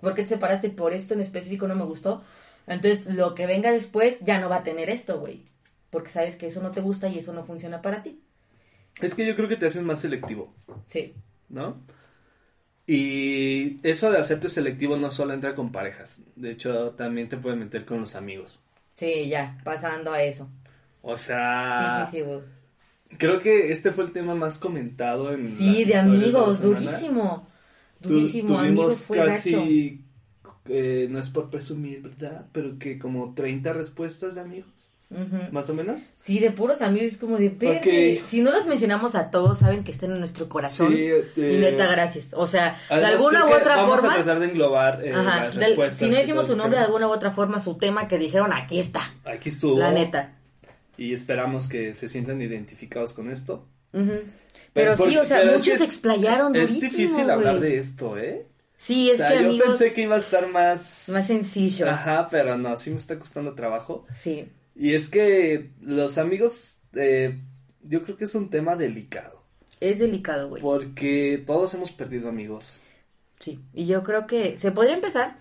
¿por 0.00 0.14
qué 0.14 0.22
te 0.22 0.28
separaste 0.28 0.70
por 0.70 0.92
esto 0.92 1.14
en 1.14 1.20
específico 1.20 1.66
no 1.68 1.74
me 1.74 1.84
gustó? 1.84 2.22
Entonces, 2.66 3.06
lo 3.06 3.34
que 3.34 3.46
venga 3.46 3.70
después 3.70 4.20
ya 4.20 4.40
no 4.40 4.48
va 4.48 4.56
a 4.56 4.62
tener 4.62 4.90
esto, 4.90 5.20
güey. 5.20 5.42
Porque 5.90 6.10
sabes 6.10 6.36
que 6.36 6.46
eso 6.46 6.62
no 6.62 6.70
te 6.72 6.80
gusta 6.80 7.08
y 7.08 7.18
eso 7.18 7.32
no 7.32 7.44
funciona 7.44 7.82
para 7.82 8.02
ti. 8.02 8.20
Es 9.00 9.14
que 9.14 9.26
yo 9.26 9.36
creo 9.36 9.48
que 9.48 9.56
te 9.56 9.66
haces 9.66 9.82
más 9.82 10.00
selectivo. 10.00 10.52
Sí. 10.86 11.14
¿no? 11.48 11.76
Y 12.86 13.76
eso 13.86 14.10
de 14.10 14.18
hacerte 14.18 14.48
selectivo 14.48 14.96
no 14.96 15.10
solo 15.10 15.32
entra 15.32 15.54
con 15.54 15.72
parejas, 15.72 16.22
de 16.36 16.50
hecho 16.50 16.90
también 16.90 17.28
te 17.30 17.38
puede 17.38 17.56
meter 17.56 17.86
con 17.86 18.00
los 18.00 18.14
amigos. 18.14 18.60
Sí, 18.94 19.28
ya, 19.28 19.56
pasando 19.64 20.12
a 20.12 20.22
eso. 20.22 20.48
O 21.00 21.16
sea, 21.16 22.04
sí, 22.06 22.10
sí, 22.10 22.18
sí, 22.18 22.22
güey. 22.24 22.40
creo 23.18 23.40
que 23.40 23.72
este 23.72 23.90
fue 23.90 24.04
el 24.04 24.12
tema 24.12 24.34
más 24.34 24.58
comentado 24.58 25.32
en 25.32 25.44
las 25.44 25.52
Sí, 25.54 25.84
de 25.84 25.96
amigos, 25.96 26.60
durísimo. 26.60 27.46
Tu- 28.02 28.10
Durísimo, 28.10 28.58
amigos 28.58 29.02
fue 29.02 29.16
casi, 29.16 30.03
eh, 30.68 31.06
no 31.10 31.18
es 31.18 31.28
por 31.30 31.50
presumir, 31.50 32.00
¿verdad? 32.02 32.46
Pero 32.52 32.78
que 32.78 32.98
como 32.98 33.34
30 33.34 33.72
respuestas 33.72 34.34
de 34.34 34.40
amigos, 34.40 34.70
más 35.52 35.70
o 35.70 35.74
menos. 35.74 36.08
Sí, 36.16 36.40
de 36.40 36.50
puros 36.50 36.82
amigos, 36.82 37.12
es 37.12 37.18
como 37.18 37.36
de. 37.36 37.48
Ok. 37.48 38.26
Si 38.26 38.40
no 38.42 38.50
los 38.50 38.66
mencionamos 38.66 39.14
a 39.14 39.30
todos, 39.30 39.60
saben 39.60 39.84
que 39.84 39.92
estén 39.92 40.10
en 40.10 40.18
nuestro 40.18 40.48
corazón. 40.48 40.92
Sí, 40.92 41.02
eh, 41.04 41.24
y 41.36 41.60
neta, 41.60 41.86
gracias. 41.86 42.32
O 42.34 42.46
sea, 42.48 42.76
de 42.90 43.04
alguna 43.04 43.46
u 43.46 43.52
otra 43.54 43.76
vamos 43.76 44.00
forma. 44.00 44.14
a 44.14 44.16
tratar 44.16 44.40
de 44.40 44.46
englobar 44.46 45.04
eh, 45.04 45.12
Ajá, 45.14 45.44
las 45.44 45.54
del- 45.54 45.64
respuestas. 45.66 45.98
si 46.00 46.08
no 46.08 46.16
decimos 46.16 46.46
su 46.48 46.56
nombre 46.56 46.78
de 46.78 46.84
alguna 46.86 47.06
u 47.06 47.12
otra 47.12 47.30
forma, 47.30 47.60
su 47.60 47.76
tema 47.76 48.08
que 48.08 48.18
dijeron, 48.18 48.52
aquí 48.52 48.80
está. 48.80 49.14
Aquí 49.24 49.50
estuvo. 49.50 49.78
La 49.78 49.92
neta. 49.92 50.32
Y 50.96 51.12
esperamos 51.12 51.68
que 51.68 51.94
se 51.94 52.08
sientan 52.08 52.40
identificados 52.42 53.12
con 53.12 53.30
esto. 53.30 53.66
Pero, 54.72 54.96
sí, 54.96 55.02
porque- 55.02 55.18
o 55.20 55.24
sea, 55.26 55.38
pero 55.38 55.52
es 55.52 55.58
muchos 55.58 55.78
se 55.78 55.84
explayaron 55.84 56.56
Es 56.56 56.74
durísimo, 56.74 56.90
difícil 57.02 57.30
hablar 57.30 57.60
de 57.60 57.78
esto, 57.78 58.18
¿eh? 58.18 58.46
Sí, 58.84 59.08
es 59.08 59.14
o 59.14 59.18
sea, 59.18 59.30
que 59.30 59.34
yo 59.36 59.46
amigos... 59.46 59.66
pensé 59.68 59.94
que 59.94 60.02
iba 60.02 60.16
a 60.16 60.18
estar 60.18 60.46
más... 60.48 61.08
Más 61.10 61.26
sencillo. 61.26 61.88
Ajá, 61.88 62.28
pero 62.30 62.58
no, 62.58 62.76
sí 62.76 62.90
me 62.90 62.98
está 62.98 63.18
costando 63.18 63.54
trabajo. 63.54 64.04
Sí, 64.12 64.46
Y 64.76 64.92
es 64.92 65.08
que 65.08 65.70
los 65.80 66.18
amigos, 66.18 66.80
eh, 66.92 67.40
yo 67.82 68.02
creo 68.02 68.18
que 68.18 68.24
es 68.24 68.34
un 68.34 68.50
tema 68.50 68.76
delicado. 68.76 69.42
Es 69.80 70.00
delicado, 70.00 70.50
güey. 70.50 70.60
Porque 70.60 71.42
todos 71.46 71.72
hemos 71.72 71.92
perdido 71.92 72.28
amigos. 72.28 72.82
Sí, 73.40 73.58
y 73.72 73.86
yo 73.86 74.02
creo 74.02 74.26
que 74.26 74.58
se 74.58 74.70
podría 74.70 74.94
empezar 74.94 75.38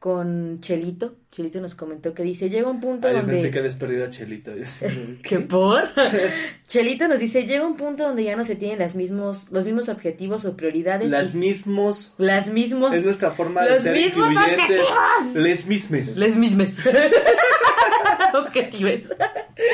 con 0.00 0.60
Chelito. 0.62 1.14
Chelito 1.30 1.60
nos 1.60 1.74
comentó 1.74 2.14
que 2.14 2.22
dice, 2.24 2.48
llega 2.48 2.68
un 2.70 2.80
punto 2.80 3.06
Ah, 3.06 3.12
yo 3.12 3.18
donde... 3.18 3.34
pensé 3.34 3.50
que 3.50 3.58
habías 3.58 3.74
perdido 3.76 4.06
a 4.06 4.10
Chelito. 4.10 4.50
Yo 4.56 4.64
¿Qué 5.22 5.40
por? 5.40 5.82
Chelito 6.66 7.06
nos 7.06 7.18
dice, 7.20 7.44
llega 7.46 7.66
un 7.66 7.76
punto 7.76 8.04
donde 8.04 8.24
ya 8.24 8.34
no 8.34 8.44
se 8.46 8.56
tienen 8.56 8.78
las 8.78 8.94
mismos, 8.96 9.46
los 9.50 9.66
mismos 9.66 9.90
objetivos 9.90 10.46
o 10.46 10.56
prioridades. 10.56 11.10
Las 11.10 11.34
y- 11.34 11.38
mismos. 11.38 12.14
las 12.16 12.48
mismos... 12.48 12.94
Es 12.94 13.04
nuestra 13.04 13.30
forma 13.30 13.62
de 13.62 13.74
los 13.74 13.82
ser 13.82 13.92
mismos 13.94 14.30
incluyentes. 14.32 14.80
objetivos. 14.80 15.34
Les 15.34 15.66
mismes. 15.66 16.16
Les 16.16 16.36
mismes. 16.36 16.84
Objetivos. 18.34 19.10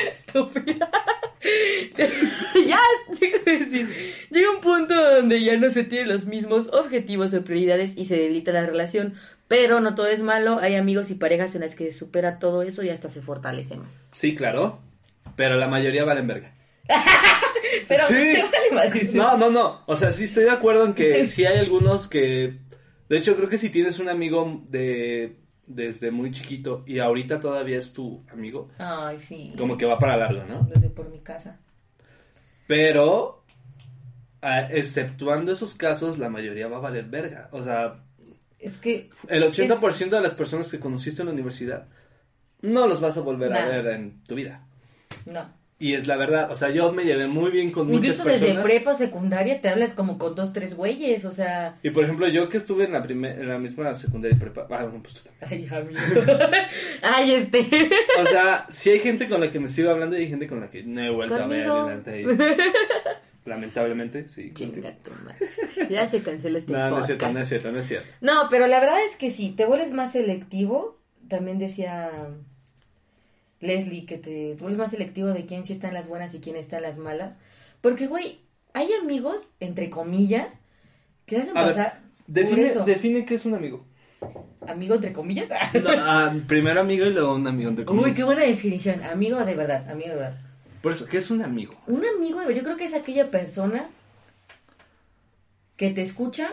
Estúpida. 0.09 0.89
ya, 2.67 2.79
déjame 3.19 3.59
decir. 3.59 3.87
Llega 4.31 4.51
un 4.51 4.59
punto 4.61 4.93
donde 5.15 5.41
ya 5.43 5.55
no 5.57 5.69
se 5.71 5.83
tienen 5.83 6.09
los 6.09 6.25
mismos 6.25 6.67
objetivos 6.73 7.33
o 7.33 7.43
prioridades 7.43 7.95
y 7.97 8.05
se 8.05 8.15
debilita 8.17 8.51
la 8.51 8.65
relación. 8.65 9.13
Pero 9.47 9.79
no 9.79 9.95
todo 9.95 10.07
es 10.07 10.21
malo. 10.21 10.59
Hay 10.59 10.75
amigos 10.75 11.09
y 11.11 11.15
parejas 11.15 11.55
en 11.55 11.61
las 11.61 11.75
que 11.75 11.91
se 11.91 11.97
supera 11.97 12.39
todo 12.39 12.61
eso 12.63 12.83
y 12.83 12.89
hasta 12.89 13.09
se 13.09 13.21
fortalece 13.21 13.77
más. 13.77 14.09
Sí, 14.11 14.35
claro. 14.35 14.79
Pero 15.35 15.55
la 15.55 15.67
mayoría 15.67 16.03
valen 16.03 16.27
verga. 16.27 16.53
Pero 17.87 18.03
Sí. 18.07 18.13
te 18.15 18.41
vale 18.43 18.71
madre. 18.73 19.09
No, 19.13 19.37
no, 19.37 19.49
no. 19.49 19.81
O 19.85 19.95
sea, 19.95 20.11
sí 20.11 20.25
estoy 20.25 20.43
de 20.45 20.51
acuerdo 20.51 20.85
en 20.85 20.93
que 20.93 21.25
sí 21.27 21.45
hay 21.45 21.57
algunos 21.59 22.07
que. 22.07 22.59
De 23.09 23.17
hecho, 23.17 23.35
creo 23.37 23.47
que 23.47 23.57
si 23.57 23.69
tienes 23.69 23.99
un 23.99 24.09
amigo 24.09 24.63
de 24.67 25.37
desde 25.65 26.11
muy 26.11 26.31
chiquito 26.31 26.83
y 26.87 26.99
ahorita 26.99 27.41
todavía 27.41 27.77
es 27.77 27.91
tu 27.91 28.23
amigo, 28.31 28.69
Ay, 28.77 29.19
sí. 29.19 29.53
como 29.57 29.75
que 29.77 29.85
va 29.85 29.99
para 29.99 30.15
largo, 30.15 30.43
¿no? 30.45 30.65
Desde 30.73 30.89
por 30.89 31.09
mi 31.09 31.19
casa. 31.19 31.59
Pero, 32.67 33.43
ah, 34.41 34.61
exceptuando 34.71 35.51
esos 35.51 35.73
casos, 35.73 36.17
la 36.19 36.29
mayoría 36.29 36.67
va 36.67 36.77
a 36.77 36.81
valer 36.81 37.05
verga. 37.05 37.49
O 37.51 37.61
sea, 37.63 38.03
Es 38.59 38.77
que 38.77 39.09
el 39.29 39.43
80% 39.43 40.09
de 40.09 40.21
las 40.21 40.33
personas 40.33 40.67
que 40.69 40.79
conociste 40.79 41.21
en 41.21 41.27
la 41.27 41.33
universidad 41.33 41.87
no 42.61 42.87
los 42.87 43.01
vas 43.01 43.17
a 43.17 43.21
volver 43.21 43.53
a 43.53 43.67
ver 43.67 43.87
en 43.87 44.23
tu 44.23 44.35
vida. 44.35 44.65
no. 45.25 45.55
Y 45.79 45.93
es 45.93 46.07
la 46.07 46.17
verdad, 46.17 46.49
o 46.49 46.55
sea, 46.55 46.71
yo 46.71 46.91
me 46.91 47.03
llevé 47.03 47.27
muy 47.27 47.51
bien 47.51 47.71
con 47.71 47.85
muchas 47.85 48.01
Incluso 48.03 48.23
desde 48.23 48.45
personas. 48.47 48.65
prepa 48.65 48.93
secundaria 48.95 49.61
te 49.61 49.69
hablas 49.69 49.93
como 49.93 50.17
con 50.17 50.33
dos, 50.33 50.51
tres 50.51 50.73
güeyes, 50.75 51.23
o 51.23 51.31
sea... 51.31 51.77
Y 51.83 51.91
por 51.91 52.03
ejemplo, 52.03 52.27
yo 52.27 52.49
que 52.49 52.57
estuve 52.57 52.85
en 52.85 52.93
la 52.93 53.03
primer, 53.03 53.37
en 53.39 53.47
la 53.47 53.59
misma 53.59 53.93
secundaria 53.93 54.35
y 54.35 54.39
prepa, 54.39 54.61
ah, 54.71 54.85
bueno, 54.85 55.03
pues 55.03 55.13
tú 55.13 55.29
también. 55.39 55.69
Ay, 55.71 55.77
amigo. 55.79 55.99
Ay, 57.03 57.31
este. 57.35 57.59
O 58.19 58.25
sea, 58.25 58.65
sí 58.71 58.89
hay 58.89 58.97
gente 59.01 59.29
con 59.29 59.39
la 59.39 59.51
que 59.51 59.59
me 59.59 59.67
sigo 59.67 59.91
hablando 59.91 60.17
y 60.17 60.21
hay 60.21 60.29
gente 60.29 60.47
con 60.47 60.61
la 60.61 60.71
que 60.71 60.81
no 60.81 60.99
he 60.99 61.11
vuelto 61.11 61.37
Conmigo. 61.37 61.71
a 61.73 61.85
ver. 61.85 62.03
delante 62.03 62.21
y- 62.23 62.25
Lamentablemente, 63.47 64.27
sí. 64.27 64.51
Ya 65.89 66.07
se 66.07 66.21
cancela 66.21 66.57
este 66.59 66.71
No, 66.73 66.89
no 66.89 66.99
es 66.99 67.05
cierto, 67.05 67.31
no 67.31 67.39
es 67.39 67.47
cierto, 67.47 67.71
no 67.71 67.79
es 67.79 67.85
cierto. 67.87 68.11
No, 68.21 68.47
pero 68.49 68.67
la 68.67 68.79
verdad 68.79 68.97
es 69.09 69.15
que 69.15 69.31
sí, 69.31 69.51
te 69.51 69.65
vuelves 69.65 69.93
más 69.93 70.11
selectivo. 70.11 70.97
También 71.29 71.57
decía 71.57 72.29
Leslie 73.61 74.05
que 74.05 74.17
te, 74.17 74.55
te 74.55 74.61
vuelves 74.61 74.77
más 74.77 74.91
selectivo 74.91 75.29
de 75.29 75.45
quién 75.45 75.65
sí 75.65 75.73
está 75.73 75.87
en 75.87 75.93
las 75.93 76.07
buenas 76.07 76.33
y 76.35 76.39
quién 76.39 76.57
está 76.57 76.77
en 76.77 76.83
las 76.83 76.97
malas. 76.97 77.35
Porque, 77.81 78.07
güey, 78.07 78.41
hay 78.73 78.89
amigos, 79.01 79.49
entre 79.59 79.89
comillas, 79.89 80.59
que 81.25 81.37
se 81.37 81.41
hacen 81.43 81.57
A 81.57 81.63
ver, 81.63 81.75
pasar 81.75 82.01
por 82.01 82.33
define, 82.33 82.67
eso. 82.67 82.83
define 82.83 83.25
qué 83.25 83.35
es 83.35 83.45
un 83.45 83.55
amigo. 83.55 83.85
Amigo, 84.67 84.95
entre 84.95 85.13
comillas. 85.13 85.47
No, 85.73 85.89
ah, 85.97 86.35
primero 86.47 86.81
amigo 86.81 87.05
y 87.05 87.13
luego 87.13 87.35
un 87.35 87.47
amigo 87.47 87.69
entre 87.69 87.83
Uy, 87.83 87.87
comillas. 87.87 88.15
qué 88.17 88.23
buena 88.25 88.41
definición. 88.41 89.03
Amigo 89.03 89.43
de 89.45 89.55
verdad, 89.55 89.89
amigo 89.89 90.09
de 90.09 90.15
verdad. 90.15 90.39
Por 90.81 90.91
eso, 90.91 91.05
¿qué 91.05 91.17
es 91.17 91.31
un 91.31 91.41
amigo? 91.41 91.73
Un 91.87 92.03
amigo, 92.05 92.41
yo 92.49 92.63
creo 92.63 92.77
que 92.77 92.85
es 92.85 92.93
aquella 92.93 93.31
persona 93.31 93.89
que 95.75 95.89
te 95.89 96.01
escucha, 96.01 96.49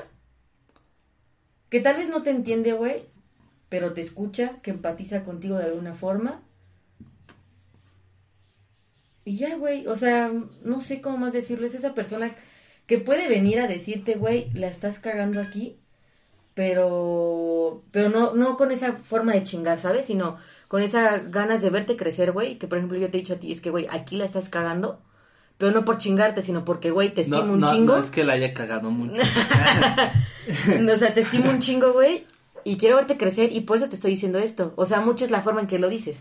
que 1.71 1.81
tal 1.81 1.97
vez 1.97 2.09
no 2.09 2.23
te 2.23 2.31
entiende, 2.31 2.73
güey, 2.73 3.07
pero 3.69 3.93
te 3.93 4.01
escucha, 4.01 4.61
que 4.63 4.71
empatiza 4.71 5.25
contigo 5.25 5.57
de 5.57 5.65
alguna 5.65 5.95
forma. 5.95 6.43
Y 9.25 9.37
ya, 9.37 9.57
güey, 9.57 9.87
o 9.87 9.97
sea, 9.97 10.31
no 10.65 10.81
sé 10.81 11.01
cómo 11.01 11.17
más 11.17 11.33
decirlo, 11.33 11.67
es 11.67 11.75
esa 11.75 11.95
persona 11.95 12.35
que 12.87 12.99
puede 12.99 13.29
venir 13.29 13.59
a 13.61 13.67
decirte, 13.67 14.15
güey, 14.17 14.51
la 14.53 14.69
estás 14.69 14.99
cagando 14.99 15.41
aquí, 15.41 15.79
pero 16.55 17.83
pero 17.91 18.11
no 18.11 18.35
no 18.35 18.57
con 18.57 18.71
esa 18.71 18.93
forma 18.93 19.33
de 19.33 19.43
chingar, 19.45 19.79
¿sabes? 19.81 20.07
Sino 20.07 20.39
con 20.68 20.83
esas 20.83 21.31
ganas 21.31 21.62
de 21.62 21.70
verte 21.70 21.96
crecer, 21.96 22.33
güey, 22.33 22.59
que 22.59 22.66
por 22.66 22.79
ejemplo 22.79 22.98
yo 22.98 23.11
te 23.11 23.18
he 23.18 23.20
dicho 23.20 23.35
a 23.35 23.38
ti, 23.38 23.53
es 23.53 23.61
que, 23.61 23.70
güey, 23.70 23.87
aquí 23.90 24.16
la 24.16 24.24
estás 24.24 24.48
cagando, 24.48 25.00
pero 25.59 25.70
no 25.72 25.85
por 25.85 25.98
chingarte, 25.98 26.42
sino 26.42 26.64
porque, 26.64 26.90
güey, 26.90 27.14
te 27.14 27.20
estimo 27.20 27.42
No, 27.42 27.53
un 27.53 27.61
no, 27.61 27.70
chingo. 27.72 27.92
no 27.94 27.98
es 27.98 28.11
que 28.11 28.24
la 28.24 28.33
haya 28.35 28.53
cagado 28.55 28.90
mucho. 28.90 29.22
o 30.94 30.98
sea, 30.98 31.14
te 31.14 31.20
estimo 31.20 31.50
un 31.50 31.61
chingo, 31.61 31.92
güey, 31.92 32.27
y 32.64 32.77
quiero 32.77 32.96
verte 32.96 33.16
crecer 33.16 33.53
y 33.53 33.61
por 33.61 33.77
eso 33.77 33.88
te 33.88 33.94
estoy 33.94 34.12
diciendo 34.12 34.38
esto. 34.38 34.72
O 34.77 34.87
sea, 34.87 35.00
mucho 35.00 35.24
es 35.24 35.31
la 35.31 35.42
forma 35.42 35.61
en 35.61 35.66
que 35.66 35.79
lo 35.79 35.88
dices. 35.88 36.18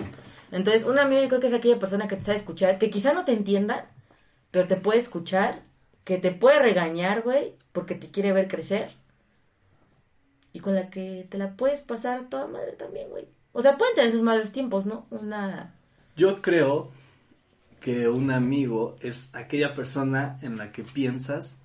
Entonces, 0.51 0.84
un 0.86 0.99
amigo 0.99 1.21
yo 1.23 1.29
creo 1.29 1.39
que 1.41 1.47
es 1.47 1.53
aquella 1.53 1.79
persona 1.79 2.08
que 2.08 2.15
te 2.17 2.23
sabe 2.23 2.38
escuchar, 2.38 2.77
que 2.77 2.89
quizá 2.89 3.13
no 3.13 3.25
te 3.25 3.32
entienda, 3.34 3.88
pero 4.51 4.67
te 4.67 4.75
puede 4.75 4.99
escuchar, 4.99 5.63
que 6.03 6.17
te 6.17 6.32
puede 6.32 6.60
regañar, 6.60 7.21
güey, 7.23 7.56
porque 7.71 7.95
te 7.95 8.12
quiere 8.12 8.34
ver 8.34 8.47
crecer. 8.47 8.91
Y 10.51 10.60
con 10.60 10.75
la 10.75 10.89
que 10.91 11.25
te 11.29 11.38
la 11.39 11.56
puedes 11.56 11.82
pasar 11.82 12.19
a 12.19 12.29
toda 12.29 12.45
madre 12.47 12.73
también, 12.73 13.10
güey. 13.10 13.25
O 13.54 13.62
sea, 13.62 13.78
pueden 13.78 13.96
tener 13.96 14.12
sus 14.12 14.22
malos 14.22 14.52
tiempos, 14.52 14.86
¿no? 14.86 15.06
Una... 15.12 15.74
Yo 16.16 16.42
creo 16.42 16.92
que 17.80 18.08
un 18.08 18.32
amigo 18.32 18.96
es 19.02 19.34
aquella 19.36 19.76
persona 19.76 20.38
en 20.42 20.58
la 20.58 20.72
que 20.72 20.84
piensas, 20.84 21.60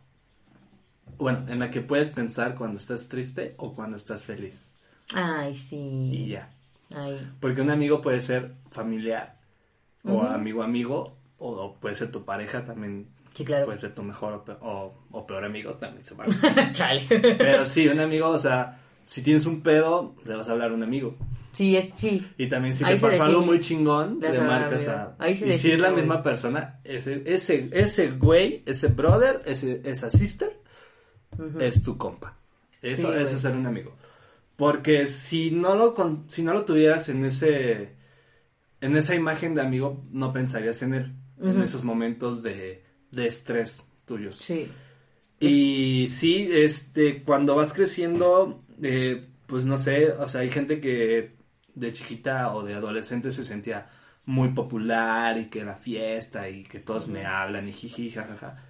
bueno, 1.18 1.44
en 1.48 1.58
la 1.58 1.70
que 1.70 1.80
puedes 1.80 2.10
pensar 2.10 2.54
cuando 2.54 2.78
estás 2.78 3.08
triste 3.08 3.54
o 3.58 3.72
cuando 3.74 3.96
estás 3.96 4.24
feliz. 4.24 4.68
Ay, 5.14 5.56
sí. 5.56 5.76
Y 5.76 6.28
ya. 6.28 6.50
Ay. 6.94 7.30
Porque 7.40 7.60
un 7.62 7.70
amigo 7.70 8.00
puede 8.00 8.20
ser 8.20 8.54
familiar 8.70 9.36
o 10.04 10.22
amigo 10.22 10.62
amigo 10.62 11.16
o, 11.38 11.50
o 11.50 11.74
puede 11.74 11.94
ser 11.94 12.10
tu 12.10 12.24
pareja 12.24 12.64
también. 12.64 13.08
Sí, 13.34 13.44
claro. 13.44 13.66
Puede 13.66 13.78
ser 13.78 13.94
tu 13.94 14.02
mejor 14.02 14.32
o, 14.34 14.44
pe- 14.44 14.56
o- 14.60 14.94
o 15.12 15.26
peor 15.26 15.44
amigo 15.44 15.74
también 15.74 16.02
se 16.04 16.14
va. 16.14 16.24
Chale. 16.72 17.06
Pero 17.38 17.64
sí, 17.66 17.86
un 17.88 18.00
amigo, 18.00 18.28
o 18.28 18.38
sea, 18.38 18.80
si 19.06 19.22
tienes 19.22 19.46
un 19.46 19.60
pedo, 19.60 20.14
le 20.26 20.34
vas 20.34 20.48
a 20.48 20.52
hablar 20.52 20.70
a 20.70 20.74
un 20.74 20.82
amigo. 20.82 21.14
Sí, 21.58 21.76
es, 21.76 21.92
sí. 21.96 22.24
Y 22.38 22.46
también 22.46 22.72
si 22.76 22.84
Ahí 22.84 22.94
te 22.94 23.00
pasó 23.00 23.24
algo 23.24 23.40
muy 23.42 23.58
chingón, 23.58 24.20
Le 24.20 24.40
marcas 24.40 24.86
a... 24.86 25.16
Ahí 25.18 25.34
se 25.34 25.48
Y 25.48 25.54
si 25.54 25.72
es 25.72 25.80
la 25.80 25.90
misma 25.90 26.22
persona, 26.22 26.78
ese, 26.84 27.24
ese, 27.26 27.68
ese 27.72 28.10
güey, 28.12 28.62
ese 28.64 28.86
brother, 28.86 29.42
ese, 29.44 29.82
esa 29.84 30.08
sister, 30.08 30.56
es 31.60 31.82
tu 31.82 31.96
compa. 31.98 32.36
Eso, 32.80 32.96
Sí, 32.96 33.02
eso 33.02 33.08
güey. 33.08 33.22
es 33.24 33.40
ser 33.40 33.56
un 33.56 33.66
amigo. 33.66 33.96
Porque 34.54 35.06
si 35.06 35.50
no 35.50 35.74
lo 35.74 35.94
con- 35.94 36.30
si 36.30 36.44
no 36.44 36.52
lo 36.54 36.64
tuvieras 36.64 37.08
en 37.08 37.24
ese 37.24 37.96
en 38.80 38.96
esa 38.96 39.16
imagen 39.16 39.54
de 39.54 39.62
amigo, 39.62 40.04
no 40.12 40.32
pensarías 40.32 40.80
en 40.82 40.94
él 40.94 41.12
en 41.42 41.60
esos 41.60 41.82
momentos 41.82 42.44
de, 42.44 42.84
de 43.10 43.26
estrés 43.26 43.88
tuyos. 44.06 44.36
Sí. 44.36 44.68
Y 45.40 46.06
sí, 46.08 46.48
este, 46.52 47.24
cuando 47.24 47.56
vas 47.56 47.72
creciendo, 47.72 48.60
eh, 48.80 49.26
pues 49.46 49.64
no 49.64 49.76
sé, 49.76 50.12
o 50.12 50.28
sea, 50.28 50.42
hay 50.42 50.50
gente 50.50 50.80
que 50.80 51.37
de 51.78 51.92
chiquita 51.92 52.52
o 52.54 52.62
de 52.62 52.74
adolescente 52.74 53.30
se 53.30 53.44
sentía 53.44 53.88
muy 54.26 54.50
popular 54.50 55.38
y 55.38 55.46
que 55.46 55.64
la 55.64 55.76
fiesta 55.76 56.48
y 56.48 56.64
que 56.64 56.80
todos 56.80 57.08
me 57.08 57.24
hablan 57.24 57.68
y 57.68 57.72
jiji, 57.72 58.10
jajaja. 58.10 58.62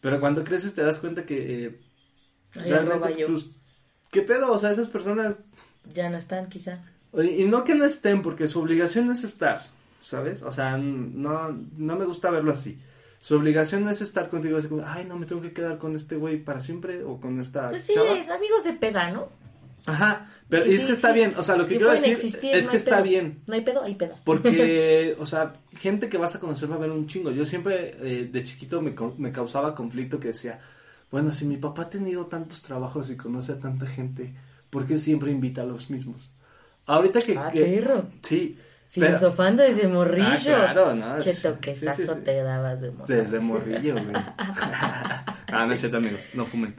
Pero 0.00 0.20
cuando 0.20 0.44
creces 0.44 0.74
te 0.74 0.82
das 0.82 0.98
cuenta 1.00 1.24
que 1.24 1.64
eh, 1.66 1.80
Ay, 2.54 2.70
realmente, 2.70 3.24
pues, 3.26 3.48
¿qué 4.10 4.22
pedo? 4.22 4.52
O 4.52 4.58
sea, 4.58 4.70
esas 4.70 4.88
personas, 4.88 5.44
Ya 5.94 6.10
no 6.10 6.16
están, 6.18 6.48
quizá. 6.48 6.80
y 7.14 7.44
no 7.44 7.64
que 7.64 7.74
no 7.74 7.84
estén, 7.84 8.22
porque 8.22 8.46
su 8.46 8.60
obligación 8.60 9.06
no 9.06 9.12
es 9.12 9.24
estar, 9.24 9.62
¿sabes? 10.00 10.42
O 10.42 10.52
sea, 10.52 10.76
no, 10.76 11.50
no 11.76 11.96
me 11.96 12.04
gusta 12.04 12.30
verlo 12.30 12.52
así. 12.52 12.78
Su 13.18 13.36
obligación 13.36 13.82
no 13.84 13.90
es 13.90 14.02
estar 14.02 14.28
contigo, 14.28 14.58
así 14.58 14.68
como, 14.68 14.82
ay, 14.86 15.06
no, 15.06 15.18
me 15.18 15.26
tengo 15.26 15.40
que 15.42 15.52
quedar 15.52 15.78
con 15.78 15.96
este 15.96 16.16
güey 16.16 16.44
para 16.44 16.60
siempre 16.60 17.02
o 17.02 17.18
con 17.18 17.40
esta 17.40 17.68
Pues 17.68 17.82
sí, 17.84 17.94
chava. 17.94 18.12
es 18.18 18.28
amigos 18.28 18.62
de 18.64 18.74
peda, 18.74 19.10
¿no? 19.10 19.28
Ajá, 19.86 20.30
pero 20.48 20.64
es 20.64 20.84
que 20.84 20.92
está 20.92 21.12
bien, 21.12 21.34
o 21.36 21.42
sea, 21.42 21.56
lo 21.56 21.66
que 21.66 21.76
quiero 21.76 21.90
decir 21.90 22.12
existir, 22.12 22.54
es 22.54 22.66
no 22.66 22.70
que 22.70 22.76
está 22.76 22.96
pedo. 22.96 23.04
bien. 23.04 23.40
No 23.46 23.54
hay 23.54 23.60
pedo, 23.62 23.82
hay 23.82 23.94
peda. 23.94 24.20
Porque, 24.24 25.16
o 25.20 25.26
sea, 25.26 25.54
gente 25.78 26.08
que 26.08 26.18
vas 26.18 26.34
a 26.36 26.40
conocer 26.40 26.70
va 26.70 26.74
a 26.74 26.78
haber 26.78 26.90
un 26.90 27.06
chingo. 27.06 27.30
Yo 27.30 27.44
siempre 27.44 27.96
eh, 28.00 28.28
de 28.30 28.44
chiquito 28.44 28.80
me, 28.80 28.94
me 29.18 29.32
causaba 29.32 29.74
conflicto 29.74 30.20
que 30.20 30.28
decía, 30.28 30.60
bueno, 31.10 31.32
si 31.32 31.44
mi 31.44 31.56
papá 31.56 31.82
ha 31.82 31.90
tenido 31.90 32.26
tantos 32.26 32.62
trabajos 32.62 33.10
y 33.10 33.16
conoce 33.16 33.52
a 33.52 33.58
tanta 33.58 33.86
gente, 33.86 34.34
¿por 34.70 34.86
qué 34.86 34.98
siempre 34.98 35.30
invita 35.30 35.62
a 35.62 35.66
los 35.66 35.90
mismos? 35.90 36.30
Ahorita 36.86 37.20
que... 37.20 37.36
Ah, 37.36 37.50
que- 37.52 37.64
perro. 37.64 38.06
Sí. 38.22 38.56
pero- 38.94 39.06
Filosofando 39.08 39.62
desde 39.64 39.88
morrillo. 39.88 40.26
Ah, 40.28 40.38
claro, 40.72 40.94
no, 40.94 41.20
Che 41.20 41.34
toquesazo 41.34 41.96
sí, 42.02 42.08
sí, 42.08 42.14
sí. 42.14 42.20
te 42.24 42.42
dabas 42.42 42.80
de 42.80 42.90
morrillo. 42.92 43.20
Desde 43.22 43.40
morrillo, 43.40 43.94
güey. 43.94 44.06
ah, 44.38 45.64
no 45.66 45.72
es 45.72 45.80
cierto, 45.80 45.96
amigos. 45.98 46.20
No 46.34 46.46
fumen. 46.46 46.74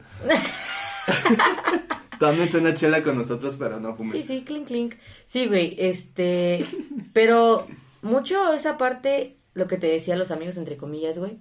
Tómense 2.18 2.58
una 2.58 2.74
chela 2.74 3.02
con 3.02 3.16
nosotros, 3.16 3.56
pero 3.58 3.78
no 3.80 3.94
fumen. 3.96 4.12
Sí, 4.12 4.22
sí, 4.22 4.42
clink, 4.44 4.66
clink. 4.66 4.94
Sí, 5.24 5.46
güey, 5.46 5.76
este... 5.78 6.64
Pero 7.12 7.66
mucho 8.02 8.52
esa 8.52 8.76
parte, 8.76 9.36
lo 9.54 9.66
que 9.66 9.76
te 9.76 9.86
decía 9.86 10.16
los 10.16 10.30
amigos, 10.30 10.56
entre 10.56 10.76
comillas, 10.76 11.18
güey. 11.18 11.38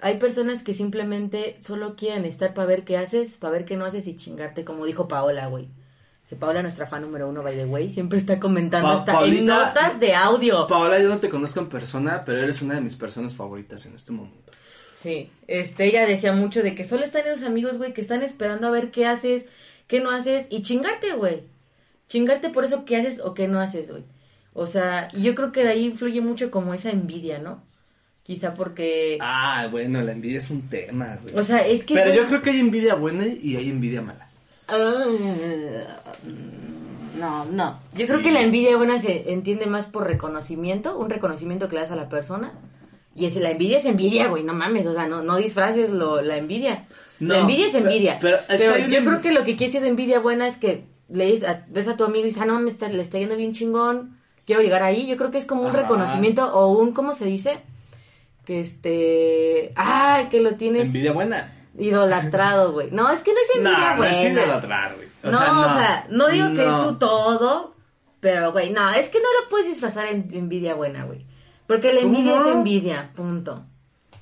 hay 0.00 0.18
personas 0.18 0.62
que 0.62 0.74
simplemente 0.74 1.56
solo 1.60 1.96
quieren 1.96 2.24
estar 2.24 2.54
para 2.54 2.66
ver 2.66 2.84
qué 2.84 2.96
haces, 2.96 3.32
para 3.38 3.52
ver 3.52 3.64
qué 3.64 3.76
no 3.76 3.84
haces 3.84 4.06
y 4.06 4.16
chingarte, 4.16 4.64
como 4.64 4.84
dijo 4.86 5.08
Paola, 5.08 5.46
güey. 5.46 5.68
Paola, 6.40 6.62
nuestra 6.62 6.86
fan 6.88 7.02
número 7.02 7.28
uno, 7.28 7.44
by 7.44 7.54
the 7.54 7.64
way, 7.66 7.88
siempre 7.88 8.18
está 8.18 8.40
comentando 8.40 8.88
Pa- 8.88 8.94
hasta 8.94 9.12
Paulita- 9.12 9.38
en 9.38 9.46
notas 9.46 10.00
de 10.00 10.14
audio. 10.14 10.66
Paola, 10.66 10.98
yo 11.00 11.08
no 11.08 11.18
te 11.18 11.28
conozco 11.28 11.60
en 11.60 11.68
persona, 11.68 12.24
pero 12.24 12.42
eres 12.42 12.60
una 12.60 12.74
de 12.74 12.80
mis 12.80 12.96
personas 12.96 13.34
favoritas 13.34 13.86
en 13.86 13.94
este 13.94 14.10
momento. 14.10 14.50
Sí, 14.92 15.30
este, 15.46 15.84
ella 15.84 16.06
decía 16.06 16.32
mucho 16.32 16.62
de 16.64 16.74
que 16.74 16.82
solo 16.84 17.04
están 17.04 17.24
esos 17.28 17.44
amigos, 17.44 17.78
güey, 17.78 17.92
que 17.92 18.00
están 18.00 18.22
esperando 18.22 18.66
a 18.66 18.70
ver 18.72 18.90
qué 18.90 19.06
haces, 19.06 19.46
qué 19.86 20.00
no 20.00 20.10
haces 20.10 20.46
y 20.50 20.62
chingarte, 20.62 21.12
güey. 21.14 21.42
Chingarte 22.08 22.50
por 22.50 22.64
eso 22.64 22.84
que 22.84 22.96
haces 22.96 23.20
o 23.20 23.34
que 23.34 23.48
no 23.48 23.60
haces, 23.60 23.90
güey. 23.90 24.04
O 24.52 24.66
sea, 24.66 25.10
yo 25.12 25.34
creo 25.34 25.50
que 25.52 25.62
de 25.64 25.70
ahí 25.70 25.84
influye 25.84 26.20
mucho 26.20 26.50
como 26.50 26.74
esa 26.74 26.90
envidia, 26.90 27.38
¿no? 27.38 27.62
Quizá 28.22 28.54
porque... 28.54 29.18
Ah, 29.20 29.68
bueno, 29.70 30.00
la 30.02 30.12
envidia 30.12 30.38
es 30.38 30.50
un 30.50 30.68
tema, 30.68 31.18
güey. 31.22 31.34
o 31.36 31.42
sea, 31.42 31.66
es 31.66 31.84
que... 31.84 31.94
pero 31.94 32.10
güey, 32.10 32.16
yo 32.22 32.26
creo 32.28 32.42
que 32.42 32.50
hay 32.50 32.60
envidia 32.60 32.94
buena 32.94 33.26
y 33.26 33.56
hay 33.56 33.68
envidia 33.68 34.00
mala. 34.00 34.28
Ah, 34.68 35.04
no, 37.18 37.44
no. 37.46 37.80
Yo 37.92 38.00
Sí. 38.00 38.06
creo 38.06 38.22
que 38.22 38.30
la 38.32 38.42
envidia 38.42 38.76
buena 38.76 38.98
se 38.98 39.32
entiende 39.32 39.66
más 39.66 39.86
por 39.86 40.06
reconocimiento, 40.06 40.96
un 40.98 41.10
reconocimiento 41.10 41.68
que 41.68 41.76
le 41.76 41.82
das 41.82 41.90
a 41.90 41.96
la 41.96 42.08
persona. 42.08 42.52
Y 43.14 43.26
es, 43.26 43.36
la 43.36 43.50
envidia 43.50 43.78
es 43.78 43.84
envidia, 43.84 44.26
güey, 44.28 44.42
no 44.42 44.54
mames, 44.54 44.86
o 44.86 44.92
sea, 44.92 45.06
no, 45.06 45.22
no 45.22 45.36
disfraces 45.36 45.90
lo, 45.90 46.20
la 46.20 46.36
envidia. 46.36 46.86
No, 47.20 47.34
la 47.34 47.40
envidia 47.40 47.66
es 47.66 47.72
pero- 47.72 47.84
envidia. 47.86 48.18
pero 48.20 48.38
Pero, 48.48 48.74
una 48.74 48.86
yo 48.88 49.04
creo 49.04 49.20
que 49.20 49.32
lo 49.32 49.40
que 49.44 49.56
quiere 49.56 49.66
decir 49.66 49.82
de 49.82 49.88
envidia 49.88 50.18
buena 50.20 50.46
es 50.48 50.58
que 50.58 50.84
le 51.08 51.26
dices 51.26 51.48
a- 51.48 51.64
ves 51.68 51.86
a 51.88 51.96
tu 51.96 52.04
amigo 52.04 52.20
y 52.24 52.28
dices, 52.28 52.42
ah, 52.42 52.46
no, 52.46 52.58
me 52.60 52.68
está, 52.70 52.88
le 52.88 53.02
está 53.02 53.18
yendo 53.18 53.36
bien 53.36 53.52
chingón, 53.52 54.18
quiero 54.46 54.62
llegar 54.62 54.82
ahí. 54.82 55.06
Yo 55.06 55.16
creo 55.16 55.30
que 55.30 55.38
es 55.38 55.44
como 55.44 55.62
un 55.62 55.68
Ajá. 55.68 55.82
reconocimiento 55.82 56.44
o 56.54 56.68
un, 56.78 56.92
¿cómo 56.92 57.14
se 57.14 57.24
dice? 57.26 57.58
Que 58.44 58.60
este... 58.60 59.72
Ah, 59.76 60.28
que 60.30 60.40
lo 60.40 60.54
tienes 60.56 60.86
Envidia 60.88 61.12
buena. 61.12 61.52
idolatrado, 61.78 62.72
güey. 62.72 62.90
No, 62.90 63.10
es 63.10 63.20
que 63.22 63.32
no 63.32 63.38
es 63.40 63.50
envidia 63.56 63.78
No, 63.78 63.90
no 63.90 63.96
buena. 63.96 64.12
es 64.22 64.32
idolatrar, 64.32 64.94
güey. 64.96 65.08
O 65.24 65.30
no, 65.30 65.38
sea, 65.38 65.58
o 65.58 65.64
sea, 65.78 66.06
no 66.10 66.28
digo 66.28 66.46
que 66.54 66.62
es 66.66 66.72
No. 66.72 66.86
tu 66.88 66.98
todo, 66.98 67.74
pero, 68.20 68.52
güey, 68.52 68.70
no, 68.70 68.90
es 68.92 69.08
que 69.08 69.18
no 69.20 69.28
lo 69.42 69.48
puedes 69.48 69.66
disfrazar 69.68 70.06
en 70.08 70.28
envidia 70.32 70.74
buena, 70.74 71.04
güey. 71.04 71.24
Porque 71.66 71.92
la 71.94 72.00
¿Cómo 72.02 72.14
envidia 72.16 72.36
es 72.36 72.42
no? 72.42 72.52
envidia, 72.52 73.10
punto. 73.14 73.64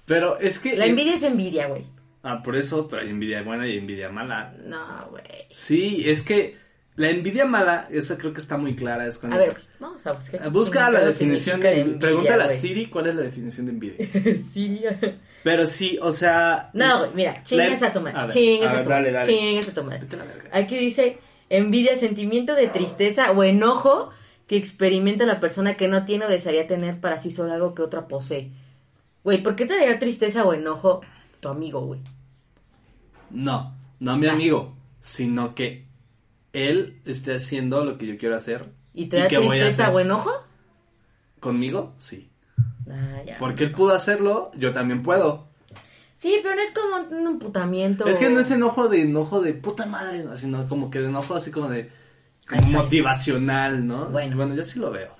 Pero 0.06 0.38
es 0.38 0.58
que... 0.60 0.76
La 0.76 0.86
envidia 0.86 1.14
es 1.14 1.22
envidia, 1.24 1.66
güey. 1.66 1.84
Ah, 2.22 2.42
por 2.42 2.56
eso, 2.56 2.86
pero 2.88 3.02
hay 3.02 3.10
envidia 3.10 3.42
buena 3.42 3.66
y 3.66 3.76
envidia 3.78 4.08
mala. 4.10 4.54
No, 4.64 5.08
güey. 5.10 5.24
Sí, 5.50 6.04
es 6.08 6.22
que 6.22 6.56
la 6.94 7.10
envidia 7.10 7.46
mala, 7.46 7.88
esa 7.90 8.16
creo 8.18 8.32
que 8.32 8.40
está 8.40 8.56
muy 8.56 8.76
clara. 8.76 9.06
Es 9.06 9.18
cuando 9.18 9.36
A 9.36 9.40
ver, 9.40 9.48
es- 9.50 9.62
vamos 9.80 10.06
a 10.06 10.12
buscar. 10.12 10.40
qué 10.42 10.48
Busca 10.48 10.90
la 10.90 11.00
definición 11.04 11.60
de... 11.60 11.80
envidia, 11.80 11.98
Pregúntale 11.98 12.44
a. 12.44 12.48
Siri 12.48 12.86
cuál 12.86 13.06
es 13.08 13.14
la 13.16 13.22
definición 13.22 13.66
de 13.66 13.72
envidia. 13.72 14.34
Siria. 14.36 14.98
Pero 15.42 15.66
sí, 15.66 15.98
o 16.00 16.12
sea... 16.12 16.70
No, 16.74 16.98
güey, 17.00 17.10
mira, 17.14 17.42
chingas 17.42 17.82
a 17.82 17.92
tu 17.92 18.00
madre. 18.00 18.32
Chingas 18.32 18.72
a 18.74 18.78
a, 18.78 18.82
tu 18.84 18.90
dale, 18.90 19.10
madre. 19.10 19.26
Chingas 19.34 19.68
a 19.70 19.74
tu 19.74 19.82
madre. 19.82 20.06
Aquí 20.52 20.78
dice 20.78 21.18
envidia, 21.48 21.96
sentimiento 21.96 22.54
de 22.54 22.68
tristeza 22.68 23.32
o 23.32 23.42
enojo 23.42 24.10
que 24.46 24.56
experimenta 24.56 25.26
la 25.26 25.40
persona 25.40 25.76
que 25.76 25.88
no 25.88 26.04
tiene 26.04 26.26
o 26.26 26.28
desearía 26.28 26.66
tener 26.66 27.00
para 27.00 27.18
sí 27.18 27.30
solo 27.30 27.52
algo 27.52 27.74
que 27.74 27.82
otra 27.82 28.06
posee. 28.06 28.52
Güey, 29.24 29.42
¿por 29.42 29.56
qué 29.56 29.66
te 29.66 29.74
daría 29.76 29.98
tristeza 29.98 30.44
o 30.44 30.52
enojo 30.52 31.00
tu 31.42 31.48
amigo, 31.48 31.80
güey? 31.80 32.00
No, 33.30 33.74
no 33.98 34.16
mi 34.16 34.28
amigo, 34.28 34.76
sino 35.00 35.56
que 35.56 35.86
él 36.52 37.00
esté 37.04 37.34
haciendo 37.34 37.84
lo 37.84 37.98
que 37.98 38.06
yo 38.06 38.16
quiero 38.16 38.36
hacer. 38.36 38.70
¿Y 38.94 39.06
te 39.06 39.18
da 39.18 39.28
que 39.28 39.38
voy 39.38 39.58
a 39.58 39.64
tristeza 39.64 39.90
o 39.90 39.98
enojo? 39.98 40.30
¿Conmigo? 41.40 41.94
Sí. 41.98 42.30
Ah, 42.88 43.22
ya. 43.26 43.38
Porque 43.38 43.64
él 43.64 43.72
pudo 43.72 43.92
hacerlo, 43.92 44.52
yo 44.54 44.72
también 44.72 45.02
puedo. 45.02 45.48
Sí, 46.14 46.38
pero 46.44 46.54
no 46.54 46.62
es 46.62 46.70
como 46.70 47.18
un 47.18 47.26
emputamiento. 47.26 48.06
Es 48.06 48.18
que 48.18 48.30
no 48.30 48.38
es 48.38 48.50
enojo 48.52 48.88
de 48.88 49.00
enojo 49.00 49.40
de 49.40 49.54
puta 49.54 49.86
madre, 49.86 50.22
¿no? 50.22 50.36
sino 50.36 50.68
como 50.68 50.90
que 50.90 51.00
de 51.00 51.08
enojo 51.08 51.34
así 51.34 51.50
como 51.50 51.68
de 51.68 51.90
como 52.46 52.60
Ay, 52.62 52.68
ay. 52.68 52.72
motivacional, 52.74 53.84
¿no? 53.84 54.06
Bueno. 54.06 54.36
bueno, 54.36 54.54
yo 54.54 54.62
sí 54.62 54.78
lo 54.78 54.92
veo. 54.92 55.10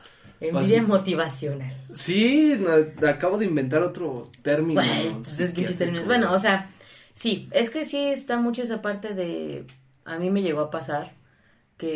Envidia 0.48 0.78
Así- 0.80 0.86
motivacional. 0.86 1.76
Sí, 1.94 2.56
no, 2.58 3.06
acabo 3.08 3.38
de 3.38 3.44
inventar 3.46 3.82
otro 3.82 4.30
término. 4.42 4.80
Términos. 4.82 6.06
Bueno, 6.06 6.32
o 6.32 6.38
sea, 6.38 6.70
sí, 7.14 7.48
es 7.52 7.70
que 7.70 7.84
sí 7.84 7.98
está 8.06 8.38
mucho 8.38 8.62
esa 8.62 8.82
parte 8.82 9.14
de. 9.14 9.66
A 10.04 10.18
mí 10.18 10.30
me 10.30 10.42
llegó 10.42 10.60
a 10.62 10.70
pasar 10.70 11.12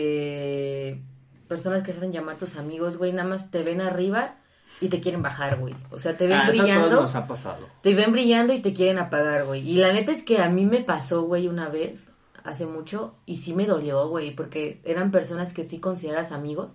que 0.01 1.01
personas 1.49 1.83
que 1.83 1.93
se 1.93 1.99
hacen 1.99 2.13
llamar 2.13 2.37
tus 2.37 2.57
amigos, 2.57 2.97
güey, 2.99 3.13
nada 3.13 3.29
más 3.29 3.51
te 3.51 3.63
ven 3.63 3.81
arriba 3.81 4.37
y 4.81 4.89
te 4.89 5.01
quieren 5.01 5.23
bajar, 5.23 5.59
güey. 5.59 5.75
O 5.91 5.99
sea, 5.99 6.17
te 6.17 6.27
ven 6.27 6.39
Ah, 6.39 6.49
eso 6.51 6.63
brillando. 6.63 7.01
nos 7.03 7.15
ha 7.15 7.27
pasado. 7.27 7.67
Te 7.83 7.95
ven 7.95 8.13
brillando 8.13 8.53
y 8.53 8.61
te 8.61 8.75
quieren 8.75 8.99
apagar, 8.99 9.45
güey. 9.45 9.69
Y 9.69 9.77
la 9.79 9.93
neta 9.93 10.13
es 10.13 10.23
que 10.23 10.39
a 10.39 10.49
mí 10.49 10.67
me 10.67 10.81
pasó, 10.81 11.23
güey, 11.23 11.47
una 11.49 11.69
vez, 11.69 12.05
hace 12.45 12.67
mucho, 12.67 13.15
y 13.27 13.37
sí 13.37 13.55
me 13.55 13.65
dolió, 13.67 14.09
güey, 14.09 14.35
porque 14.35 14.81
eran 14.85 15.11
personas 15.11 15.53
que 15.53 15.67
sí 15.67 15.79
consideras 15.81 16.33
amigos. 16.33 16.73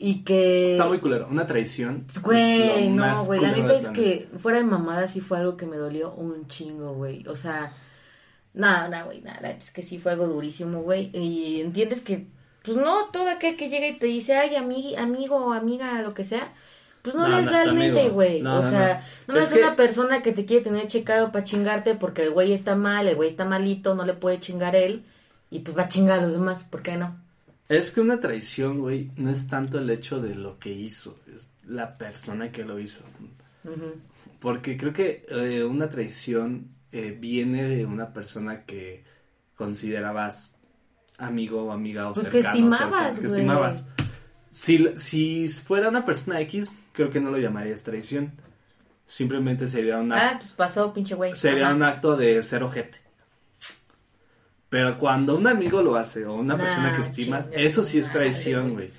Y 0.00 0.22
que... 0.22 0.68
Está 0.70 0.86
muy 0.86 1.00
culero. 1.00 1.26
Una 1.28 1.46
traición. 1.46 2.04
es 2.08 2.22
Güey, 2.22 2.88
no, 2.90 3.24
güey, 3.24 3.40
la 3.40 3.50
neta 3.50 3.74
es 3.74 3.88
que 3.88 4.28
fuera 4.38 4.58
de 4.58 4.64
mamada 4.64 5.08
sí 5.08 5.20
fue 5.20 5.38
algo 5.38 5.56
que 5.56 5.66
me 5.66 5.76
dolió 5.76 6.12
un 6.12 6.46
chingo, 6.46 6.92
güey. 6.94 7.26
O 7.26 7.34
sea, 7.34 7.72
nada, 8.54 8.88
nada, 8.88 9.04
güey, 9.04 9.20
nada, 9.22 9.40
la 9.42 9.48
neta 9.48 9.64
es 9.64 9.70
que 9.72 9.82
sí 9.82 9.98
fue 9.98 10.12
algo 10.12 10.26
durísimo, 10.28 10.82
güey. 10.82 11.10
Y 11.12 11.60
entiendes 11.60 12.00
que, 12.02 12.26
pues 12.62 12.76
no, 12.76 13.06
todo 13.12 13.28
aquel 13.28 13.56
que 13.56 13.68
llega 13.68 13.88
y 13.88 13.98
te 13.98 14.06
dice, 14.06 14.36
ay, 14.36 14.50
ami- 14.56 14.96
amigo 14.96 15.36
o 15.36 15.52
amiga, 15.52 16.00
lo 16.02 16.14
que 16.14 16.22
sea, 16.22 16.52
pues 17.02 17.16
no, 17.16 17.22
No, 17.22 17.28
no 17.30 17.38
es 17.40 17.50
realmente, 17.50 18.08
güey. 18.10 18.40
No, 18.40 18.60
o 18.60 18.62
no, 18.62 18.70
sea, 18.70 19.02
no. 19.26 19.34
no, 19.34 19.40
Es 19.40 19.46
es, 19.46 19.52
que- 19.54 19.58
una 19.64 19.74
persona 19.74 20.22
que 20.22 20.30
te 20.32 20.44
quiere 20.44 20.62
tener 20.62 20.86
checado 20.86 21.32
para 21.32 21.42
chingarte 21.44 21.96
porque 21.96 22.22
el 22.22 22.30
güey 22.30 22.52
está 22.52 22.76
mal, 22.76 23.08
el 23.08 23.16
güey 23.16 23.28
está 23.30 23.44
malito, 23.44 23.94
no 23.96 24.04
le 24.06 24.14
puede 24.14 24.38
chingar 24.38 24.76
él. 24.76 25.04
Y 25.50 25.60
pues 25.60 25.76
va 25.76 25.82
a 25.84 25.88
chingar 25.88 26.18
a 26.20 26.22
los 26.22 26.32
demás, 26.32 26.62
¿por 26.62 26.82
qué 26.82 26.96
no? 26.96 27.16
Es 27.68 27.90
que 27.92 28.00
una 28.00 28.18
traición, 28.20 28.80
güey, 28.80 29.10
no 29.16 29.30
es 29.30 29.46
tanto 29.46 29.78
el 29.78 29.90
hecho 29.90 30.20
de 30.20 30.34
lo 30.34 30.58
que 30.58 30.70
hizo, 30.70 31.18
es 31.34 31.52
la 31.66 31.98
persona 31.98 32.50
que 32.50 32.64
lo 32.64 32.78
hizo. 32.78 33.04
Porque 34.40 34.76
creo 34.76 34.92
que 34.92 35.26
eh, 35.28 35.64
una 35.64 35.88
traición 35.90 36.68
eh, 36.92 37.16
viene 37.18 37.64
de 37.64 37.84
una 37.84 38.12
persona 38.12 38.64
que 38.64 39.04
considerabas 39.54 40.56
amigo 41.18 41.64
o 41.64 41.72
amiga 41.72 42.08
o 42.08 42.14
Pues 42.14 42.28
que 42.28 42.42
cercano, 42.42 42.56
estimabas, 42.68 43.14
cercano, 43.16 43.20
que 43.20 43.26
estimabas. 43.26 43.88
Si, 44.50 44.88
si 44.96 45.48
fuera 45.48 45.88
una 45.90 46.04
persona 46.04 46.40
X, 46.40 46.78
creo 46.92 47.10
que 47.10 47.20
no 47.20 47.30
lo 47.30 47.38
llamarías 47.38 47.82
traición. 47.82 48.32
Simplemente 49.06 49.66
sería 49.66 49.98
una 49.98 50.30
Ah, 50.30 50.36
pues 50.38 50.52
pasó, 50.52 50.92
pinche 50.94 51.14
güey. 51.14 51.34
sería 51.34 51.66
Ajá. 51.66 51.74
un 51.76 51.82
acto 51.82 52.16
de 52.16 52.42
ser 52.42 52.62
ojete. 52.62 52.98
Pero 54.68 54.98
cuando 54.98 55.36
un 55.36 55.46
amigo 55.46 55.82
lo 55.82 55.96
hace 55.96 56.26
o 56.26 56.34
una 56.34 56.54
Nah, 56.56 56.64
persona 56.64 56.92
que 56.94 57.02
estimas, 57.02 57.48
eso 57.52 57.82
sí 57.82 57.98
es 57.98 58.10
traición, 58.12 58.74
güey. 58.74 58.90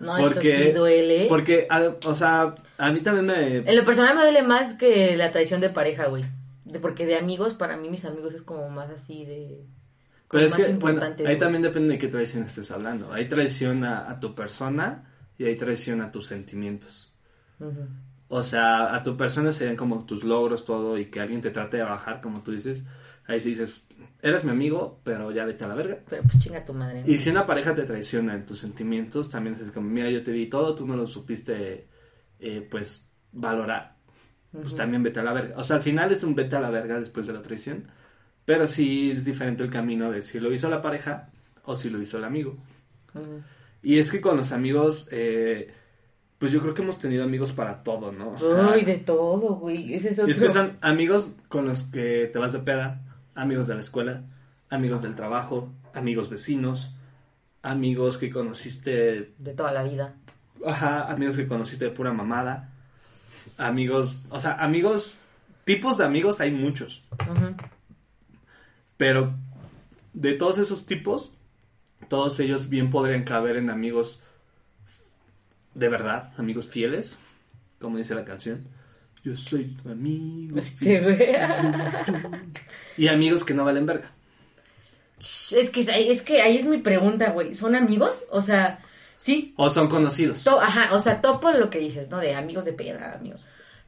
No, 0.00 0.16
Porque, 0.16 0.54
eso 0.54 0.64
sí 0.64 0.72
duele. 0.72 1.26
Porque, 1.28 1.66
a- 1.70 1.94
o 2.04 2.14
sea, 2.14 2.52
a 2.78 2.90
mí 2.90 3.00
también 3.00 3.26
me... 3.26 3.56
En 3.70 3.76
lo 3.76 3.84
personal 3.84 4.16
me 4.16 4.22
duele 4.22 4.42
más 4.42 4.74
que 4.74 5.16
la 5.16 5.30
traición 5.30 5.60
de 5.60 5.70
pareja, 5.70 6.06
güey. 6.08 6.24
Porque 6.82 7.06
de 7.06 7.16
amigos, 7.16 7.54
para 7.54 7.76
mí 7.76 7.88
mis 7.90 8.04
amigos 8.04 8.34
es 8.34 8.42
como 8.42 8.68
más 8.70 8.90
así 8.90 9.24
de... 9.24 9.64
Pero 10.28 10.46
es 10.46 10.52
más 10.58 10.66
que, 10.66 10.72
bueno, 10.72 11.00
ahí 11.02 11.14
güey. 11.16 11.38
también 11.38 11.62
depende 11.62 11.92
de 11.92 11.98
qué 11.98 12.08
traición 12.08 12.42
estés 12.42 12.72
hablando. 12.72 13.12
Hay 13.12 13.28
traición 13.28 13.84
a, 13.84 14.10
a 14.10 14.18
tu 14.18 14.34
persona 14.34 15.04
y 15.38 15.44
hay 15.44 15.54
traición 15.54 16.00
a 16.00 16.10
tus 16.10 16.26
sentimientos. 16.26 17.12
O 18.28 18.42
sea, 18.42 18.94
a 18.96 19.02
tu 19.04 19.16
persona 19.16 19.52
serían 19.52 19.76
como 19.76 20.04
tus 20.06 20.24
logros, 20.24 20.64
todo, 20.64 20.98
y 20.98 21.06
que 21.06 21.20
alguien 21.20 21.40
te 21.40 21.50
trate 21.50 21.76
de 21.76 21.84
bajar, 21.84 22.20
como 22.20 22.42
tú 22.42 22.50
dices. 22.50 22.82
Ahí 23.26 23.40
sí 23.40 23.50
dices, 23.50 23.86
eres 24.20 24.44
mi 24.44 24.50
amigo, 24.50 25.00
pero 25.02 25.30
ya 25.30 25.44
vete 25.44 25.64
a 25.64 25.68
la 25.68 25.74
verga. 25.74 25.98
Pero 26.08 26.22
pues 26.22 26.38
chinga 26.38 26.64
tu 26.64 26.74
madre. 26.74 27.04
Y 27.06 27.16
si 27.18 27.30
una 27.30 27.46
pareja 27.46 27.74
te 27.74 27.84
traiciona 27.84 28.34
en 28.34 28.44
tus 28.44 28.58
sentimientos, 28.58 29.30
también 29.30 29.56
es 29.58 29.70
como, 29.70 29.88
mira, 29.88 30.10
yo 30.10 30.22
te 30.22 30.32
di 30.32 30.46
todo, 30.46 30.74
tú 30.74 30.86
no 30.86 30.94
lo 30.94 31.06
supiste, 31.06 31.88
eh, 32.38 32.68
pues, 32.70 33.06
valorar. 33.32 33.94
Pues 34.52 34.76
también 34.76 35.02
vete 35.02 35.18
a 35.18 35.24
la 35.24 35.32
verga. 35.32 35.56
O 35.58 35.64
sea, 35.64 35.76
al 35.76 35.82
final 35.82 36.12
es 36.12 36.22
un 36.22 36.34
vete 36.34 36.54
a 36.54 36.60
la 36.60 36.70
verga 36.70 37.00
después 37.00 37.26
de 37.26 37.32
la 37.32 37.42
traición. 37.42 37.88
Pero 38.44 38.68
sí 38.68 39.10
es 39.10 39.24
diferente 39.24 39.64
el 39.64 39.70
camino 39.70 40.10
de 40.10 40.22
si 40.22 40.38
lo 40.38 40.52
hizo 40.52 40.68
la 40.68 40.82
pareja 40.82 41.30
o 41.64 41.74
si 41.74 41.90
lo 41.90 42.00
hizo 42.00 42.18
el 42.18 42.24
amigo. 42.24 42.56
Y 43.82 43.98
es 43.98 44.10
que 44.10 44.20
con 44.20 44.36
los 44.36 44.52
amigos, 44.52 45.08
eh, 45.10 45.72
pues 46.38 46.52
yo 46.52 46.60
creo 46.60 46.74
que 46.74 46.82
hemos 46.82 46.98
tenido 46.98 47.24
amigos 47.24 47.52
para 47.52 47.82
todo, 47.82 48.12
¿no? 48.12 48.32
O 48.32 48.38
sea, 48.38 48.72
Ay, 48.72 48.84
de 48.84 48.98
todo, 48.98 49.56
güey. 49.56 49.94
Ese 49.94 50.10
es 50.10 50.18
y 50.26 50.30
es 50.30 50.38
que 50.38 50.50
son 50.50 50.76
amigos 50.80 51.32
con 51.48 51.66
los 51.66 51.84
que 51.84 52.30
te 52.32 52.38
vas 52.38 52.52
de 52.52 52.60
peda, 52.60 53.13
amigos 53.34 53.66
de 53.66 53.74
la 53.74 53.80
escuela, 53.80 54.22
amigos 54.70 55.02
del 55.02 55.14
trabajo, 55.14 55.72
amigos 55.92 56.28
vecinos, 56.30 56.94
amigos 57.62 58.18
que 58.18 58.30
conociste 58.30 59.32
De 59.38 59.54
toda 59.54 59.72
la 59.72 59.82
vida. 59.82 60.14
Ajá, 60.66 61.10
amigos 61.10 61.36
que 61.36 61.46
conociste 61.46 61.86
de 61.86 61.90
pura 61.90 62.12
mamada. 62.12 62.70
Amigos, 63.58 64.20
o 64.30 64.38
sea, 64.38 64.54
amigos, 64.54 65.16
tipos 65.64 65.98
de 65.98 66.04
amigos 66.04 66.40
hay 66.40 66.50
muchos. 66.50 67.02
Pero 68.96 69.34
de 70.12 70.34
todos 70.34 70.58
esos 70.58 70.86
tipos, 70.86 71.32
todos 72.08 72.38
ellos 72.40 72.68
bien 72.68 72.90
podrían 72.90 73.24
caber 73.24 73.56
en 73.56 73.70
amigos 73.70 74.20
de 75.74 75.88
verdad, 75.88 76.32
amigos 76.36 76.68
fieles, 76.68 77.18
como 77.80 77.98
dice 77.98 78.14
la 78.14 78.24
canción. 78.24 78.66
Yo 79.24 79.36
soy 79.36 79.64
tu 79.82 79.88
amigo. 79.90 80.58
Este, 80.58 81.00
güey. 81.00 81.32
Y 82.96 83.08
amigos 83.08 83.42
que 83.44 83.54
no 83.54 83.64
valen 83.64 83.86
verga. 83.86 84.10
Es 85.18 85.70
que, 85.70 85.80
es 85.80 86.22
que 86.22 86.42
ahí 86.42 86.58
es 86.58 86.66
mi 86.66 86.78
pregunta, 86.78 87.30
güey. 87.30 87.54
¿Son 87.54 87.74
amigos? 87.74 88.24
O 88.30 88.42
sea, 88.42 88.80
sí. 89.16 89.54
O 89.56 89.70
son 89.70 89.88
conocidos. 89.88 90.44
to- 90.44 90.60
ajá, 90.60 90.94
o 90.94 91.00
sea, 91.00 91.20
topo 91.20 91.50
lo 91.50 91.70
que 91.70 91.78
dices, 91.78 92.10
¿no? 92.10 92.18
De 92.18 92.34
amigos 92.34 92.64
de 92.64 92.72
peda, 92.72 93.14
amigo. 93.14 93.36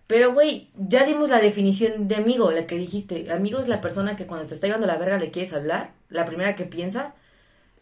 Pero, 0.07 0.32
güey, 0.32 0.70
ya 0.76 1.05
dimos 1.05 1.28
la 1.30 1.41
definición 1.41 2.07
de 2.09 2.14
amigo, 2.16 2.51
la 2.53 2.66
que 2.66 2.78
dijiste. 2.78 3.30
Amigo 3.32 3.59
es 3.59 3.68
la 3.68 3.80
persona 3.80 4.16
que 4.16 4.26
cuando 4.26 4.47
te 4.47 4.55
está 4.55 4.68
llevando 4.68 4.87
la 4.87 4.97
verga 4.99 5.18
le 5.18 5.30
quieres 5.32 5.53
hablar, 5.53 5.93
la 6.09 6.24
primera 6.24 6.55
que 6.55 6.64
piensas. 6.64 7.12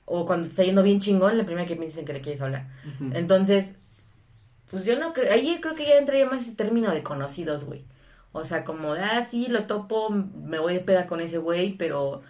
O 0.07 0.27
cuando 0.27 0.47
te 0.47 0.51
está 0.51 0.65
yendo 0.65 0.83
bien 0.83 1.01
chingón, 1.01 1.39
la 1.39 1.45
primera 1.45 1.67
que 1.67 1.77
piensas 1.77 1.99
en 1.99 2.05
que 2.07 2.13
le 2.15 2.21
quieres 2.23 2.41
hablar. 2.41 2.67
Entonces, 3.13 3.75
pues 4.71 4.85
yo 4.85 4.99
no 4.99 5.13
creo, 5.13 5.33
ahí 5.33 5.59
creo 5.61 5.75
que 5.75 5.87
ya 5.87 5.99
entraría 5.99 6.27
más 6.29 6.43
ese 6.43 6.55
término 6.57 6.91
de 6.93 7.03
conocidos, 7.03 7.65
güey. 7.65 7.85
O 8.33 8.45
sea, 8.45 8.65
como, 8.65 8.93
ah, 8.95 9.23
sí, 9.23 9.47
lo 9.49 9.65
topo, 9.65 10.11
me 10.11 10.59
voy 10.59 10.75
de 10.75 10.81
peda 10.81 11.07
con 11.07 11.21
ese 11.21 11.39
güey, 11.39 11.77
pero 11.77 12.23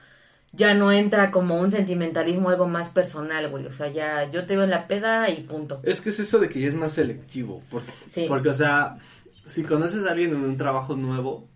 ya 0.52 0.74
no 0.74 0.92
entra 0.92 1.30
como 1.30 1.58
un 1.58 1.70
sentimentalismo, 1.70 2.50
algo 2.50 2.68
más 2.68 2.90
personal, 2.90 3.48
güey. 3.50 3.66
O 3.66 3.72
sea, 3.72 3.88
ya 3.88 4.30
yo 4.30 4.44
te 4.46 4.54
veo 4.54 4.64
en 4.64 4.70
la 4.70 4.86
peda 4.86 5.30
y 5.30 5.42
punto. 5.42 5.80
Es 5.82 6.00
que 6.00 6.10
es 6.10 6.20
eso 6.20 6.38
de 6.38 6.48
que 6.48 6.60
ya 6.60 6.68
es 6.68 6.74
más 6.74 6.92
selectivo. 6.92 7.62
Porque, 7.70 7.90
Sí. 8.06 8.26
porque 8.28 8.50
o 8.50 8.54
sea, 8.54 8.98
si 9.46 9.62
conoces 9.62 10.06
a 10.06 10.10
alguien 10.12 10.30
en 10.32 10.44
un 10.44 10.56
trabajo 10.56 10.94
nuevo 10.94 11.48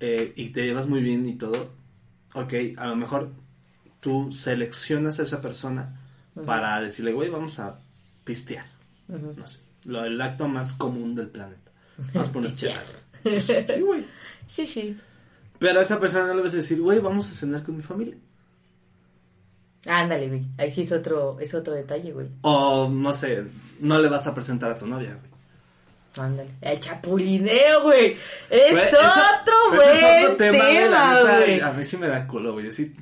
eh, 0.00 0.32
y 0.34 0.48
te 0.50 0.64
llevas 0.64 0.86
muy 0.88 1.02
bien 1.02 1.26
y 1.28 1.34
todo, 1.34 1.70
ok, 2.34 2.52
a 2.76 2.86
lo 2.86 2.96
mejor 2.96 3.30
tú 4.00 4.32
seleccionas 4.32 5.20
a 5.20 5.22
esa 5.24 5.40
persona 5.40 6.00
para 6.46 6.80
decirle, 6.80 7.12
güey, 7.12 7.28
vamos 7.30 7.58
a 7.60 7.78
pistear. 8.24 8.66
No 9.08 9.46
sé, 9.46 9.60
lo, 9.84 10.04
el 10.04 10.20
acto 10.20 10.48
más 10.48 10.74
común 10.74 11.14
del 11.14 11.28
planeta. 11.28 11.70
Vamos 12.14 12.28
por 12.28 12.40
unas 12.42 12.56
chelas. 12.56 12.92
Sí, 13.24 13.80
güey. 13.80 14.04
Sí, 14.46 14.66
sí. 14.66 14.96
Pero 15.58 15.78
a 15.78 15.82
esa 15.82 15.98
persona 16.00 16.26
no 16.26 16.34
le 16.34 16.42
vas 16.42 16.52
a 16.52 16.56
decir, 16.58 16.80
güey, 16.80 16.98
vamos 16.98 17.30
a 17.30 17.32
cenar 17.32 17.62
con 17.62 17.76
mi 17.76 17.82
familia. 17.82 18.16
Ándale, 19.86 20.28
güey. 20.28 20.42
Ahí 20.58 20.70
sí 20.70 20.82
es 20.82 20.92
otro, 20.92 21.38
es 21.40 21.54
otro 21.54 21.74
detalle, 21.74 22.12
güey. 22.12 22.28
O, 22.42 22.88
no 22.90 23.12
sé, 23.12 23.44
no 23.80 23.98
le 24.00 24.08
vas 24.08 24.26
a 24.26 24.34
presentar 24.34 24.70
a 24.70 24.78
tu 24.78 24.86
novia, 24.86 25.10
güey. 25.18 26.26
Ándale. 26.26 26.50
El 26.60 26.80
chapulineo, 26.80 27.82
güey. 27.82 28.16
Es 28.48 28.70
Güey, 28.70 28.84
otro, 28.86 29.54
güey. 29.70 29.80
ese 29.92 30.18
es 30.18 30.24
otro 30.24 30.36
tema, 30.36 30.64
güey, 30.64 30.88
la 30.88 31.14
neta, 31.22 31.38
güey. 31.40 31.60
A 31.60 31.72
mí 31.72 31.84
sí 31.84 31.96
me 31.96 32.08
da 32.08 32.26
culo, 32.26 32.52
güey. 32.52 32.70
Sí, 32.72 32.94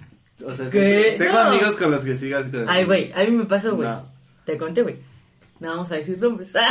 o 0.44 0.54
sea, 0.54 0.68
sí, 0.70 0.78
tengo 1.18 1.32
No. 1.34 1.38
amigos 1.40 1.76
con 1.76 1.90
los 1.90 2.02
que 2.02 2.16
sigas. 2.16 2.46
con- 2.48 2.68
Ay, 2.68 2.84
güey, 2.84 3.12
a 3.12 3.24
mí 3.24 3.30
me 3.32 3.44
pasó, 3.44 3.76
güey. 3.76 3.88
No. 3.88 4.06
Te 4.44 4.56
conté, 4.56 4.82
güey. 4.82 4.96
No 5.62 5.68
vamos 5.68 5.90
a 5.92 5.94
decir 5.96 6.18
nombres. 6.18 6.52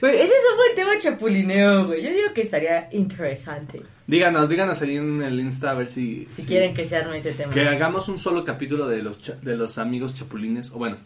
Güey, 0.00 0.16
ese 0.16 0.24
es 0.34 0.40
un 0.50 0.56
buen 0.56 0.74
tema 0.74 0.98
chapulineo, 0.98 1.86
güey. 1.86 2.02
Yo 2.02 2.10
digo 2.10 2.32
que 2.34 2.40
estaría 2.42 2.88
interesante. 2.90 3.80
Díganos, 4.08 4.48
díganos 4.48 4.82
ahí 4.82 4.96
en 4.96 5.22
el 5.22 5.38
Insta 5.38 5.70
a 5.70 5.74
ver 5.74 5.88
si... 5.88 6.26
Si 6.26 6.42
si- 6.42 6.48
quieren 6.48 6.74
que 6.74 6.84
se 6.84 6.96
arme 6.96 7.18
ese 7.18 7.30
tema. 7.34 7.52
Que 7.54 7.68
hagamos 7.68 8.08
un 8.08 8.18
solo 8.18 8.44
capítulo 8.44 8.88
de 8.88 9.00
los, 9.00 9.22
cha- 9.22 9.36
de 9.40 9.56
los 9.56 9.78
amigos 9.78 10.16
chapulines. 10.16 10.72
O 10.72 10.78
bueno, 10.78 10.96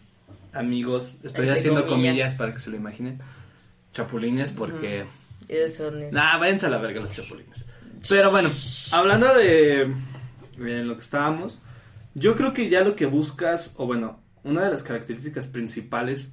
amigos, 0.51 1.17
estoy 1.23 1.45
Entre 1.45 1.51
haciendo 1.59 1.85
comillas. 1.85 2.09
comillas. 2.13 2.33
para 2.33 2.53
que 2.53 2.59
se 2.59 2.71
lo 2.71 2.75
imaginen. 2.75 3.19
Chapulines 3.93 4.51
porque... 4.51 5.05
Son... 5.77 6.01
es- 6.01 6.11
Nah, 6.13 6.39
váyanse 6.39 6.65
a 6.65 6.69
la 6.69 6.79
verga 6.79 6.99
los 7.01 7.11
chapulines. 7.11 7.67
Pero 8.09 8.31
bueno, 8.31 8.49
hablando 8.93 9.31
de, 9.35 9.93
de 10.57 10.83
lo 10.83 10.95
que 10.95 11.01
estábamos, 11.03 11.61
yo 12.15 12.35
creo 12.35 12.51
que 12.51 12.67
ya 12.67 12.81
lo 12.81 12.95
que 12.95 13.05
buscas, 13.05 13.75
o 13.77 13.85
bueno, 13.85 14.19
una 14.47 14.63
de 14.65 14.71
las 14.71 14.83
características 14.83 15.47
principales 15.47 16.29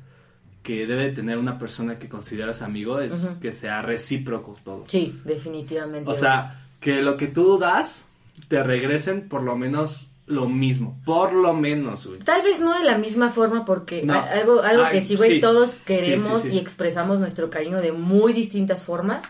que 0.62 0.86
debe 0.86 1.10
tener 1.10 1.36
una 1.38 1.58
persona 1.58 1.98
que 1.98 2.08
consideras 2.08 2.62
amigo 2.62 3.00
es 3.00 3.28
que 3.40 3.52
sea 3.52 3.82
recíproco 3.82 4.56
todo. 4.64 4.84
Sí, 4.88 5.20
definitivamente. 5.24 6.10
O 6.10 6.14
sea, 6.14 6.66
que 6.80 7.02
lo 7.02 7.16
que 7.16 7.26
tú 7.26 7.58
das 7.58 8.04
te 8.48 8.62
regresen 8.62 9.28
por 9.28 9.42
lo 9.42 9.56
menos 9.56 10.08
lo 10.26 10.48
mismo. 10.48 10.98
Por 11.04 11.34
lo 11.34 11.52
menos, 11.52 12.06
güey. 12.06 12.20
Tal 12.20 12.40
vez 12.42 12.60
no 12.60 12.78
de 12.78 12.84
la 12.84 12.96
misma 12.96 13.28
forma 13.28 13.66
porque 13.66 14.02
No. 14.04 14.14
algo, 14.14 14.62
algo 14.62 14.84
Ay, 14.84 14.92
que 14.92 15.02
sí, 15.02 15.16
güey, 15.16 15.32
sí. 15.32 15.40
todos 15.42 15.74
queremos 15.84 16.40
Sí, 16.40 16.44
sí, 16.46 16.50
sí. 16.50 16.56
y 16.56 16.58
expresamos 16.60 17.18
nuestro 17.18 17.50
cariño 17.50 17.82
de 17.82 17.92
muy 17.92 18.32
distintas 18.32 18.82
formas. 18.84 19.22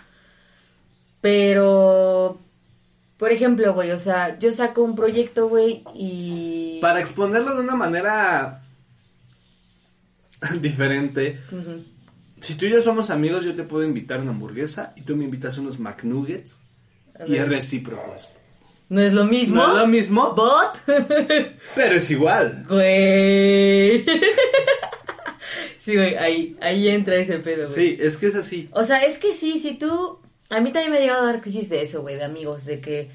Pero, 1.20 2.38
por 3.16 3.32
ejemplo, 3.32 3.72
güey, 3.74 3.90
o 3.92 3.98
sea, 3.98 4.38
yo 4.38 4.52
saco 4.52 4.82
un 4.82 4.94
proyecto, 4.94 5.48
güey, 5.48 5.82
y... 5.94 6.78
Para 6.80 7.00
exponerlo 7.00 7.54
de 7.56 7.62
una 7.62 7.74
manera 7.74 8.60
diferente, 10.60 11.40
si 12.40 12.54
tú 12.56 12.66
y 12.66 12.70
yo 12.70 12.80
somos 12.80 13.10
amigos, 13.10 13.44
yo 13.44 13.54
te 13.54 13.62
puedo 13.62 13.84
invitar 13.84 14.20
una 14.20 14.30
hamburguesa 14.30 14.92
y 14.96 15.02
tú 15.02 15.16
me 15.16 15.24
invitas 15.24 15.56
unos 15.58 15.78
McNuggets 15.78 16.58
y 17.26 17.36
es 17.36 17.48
recíproco. 17.48 18.14
No 18.88 19.00
es 19.00 19.12
lo 19.12 19.24
mismo. 19.24 19.56
No 19.56 19.72
es 19.72 19.80
lo 19.80 19.86
mismo, 19.86 20.34
But, 20.34 20.94
pero 21.74 21.94
es 21.94 22.10
igual. 22.10 22.66
güey. 22.68 24.04
sí, 25.78 25.96
güey, 25.96 26.16
ahí, 26.16 26.56
ahí 26.60 26.88
entra 26.88 27.16
ese 27.16 27.38
pedo, 27.38 27.64
güey. 27.64 27.68
Sí, 27.68 27.96
es 27.98 28.16
que 28.16 28.26
es 28.26 28.34
así. 28.34 28.68
O 28.72 28.84
sea, 28.84 29.04
es 29.04 29.18
que 29.18 29.32
sí, 29.32 29.58
si 29.58 29.74
tú... 29.74 30.18
A 30.50 30.60
mí 30.60 30.70
también 30.70 30.92
me 30.92 30.98
ha 30.98 31.00
llegado 31.00 31.22
a 31.22 31.32
dar 31.32 31.40
crisis 31.40 31.70
de 31.70 31.82
eso, 31.82 32.02
güey, 32.02 32.16
de 32.16 32.24
amigos, 32.24 32.66
de 32.66 32.80
que 32.80 33.10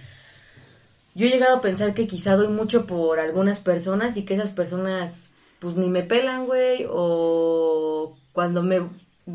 yo 1.14 1.28
he 1.28 1.30
llegado 1.30 1.58
a 1.58 1.62
pensar 1.62 1.94
que 1.94 2.08
quizá 2.08 2.36
doy 2.36 2.48
mucho 2.48 2.88
por 2.88 3.20
algunas 3.20 3.60
personas 3.60 4.18
y 4.18 4.24
que 4.24 4.34
esas 4.34 4.50
personas 4.50 5.29
pues 5.60 5.76
ni 5.76 5.89
me 5.89 6.03
pelan, 6.03 6.45
güey, 6.45 6.86
o 6.89 8.16
cuando 8.34 8.64
me 8.64 8.82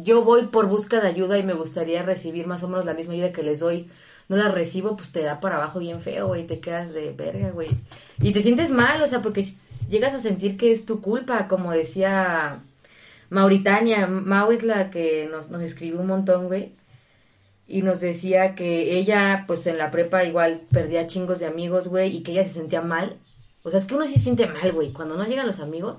yo 0.02 0.22
voy 0.22 0.46
por 0.46 0.66
busca 0.66 1.00
de 1.00 1.08
ayuda 1.08 1.38
y 1.38 1.42
me 1.42 1.54
gustaría 1.54 2.02
recibir 2.02 2.46
más 2.46 2.62
o 2.62 2.68
menos 2.68 2.84
la 2.84 2.94
misma 2.94 3.14
ayuda 3.14 3.32
que 3.32 3.42
les 3.42 3.60
doy, 3.60 3.88
no 4.28 4.36
la 4.36 4.48
recibo, 4.50 4.96
pues 4.96 5.12
te 5.12 5.22
da 5.22 5.40
para 5.40 5.56
abajo 5.56 5.78
bien 5.78 6.00
feo, 6.00 6.28
güey, 6.28 6.46
te 6.46 6.60
quedas 6.60 6.94
de 6.94 7.12
verga, 7.12 7.50
güey. 7.50 7.68
Y 8.20 8.32
te 8.32 8.42
sientes 8.42 8.70
mal, 8.70 9.02
o 9.02 9.06
sea, 9.06 9.22
porque 9.22 9.44
llegas 9.90 10.14
a 10.14 10.20
sentir 10.20 10.56
que 10.56 10.72
es 10.72 10.86
tu 10.86 11.00
culpa, 11.00 11.46
como 11.46 11.72
decía 11.72 12.62
Mauritania, 13.30 14.06
Mau 14.06 14.50
es 14.50 14.62
la 14.62 14.90
que 14.90 15.28
nos, 15.30 15.50
nos 15.50 15.62
escribió 15.62 16.00
un 16.00 16.06
montón, 16.06 16.46
güey. 16.46 16.72
Y 17.66 17.82
nos 17.82 18.00
decía 18.00 18.54
que 18.54 18.98
ella, 18.98 19.44
pues 19.46 19.66
en 19.66 19.78
la 19.78 19.90
prepa 19.90 20.24
igual 20.24 20.62
perdía 20.70 21.06
chingos 21.06 21.38
de 21.38 21.46
amigos, 21.46 21.88
güey, 21.88 22.14
y 22.16 22.22
que 22.22 22.32
ella 22.32 22.44
se 22.44 22.54
sentía 22.54 22.82
mal. 22.82 23.18
O 23.62 23.70
sea, 23.70 23.78
es 23.78 23.86
que 23.86 23.94
uno 23.94 24.06
sí 24.06 24.14
se 24.14 24.20
siente 24.20 24.46
mal, 24.46 24.72
güey. 24.72 24.92
Cuando 24.92 25.16
no 25.16 25.24
llegan 25.24 25.46
los 25.46 25.60
amigos, 25.60 25.98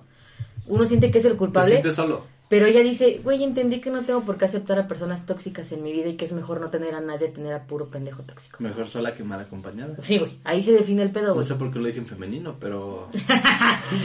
uno 0.67 0.85
siente 0.85 1.11
que 1.11 1.17
es 1.19 1.25
el 1.25 1.33
Te 1.33 1.37
culpable. 1.37 1.69
sientes 1.71 1.95
solo. 1.95 2.33
Pero 2.47 2.67
ella 2.67 2.81
dice, 2.81 3.21
güey, 3.23 3.43
entendí 3.43 3.79
que 3.81 3.89
no 3.89 4.03
tengo 4.03 4.21
por 4.23 4.37
qué 4.37 4.45
aceptar 4.45 4.77
a 4.77 4.87
personas 4.87 5.25
tóxicas 5.25 5.71
en 5.71 5.81
mi 5.81 5.91
vida 5.91 6.09
y 6.09 6.15
que 6.15 6.25
es 6.25 6.31
mejor 6.31 6.61
no 6.61 6.69
tener 6.69 6.93
a 6.93 7.01
nadie, 7.01 7.29
tener 7.29 7.53
a 7.53 7.63
puro 7.65 7.89
pendejo 7.89 8.21
tóxico. 8.21 8.57
Mejor 8.61 8.87
sola 8.87 9.15
que 9.15 9.23
mal 9.23 9.39
acompañada. 9.39 9.95
Sí, 10.03 10.19
güey, 10.19 10.37
ahí 10.43 10.61
se 10.61 10.71
define 10.73 11.01
el 11.01 11.09
pedo, 11.11 11.29
No 11.29 11.33
güey. 11.35 11.45
sé 11.47 11.55
por 11.55 11.71
qué 11.73 11.79
lo 11.79 11.87
dije 11.87 11.97
en 11.99 12.05
femenino, 12.05 12.55
pero... 12.59 13.09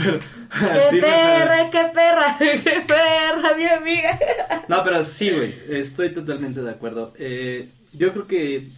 pero 0.02 0.18
¡Qué 0.90 1.00
perra, 1.00 1.70
qué 1.70 1.84
perra! 1.94 2.36
¡Qué 2.38 2.84
perra, 2.88 3.56
mi 3.58 3.66
amiga! 3.66 4.18
No, 4.68 4.82
pero 4.82 5.04
sí, 5.04 5.30
güey, 5.30 5.54
estoy 5.68 6.08
totalmente 6.10 6.62
de 6.62 6.70
acuerdo. 6.70 7.12
Eh, 7.18 7.68
yo 7.92 8.10
creo 8.12 8.26
que 8.26 8.70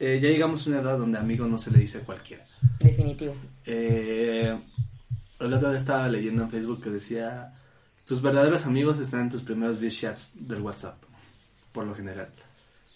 eh, 0.00 0.18
ya 0.22 0.28
llegamos 0.30 0.66
a 0.66 0.70
una 0.70 0.80
edad 0.80 0.96
donde 0.98 1.18
amigo 1.18 1.46
no 1.46 1.58
se 1.58 1.70
le 1.70 1.78
dice 1.80 1.98
a 1.98 2.00
cualquiera. 2.00 2.46
Definitivo. 2.80 3.34
Eh, 3.66 4.58
el 5.40 5.52
otro 5.52 5.68
día 5.70 5.78
estaba 5.78 6.08
leyendo 6.08 6.42
en 6.42 6.50
Facebook 6.50 6.82
que 6.82 6.90
decía, 6.90 7.52
tus 8.06 8.22
verdaderos 8.22 8.66
amigos 8.66 8.98
están 8.98 9.20
en 9.22 9.30
tus 9.30 9.42
primeros 9.42 9.80
10 9.80 10.00
chats 10.00 10.32
del 10.34 10.60
WhatsApp, 10.62 11.02
por 11.72 11.86
lo 11.86 11.94
general. 11.94 12.28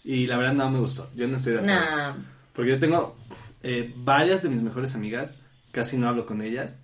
Y 0.03 0.27
la 0.27 0.37
verdad 0.37 0.53
no 0.53 0.69
me 0.69 0.79
gustó, 0.79 1.09
yo 1.15 1.27
no 1.27 1.37
estoy 1.37 1.53
de 1.53 1.59
acuerdo. 1.59 1.79
Nah. 1.79 2.15
Porque 2.53 2.71
yo 2.71 2.79
tengo 2.79 3.17
eh, 3.63 3.93
varias 3.97 4.43
de 4.43 4.49
mis 4.49 4.61
mejores 4.61 4.95
amigas, 4.95 5.39
casi 5.71 5.97
no 5.97 6.07
hablo 6.07 6.25
con 6.25 6.41
ellas, 6.41 6.79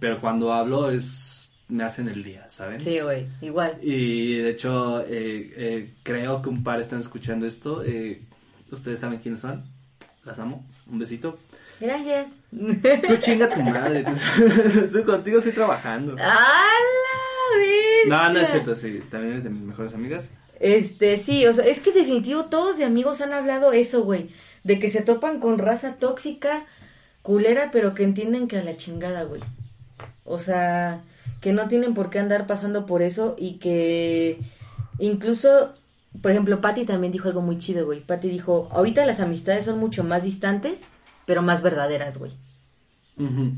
pero 0.00 0.20
cuando 0.20 0.52
hablo 0.52 0.90
es 0.90 1.52
me 1.68 1.82
hacen 1.82 2.08
el 2.08 2.22
día, 2.22 2.48
¿saben? 2.50 2.80
Sí, 2.82 3.00
güey, 3.00 3.26
igual. 3.40 3.78
Y 3.82 4.36
de 4.36 4.50
hecho, 4.50 5.00
eh, 5.00 5.52
eh, 5.56 5.94
creo 6.02 6.42
que 6.42 6.50
un 6.50 6.62
par 6.62 6.78
están 6.80 6.98
escuchando 6.98 7.46
esto. 7.46 7.82
eh, 7.82 8.22
Ustedes 8.70 9.00
saben 9.00 9.18
quiénes 9.18 9.40
son. 9.40 9.64
Las 10.24 10.38
amo. 10.38 10.66
Un 10.86 10.98
besito. 10.98 11.38
Gracias. 11.84 12.40
Tú 13.06 13.16
chinga 13.18 13.48
tu 13.50 13.62
madre. 13.62 14.04
tú- 14.92 15.04
contigo 15.04 15.38
estoy 15.38 15.52
trabajando. 15.52 16.12
¡A 16.18 16.24
la 16.24 17.58
bestia! 17.58 18.08
No, 18.08 18.32
no 18.32 18.40
es 18.40 18.48
cierto, 18.50 18.74
sí. 18.74 19.00
También 19.10 19.32
eres 19.32 19.44
de 19.44 19.50
mis 19.50 19.62
mejores 19.62 19.92
amigas. 19.94 20.30
Este, 20.60 21.18
sí, 21.18 21.46
o 21.46 21.52
sea, 21.52 21.64
es 21.66 21.80
que 21.80 21.92
definitivo 21.92 22.46
todos 22.46 22.78
de 22.78 22.84
amigos 22.84 23.20
han 23.20 23.32
hablado 23.32 23.72
eso, 23.72 24.02
güey. 24.04 24.30
De 24.62 24.78
que 24.78 24.88
se 24.88 25.02
topan 25.02 25.40
con 25.40 25.58
raza 25.58 25.96
tóxica, 25.98 26.64
culera, 27.22 27.70
pero 27.70 27.94
que 27.94 28.04
entienden 28.04 28.48
que 28.48 28.58
a 28.58 28.64
la 28.64 28.76
chingada, 28.76 29.24
güey. 29.24 29.42
O 30.24 30.38
sea, 30.38 31.02
que 31.42 31.52
no 31.52 31.68
tienen 31.68 31.92
por 31.92 32.08
qué 32.08 32.18
andar 32.18 32.46
pasando 32.46 32.86
por 32.86 33.02
eso 33.02 33.34
y 33.38 33.58
que 33.58 34.38
incluso, 34.98 35.74
por 36.22 36.30
ejemplo, 36.30 36.62
Patty 36.62 36.84
también 36.86 37.12
dijo 37.12 37.28
algo 37.28 37.42
muy 37.42 37.58
chido, 37.58 37.84
güey. 37.84 38.00
Patty 38.00 38.28
dijo, 38.28 38.68
ahorita 38.70 39.04
las 39.04 39.20
amistades 39.20 39.66
son 39.66 39.78
mucho 39.78 40.02
más 40.04 40.22
distantes, 40.22 40.82
pero 41.26 41.42
más 41.42 41.62
verdaderas, 41.62 42.18
güey. 42.18 42.32
Ujú. 43.16 43.52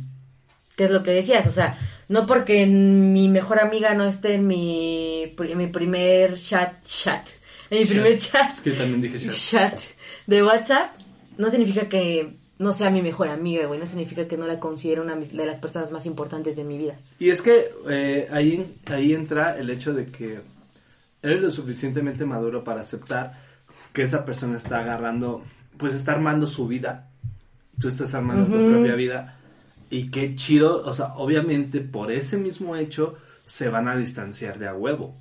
¿Qué 0.76 0.84
es 0.84 0.90
lo 0.90 1.02
que 1.02 1.10
decías? 1.10 1.46
O 1.46 1.52
sea, 1.52 1.78
No 2.08 2.26
porque 2.26 2.66
mi 2.66 3.28
mejor 3.28 3.60
amiga 3.60 3.94
no 3.94 4.04
esté 4.04 4.34
en 4.34 4.46
mi, 4.46 5.34
en 5.38 5.58
mi 5.58 5.66
primer 5.68 6.38
chat, 6.38 6.84
chat, 6.84 7.28
en 7.70 7.80
mi 7.80 7.84
primer 7.86 8.18
chat. 8.18 8.54
Es 8.54 8.60
que 8.60 8.72
también 8.72 9.00
dije 9.00 9.18
chat. 9.18 9.34
Chat 9.34 9.80
de 10.26 10.42
WhatsApp, 10.42 10.94
no 11.38 11.48
significa 11.50 11.88
que 11.88 12.36
no 12.58 12.72
sea 12.72 12.90
mi 12.90 13.02
mejor 13.02 13.28
amiga, 13.28 13.66
güey. 13.66 13.80
No 13.80 13.86
significa 13.86 14.26
que 14.26 14.36
no 14.36 14.46
la 14.46 14.60
considere 14.60 15.00
una 15.00 15.16
de 15.16 15.46
las 15.46 15.58
personas 15.58 15.90
más 15.90 16.06
importantes 16.06 16.56
de 16.56 16.64
mi 16.64 16.78
vida. 16.78 16.98
Y 17.18 17.30
es 17.30 17.42
que 17.42 17.70
eh, 17.88 18.28
ahí, 18.30 18.78
ahí 18.86 19.14
entra 19.14 19.58
el 19.58 19.70
hecho 19.70 19.92
de 19.92 20.06
que 20.06 20.40
eres 21.22 21.40
lo 21.42 21.50
suficientemente 21.50 22.24
maduro 22.24 22.64
para 22.64 22.80
aceptar 22.80 23.32
que 23.92 24.02
esa 24.02 24.24
persona 24.24 24.56
está 24.56 24.80
agarrando, 24.80 25.42
pues 25.78 25.94
está 25.94 26.12
armando 26.12 26.46
su 26.46 26.66
vida. 26.68 27.10
Tú 27.80 27.88
estás 27.88 28.14
armando 28.14 28.46
tu 28.46 28.70
propia 28.70 28.94
vida. 28.94 29.38
Y 29.88 30.10
qué 30.10 30.34
chido, 30.34 30.82
o 30.84 30.92
sea, 30.94 31.14
obviamente 31.14 31.80
por 31.80 32.10
ese 32.10 32.38
mismo 32.38 32.74
hecho 32.74 33.16
se 33.44 33.68
van 33.68 33.86
a 33.86 33.96
distanciar 33.96 34.58
de 34.58 34.66
a 34.66 34.74
huevo. 34.74 35.16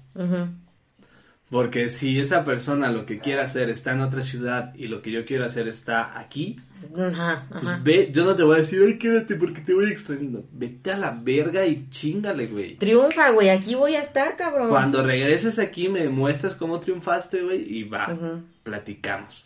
Porque 1.49 1.89
si 1.89 2.20
esa 2.20 2.43
persona 2.43 2.91
lo 2.91 3.06
que 3.06 3.20
quiere 3.20 3.41
hacer 3.41 3.70
está 3.70 3.93
en 3.93 4.01
otra 4.01 4.22
ciudad 4.22 4.74
y 4.76 4.88
lo 4.88 5.03
que 5.03 5.12
yo 5.12 5.26
quiero 5.26 5.45
hacer 5.45 5.68
está 5.68 6.20
aquí, 6.20 6.60
pues 6.91 7.84
ve, 7.84 8.10
yo 8.12 8.26
no 8.26 8.36
te 8.36 8.41
voy 8.41 8.56
a 8.56 8.60
decir, 8.60 8.82
ay, 8.86 8.97
quédate 8.97 9.36
porque 9.36 9.62
te 9.62 9.74
voy 9.74 9.91
extrañando. 9.91 10.43
Vete 10.51 10.91
a 10.91 10.97
la 10.97 11.12
verga 11.12 11.66
y 11.66 11.88
chingale, 11.89 12.47
güey. 12.47 12.78
Triunfa, 12.78 13.30
güey, 13.30 13.49
aquí 13.49 13.76
voy 13.76 13.95
a 13.95 14.01
estar, 14.01 14.36
cabrón. 14.36 14.70
Cuando 14.70 15.03
regreses 15.03 15.60
aquí 15.60 15.88
me 15.88 16.10
muestras 16.10 16.56
cómo 16.56 16.80
triunfaste, 16.80 17.43
güey, 17.43 17.62
y 17.62 17.84
va, 17.84 18.18
platicamos. 18.64 19.45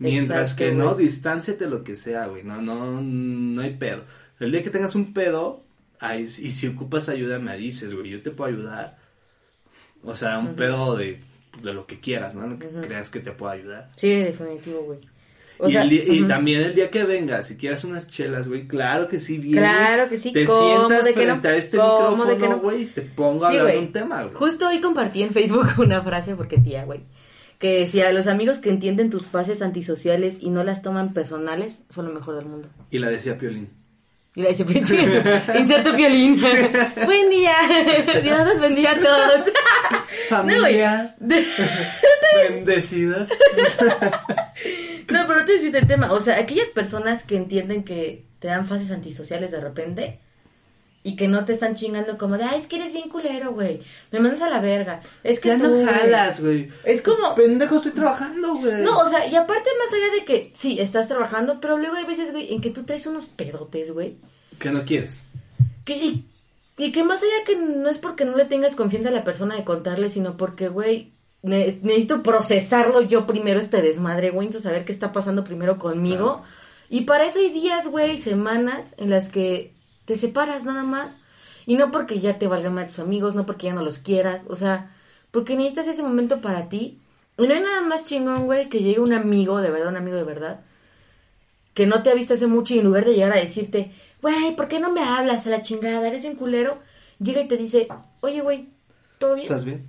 Mientras 0.00 0.54
que 0.54 0.72
no, 0.72 0.94
distánciate 0.94 1.66
lo 1.66 1.84
que 1.84 1.94
sea, 1.94 2.26
güey, 2.26 2.42
no, 2.42 2.62
no, 2.62 3.02
no 3.02 3.60
hay 3.60 3.74
pedo. 3.74 4.04
El 4.40 4.50
día 4.50 4.62
que 4.62 4.70
tengas 4.70 4.94
un 4.94 5.12
pedo, 5.12 5.62
ahí, 5.98 6.22
y 6.22 6.52
si 6.52 6.68
ocupas 6.68 7.10
ayuda 7.10 7.38
me 7.38 7.54
dices, 7.58 7.94
güey, 7.94 8.08
yo 8.08 8.22
te 8.22 8.30
puedo 8.30 8.50
ayudar. 8.50 8.96
O 10.02 10.14
sea, 10.14 10.38
un 10.38 10.54
pedo 10.54 10.96
de, 10.96 11.20
de, 11.62 11.74
lo 11.74 11.86
que 11.86 12.00
quieras, 12.00 12.34
¿no? 12.34 12.46
Lo 12.46 12.58
que 12.58 12.68
creas 12.68 13.10
que 13.10 13.20
te 13.20 13.32
pueda 13.32 13.52
ayudar. 13.52 13.90
Sí, 13.96 14.08
definitivo, 14.08 14.80
güey. 14.84 15.00
y, 15.68 16.22
también 16.26 16.62
el 16.62 16.74
día 16.74 16.90
que 16.90 17.04
vengas, 17.04 17.48
si 17.48 17.58
quieres 17.58 17.84
unas 17.84 18.08
chelas, 18.08 18.48
güey, 18.48 18.66
claro 18.66 19.06
que 19.06 19.20
sí 19.20 19.36
vienes. 19.36 19.62
Claro 19.62 20.08
que 20.08 20.16
sí, 20.16 20.32
Te 20.32 20.46
sientas 20.46 21.10
frente 21.10 21.48
a 21.48 21.56
este 21.56 21.76
micrófono, 21.76 22.58
güey, 22.60 22.84
y 22.84 22.86
te 22.86 23.02
pongo 23.02 23.44
a 23.44 23.50
hablar 23.50 23.76
un 23.76 23.92
tema, 23.92 24.22
güey. 24.22 24.34
Justo 24.34 24.66
hoy 24.66 24.80
compartí 24.80 25.22
en 25.22 25.30
Facebook 25.30 25.68
una 25.78 26.00
frase, 26.00 26.34
porque 26.34 26.56
tía, 26.56 26.86
güey, 26.86 27.02
que 27.60 27.80
decía, 27.80 28.10
los 28.10 28.26
amigos 28.26 28.58
que 28.58 28.70
entienden 28.70 29.10
tus 29.10 29.26
fases 29.26 29.60
antisociales 29.60 30.38
y 30.40 30.48
no 30.48 30.64
las 30.64 30.80
toman 30.80 31.12
personales 31.12 31.82
son 31.90 32.06
lo 32.06 32.12
mejor 32.14 32.34
del 32.36 32.46
mundo. 32.46 32.70
Y 32.90 32.98
la 32.98 33.10
decía 33.10 33.36
Piolín. 33.36 33.68
Y 34.34 34.42
la 34.42 34.48
dice, 34.48 34.64
inserto 35.58 35.92
violín. 35.92 36.36
Buen 37.04 37.28
día. 37.28 37.54
Dios 38.22 38.46
los 38.46 38.60
bendiga 38.60 38.92
a 38.92 39.00
todos. 39.00 39.52
Familia. 40.28 41.16
Bendecidos. 42.48 43.28
no, 45.10 45.26
pero 45.26 45.44
tú 45.44 45.52
has 45.52 45.74
el 45.74 45.86
tema. 45.86 46.12
O 46.12 46.20
sea, 46.20 46.38
aquellas 46.38 46.68
personas 46.68 47.24
que 47.24 47.36
entienden 47.36 47.84
que 47.84 48.24
te 48.38 48.48
dan 48.48 48.66
fases 48.66 48.90
antisociales 48.90 49.50
de 49.50 49.60
repente 49.60 50.20
y 51.02 51.16
que 51.16 51.28
no 51.28 51.44
te 51.44 51.54
están 51.54 51.74
chingando 51.74 52.18
como 52.18 52.36
de, 52.36 52.44
ay, 52.44 52.58
es 52.58 52.66
que 52.66 52.76
eres 52.76 52.92
bien 52.92 53.08
culero, 53.08 53.52
güey. 53.52 53.80
Me 54.10 54.20
mandas 54.20 54.42
a 54.42 54.50
la 54.50 54.60
verga. 54.60 55.00
Es 55.24 55.40
que 55.40 55.48
ya 55.48 55.56
no 55.56 55.84
jalas, 55.84 56.42
güey. 56.42 56.68
Es 56.84 57.00
como... 57.00 57.34
Pendejo, 57.34 57.76
estoy 57.76 57.92
trabajando, 57.92 58.54
güey. 58.56 58.82
No, 58.82 58.98
o 58.98 59.08
sea, 59.08 59.26
y 59.26 59.34
aparte 59.34 59.70
más 59.78 59.92
allá 59.94 60.12
de 60.18 60.24
que, 60.26 60.52
sí, 60.54 60.78
estás 60.78 61.08
trabajando, 61.08 61.58
pero 61.58 61.78
luego 61.78 61.96
hay 61.96 62.04
veces, 62.04 62.32
güey, 62.32 62.52
en 62.52 62.60
que 62.60 62.70
tú 62.70 62.82
traes 62.82 63.06
unos 63.06 63.26
pedotes, 63.26 63.92
güey. 63.92 64.16
Que 64.58 64.70
no 64.70 64.84
quieres. 64.84 65.20
Que, 65.86 65.96
y, 65.96 66.26
y, 66.76 66.92
que 66.92 67.02
más 67.02 67.22
allá 67.22 67.44
que 67.46 67.56
no 67.56 67.88
es 67.88 67.96
porque 67.96 68.26
no 68.26 68.36
le 68.36 68.44
tengas 68.44 68.74
confianza 68.74 69.08
a 69.08 69.12
la 69.12 69.24
persona 69.24 69.56
de 69.56 69.64
contarle, 69.64 70.10
sino 70.10 70.36
porque, 70.36 70.68
güey, 70.68 71.12
necesito 71.42 72.22
procesarlo 72.22 73.00
yo 73.00 73.26
primero 73.26 73.58
este 73.58 73.80
desmadre, 73.80 74.30
güey, 74.30 74.48
necesito 74.48 74.68
saber 74.68 74.84
qué 74.84 74.92
está 74.92 75.12
pasando 75.12 75.44
primero 75.44 75.78
conmigo. 75.78 76.42
Y 76.90 77.02
para 77.02 77.24
eso 77.24 77.38
hay 77.38 77.48
días, 77.48 77.86
güey, 77.86 78.18
semanas 78.18 78.94
en 78.98 79.08
las 79.08 79.28
que 79.28 79.72
te 80.10 80.16
separas 80.16 80.64
nada 80.64 80.82
más. 80.82 81.12
Y 81.66 81.76
no 81.76 81.92
porque 81.92 82.18
ya 82.18 82.36
te 82.36 82.48
valgan 82.48 82.74
más 82.74 82.88
tus 82.88 82.98
amigos, 82.98 83.36
no 83.36 83.46
porque 83.46 83.68
ya 83.68 83.74
no 83.74 83.82
los 83.82 83.98
quieras, 83.98 84.42
o 84.48 84.56
sea, 84.56 84.90
porque 85.30 85.54
necesitas 85.54 85.86
ese 85.86 86.02
momento 86.02 86.40
para 86.40 86.68
ti. 86.68 86.98
Y 87.38 87.46
no 87.46 87.54
hay 87.54 87.60
nada 87.60 87.80
más 87.82 88.06
chingón, 88.06 88.46
güey, 88.46 88.68
que 88.68 88.80
llegue 88.80 88.98
un 88.98 89.12
amigo, 89.12 89.60
de 89.60 89.70
verdad, 89.70 89.86
un 89.86 89.96
amigo 89.96 90.16
de 90.16 90.24
verdad, 90.24 90.62
que 91.74 91.86
no 91.86 92.02
te 92.02 92.10
ha 92.10 92.14
visto 92.14 92.34
hace 92.34 92.48
mucho 92.48 92.74
y 92.74 92.80
en 92.80 92.86
lugar 92.86 93.04
de 93.04 93.14
llegar 93.14 93.32
a 93.32 93.40
decirte, 93.40 93.92
güey, 94.20 94.56
¿por 94.56 94.66
qué 94.66 94.80
no 94.80 94.90
me 94.90 95.04
hablas 95.04 95.46
a 95.46 95.50
la 95.50 95.62
chingada? 95.62 96.08
Eres 96.08 96.24
un 96.24 96.34
culero, 96.34 96.80
llega 97.20 97.42
y 97.42 97.46
te 97.46 97.56
dice, 97.56 97.86
oye, 98.20 98.40
güey, 98.40 98.68
¿todo 99.18 99.36
bien? 99.36 99.46
¿Estás 99.46 99.64
bien? 99.64 99.86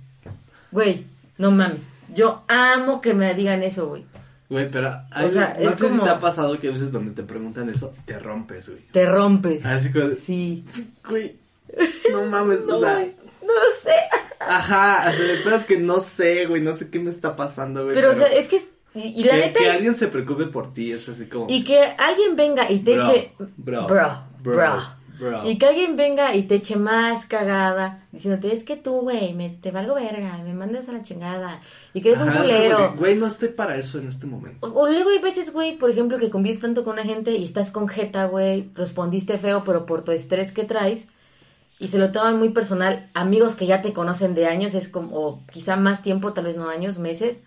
Güey, 0.70 1.04
no 1.38 1.50
mames, 1.50 1.90
yo 2.14 2.44
amo 2.46 3.00
que 3.00 3.12
me 3.12 3.34
digan 3.34 3.64
eso, 3.64 3.88
güey. 3.88 4.04
Güey, 4.52 4.70
pero 4.70 4.88
o 4.88 5.28
sea, 5.30 5.56
no 5.58 5.70
sé 5.74 5.88
si 5.88 5.98
te 5.98 6.10
ha 6.10 6.20
pasado 6.20 6.60
que 6.60 6.68
a 6.68 6.72
veces 6.72 6.92
donde 6.92 7.12
te 7.12 7.22
preguntan 7.22 7.70
eso, 7.70 7.90
te 8.04 8.18
rompes, 8.18 8.68
güey. 8.68 8.82
Te 8.92 9.06
rompes. 9.06 9.64
Así 9.64 9.90
como... 9.90 10.12
Sí. 10.12 10.62
Güey, 11.08 11.36
no 12.12 12.26
mames, 12.26 12.60
no, 12.66 12.76
o 12.76 12.80
sea... 12.80 12.98
no 13.40 13.52
sé. 13.80 13.94
Ajá, 14.40 15.10
de 15.10 15.54
es 15.54 15.64
que 15.64 15.78
no 15.78 16.00
sé, 16.00 16.44
güey, 16.44 16.60
no 16.60 16.74
sé 16.74 16.90
qué 16.90 16.98
me 16.98 17.10
está 17.10 17.34
pasando, 17.34 17.84
güey. 17.84 17.94
Pero, 17.94 18.10
o 18.10 18.14
sea, 18.14 18.26
es 18.26 18.46
que... 18.46 18.60
Y, 18.94 19.24
la 19.24 19.32
que, 19.32 19.38
neta 19.38 19.60
que 19.60 19.70
alguien 19.70 19.94
se 19.94 20.08
preocupe 20.08 20.44
por 20.44 20.74
ti, 20.74 20.92
es 20.92 21.08
así 21.08 21.24
como... 21.28 21.46
Y 21.48 21.64
que 21.64 21.80
alguien 21.96 22.36
venga 22.36 22.70
y 22.70 22.80
te 22.80 22.96
eche... 22.96 23.32
Bro, 23.56 23.86
bro, 23.86 24.22
bro. 24.42 24.76
Y 25.44 25.58
que 25.58 25.66
alguien 25.66 25.96
venga 25.96 26.34
y 26.34 26.44
te 26.44 26.56
eche 26.56 26.76
más 26.76 27.26
cagada, 27.26 28.06
diciéndote, 28.10 28.52
es 28.52 28.64
que 28.64 28.76
tú, 28.76 29.02
güey, 29.02 29.34
me, 29.34 29.50
te 29.50 29.70
valgo 29.70 29.94
verga, 29.94 30.38
me 30.38 30.52
mandas 30.52 30.88
a 30.88 30.92
la 30.92 31.02
chingada, 31.02 31.60
y 31.94 32.00
que 32.00 32.10
eres 32.10 32.20
un 32.20 32.32
culero. 32.32 32.94
Güey, 32.96 33.16
no 33.16 33.26
estoy 33.26 33.48
para 33.48 33.76
eso 33.76 33.98
en 33.98 34.08
este 34.08 34.26
momento. 34.26 34.66
O, 34.66 34.88
luego 34.88 35.10
hay 35.10 35.20
veces, 35.20 35.52
güey, 35.52 35.78
por 35.78 35.90
ejemplo, 35.90 36.18
que 36.18 36.30
convives 36.30 36.60
tanto 36.60 36.84
con 36.84 36.94
una 36.94 37.04
gente 37.04 37.32
y 37.32 37.44
estás 37.44 37.70
con 37.70 37.88
jeta, 37.88 38.26
güey, 38.26 38.70
respondiste 38.74 39.38
feo, 39.38 39.62
pero 39.64 39.86
por 39.86 40.02
tu 40.02 40.12
estrés 40.12 40.52
que 40.52 40.64
traes, 40.64 41.08
y 41.78 41.88
se 41.88 41.98
lo 41.98 42.10
toman 42.12 42.38
muy 42.38 42.50
personal, 42.50 43.10
amigos 43.14 43.54
que 43.54 43.66
ya 43.66 43.82
te 43.82 43.92
conocen 43.92 44.34
de 44.34 44.46
años, 44.46 44.74
es 44.74 44.88
como, 44.88 45.16
o 45.16 45.40
quizá 45.52 45.76
más 45.76 46.02
tiempo, 46.02 46.32
tal 46.32 46.44
vez 46.44 46.56
no 46.56 46.68
años, 46.68 46.98
meses, 46.98 47.38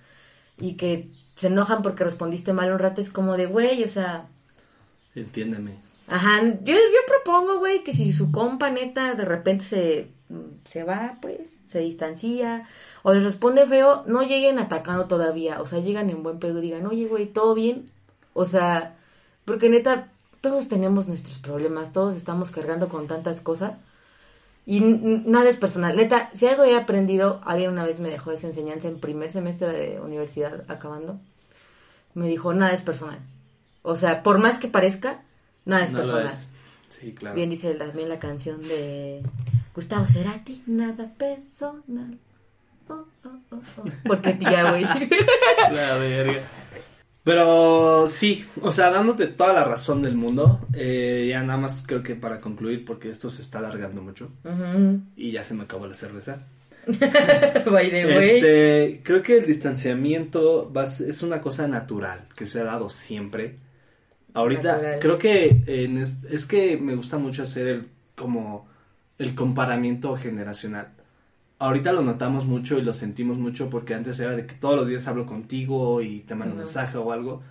y 0.59 0.73
que 0.73 1.09
se 1.35 1.47
enojan 1.47 1.81
porque 1.81 2.03
respondiste 2.03 2.53
mal 2.53 2.71
un 2.71 2.79
rato, 2.79 3.01
es 3.01 3.09
como 3.09 3.35
de, 3.37 3.47
güey, 3.47 3.83
o 3.83 3.87
sea... 3.87 4.27
Entiéndeme. 5.13 5.77
Ajá, 6.07 6.41
yo, 6.61 6.73
yo 6.73 6.99
propongo, 7.07 7.59
güey, 7.59 7.83
que 7.83 7.93
si 7.93 8.13
su 8.13 8.31
compa 8.31 8.69
neta 8.69 9.15
de 9.15 9.25
repente 9.25 9.65
se, 9.65 10.07
se 10.67 10.83
va, 10.83 11.17
pues, 11.21 11.61
se 11.67 11.79
distancia, 11.79 12.67
o 13.03 13.13
les 13.13 13.23
responde 13.23 13.65
feo, 13.65 14.03
no 14.07 14.21
lleguen 14.23 14.59
atacando 14.59 15.05
todavía, 15.05 15.61
o 15.61 15.65
sea, 15.67 15.79
llegan 15.79 16.09
en 16.09 16.23
buen 16.23 16.39
pedo 16.39 16.59
y 16.59 16.61
digan, 16.61 16.85
oye, 16.85 17.07
güey, 17.07 17.25
¿todo 17.25 17.55
bien? 17.55 17.85
O 18.33 18.45
sea, 18.45 18.95
porque 19.45 19.69
neta, 19.69 20.11
todos 20.41 20.67
tenemos 20.67 21.07
nuestros 21.07 21.39
problemas, 21.39 21.91
todos 21.91 22.15
estamos 22.15 22.51
cargando 22.51 22.87
con 22.89 23.07
tantas 23.07 23.39
cosas, 23.39 23.79
y 24.67 24.79
nada 24.79 25.47
es 25.47 25.57
personal. 25.57 25.95
Neta, 25.95 26.31
si 26.33 26.47
algo 26.47 26.63
he 26.63 26.75
aprendido, 26.75 27.41
alguien 27.45 27.71
una 27.71 27.85
vez 27.85 27.99
me 27.99 28.09
dejó 28.09 28.31
esa 28.31 28.47
enseñanza 28.47 28.87
en 28.87 28.99
primer 28.99 29.31
semestre 29.31 29.67
de 29.67 29.99
universidad 29.99 30.63
acabando, 30.67 31.19
me 32.15 32.27
dijo, 32.27 32.53
nada 32.53 32.73
es 32.73 32.81
personal. 32.81 33.19
O 33.83 33.95
sea, 33.95 34.23
por 34.23 34.39
más 34.39 34.57
que 34.57 34.67
parezca, 34.67 35.21
Nada 35.65 35.83
es 35.83 35.91
personal. 35.91 36.33
Sí, 36.89 37.13
claro. 37.13 37.35
Bien 37.35 37.49
dice 37.49 37.73
también 37.75 38.09
la 38.09 38.19
canción 38.19 38.61
de 38.61 39.21
Gustavo 39.73 40.07
Cerati, 40.07 40.63
nada 40.67 41.11
personal. 41.17 42.17
Oh, 42.87 43.05
oh, 43.23 43.29
oh, 43.51 43.61
oh. 43.77 43.83
Porque 44.05 44.33
tía, 44.33 44.69
güey. 44.69 44.83
La 45.71 45.97
verga. 45.97 46.41
Pero 47.25 48.05
sí, 48.05 48.45
o 48.61 48.71
sea, 48.71 48.91
dándote 48.91 49.25
toda 49.25 49.51
la 49.51 49.63
razón 49.63 50.03
del 50.03 50.15
mundo, 50.15 50.59
eh, 50.75 51.25
ya 51.27 51.41
nada 51.41 51.57
más 51.57 51.83
creo 51.83 52.03
que 52.03 52.13
para 52.13 52.39
concluir, 52.39 52.85
porque 52.85 53.09
esto 53.09 53.31
se 53.31 53.41
está 53.41 53.57
alargando 53.57 54.03
mucho 54.03 54.29
y 55.15 55.31
ya 55.31 55.43
se 55.43 55.55
me 55.55 55.63
acabó 55.63 55.87
la 55.87 55.95
cerveza. 55.95 56.45
By 56.85 57.89
the 57.89 58.35
Este, 58.35 59.01
creo 59.03 59.23
que 59.23 59.39
el 59.39 59.45
distanciamiento 59.47 60.71
es 60.85 61.23
una 61.23 61.41
cosa 61.41 61.67
natural 61.67 62.27
que 62.35 62.45
se 62.45 62.59
ha 62.59 62.65
dado 62.65 62.91
siempre 62.91 63.57
Ahorita 64.35 64.99
creo 64.99 65.17
que 65.17 65.63
es, 66.29 66.45
que 66.45 66.77
me 66.77 66.95
gusta 66.95 67.17
mucho 67.17 67.43
hacer 67.43 67.67
el 67.67 67.87
como 68.15 68.67
el 69.17 69.33
comparamiento 69.33 70.15
generacional. 70.15 70.89
Ahorita 71.57 71.93
lo 71.93 72.01
notamos 72.01 72.45
mucho 72.45 72.77
y 72.77 72.81
lo 72.81 72.93
sentimos 72.93 73.37
mucho 73.37 73.69
porque 73.69 73.93
antes 73.93 74.19
era 74.19 74.35
de 74.35 74.45
que 74.45 74.55
todos 74.55 74.75
los 74.75 74.87
días 74.89 75.07
hablo 75.07 75.25
contigo 75.25 76.01
y 76.01 76.19
te 76.19 76.35
mando 76.35 76.53
un 76.53 76.59
mensaje 76.59 76.97
o 76.97 77.13
algo. 77.13 77.41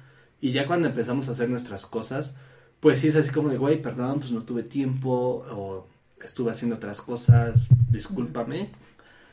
Y 0.43 0.53
ya 0.53 0.66
cuando 0.66 0.89
empezamos 0.89 1.28
a 1.28 1.32
hacer 1.32 1.49
nuestras 1.49 1.87
cosas, 1.87 2.35
pues 2.80 2.99
sí 2.99 3.09
es 3.09 3.16
así 3.16 3.30
como 3.30 3.49
de, 3.49 3.57
güey, 3.57 3.80
perdón, 3.80 4.18
pues 4.18 4.30
no 4.32 4.43
tuve 4.43 4.62
tiempo 4.62 5.43
o 5.51 5.87
estuve 6.22 6.51
haciendo 6.51 6.76
otras 6.76 7.01
cosas, 7.01 7.66
discúlpame. 7.89 8.68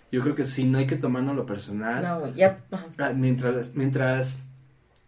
Yo 0.09 0.21
creo 0.21 0.35
que 0.35 0.45
sí, 0.45 0.63
no 0.63 0.77
hay 0.77 0.87
que 0.87 0.95
tomarnos 0.95 1.35
lo 1.35 1.45
personal. 1.45 2.01
No, 2.01 2.33
ya. 2.33 2.61
Ah, 2.97 3.11
mientras, 3.13 3.75
mientras 3.75 4.43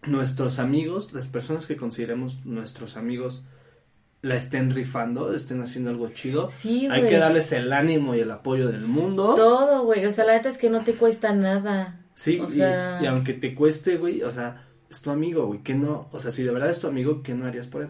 nuestros 0.05 0.59
amigos, 0.59 1.13
las 1.13 1.27
personas 1.27 1.65
que 1.65 1.75
consideremos 1.75 2.45
nuestros 2.45 2.97
amigos, 2.97 3.43
la 4.21 4.35
estén 4.35 4.71
rifando, 4.71 5.33
estén 5.33 5.61
haciendo 5.61 5.89
algo 5.89 6.09
chido. 6.09 6.49
Sí, 6.49 6.87
Hay 6.89 7.01
güey. 7.01 7.11
que 7.11 7.17
darles 7.17 7.51
el 7.51 7.73
ánimo 7.73 8.15
y 8.15 8.19
el 8.21 8.31
apoyo 8.31 8.67
del 8.69 8.81
mundo. 8.87 9.33
Todo, 9.35 9.83
güey. 9.83 10.05
O 10.05 10.11
sea, 10.11 10.25
la 10.25 10.33
neta 10.33 10.49
es 10.49 10.57
que 10.57 10.69
no 10.69 10.83
te 10.83 10.93
cuesta 10.93 11.33
nada. 11.33 11.99
Sí, 12.15 12.39
O 12.39 12.47
y- 12.47 12.53
sea, 12.53 12.99
y, 13.01 13.05
aunque 13.05 13.33
te 13.33 13.53
cueste, 13.55 13.97
güey, 13.97 14.21
o 14.23 14.31
sea, 14.31 14.65
es 14.89 15.01
tu 15.01 15.09
amigo, 15.11 15.47
güey, 15.47 15.59
que 15.61 15.73
no, 15.73 16.07
o 16.11 16.19
sea, 16.19 16.31
si 16.31 16.43
de 16.43 16.51
verdad 16.51 16.69
es 16.69 16.79
tu 16.79 16.87
amigo, 16.87 17.21
¿qué 17.23 17.33
no 17.33 17.45
harías 17.47 17.67
por 17.67 17.81
él? 17.81 17.89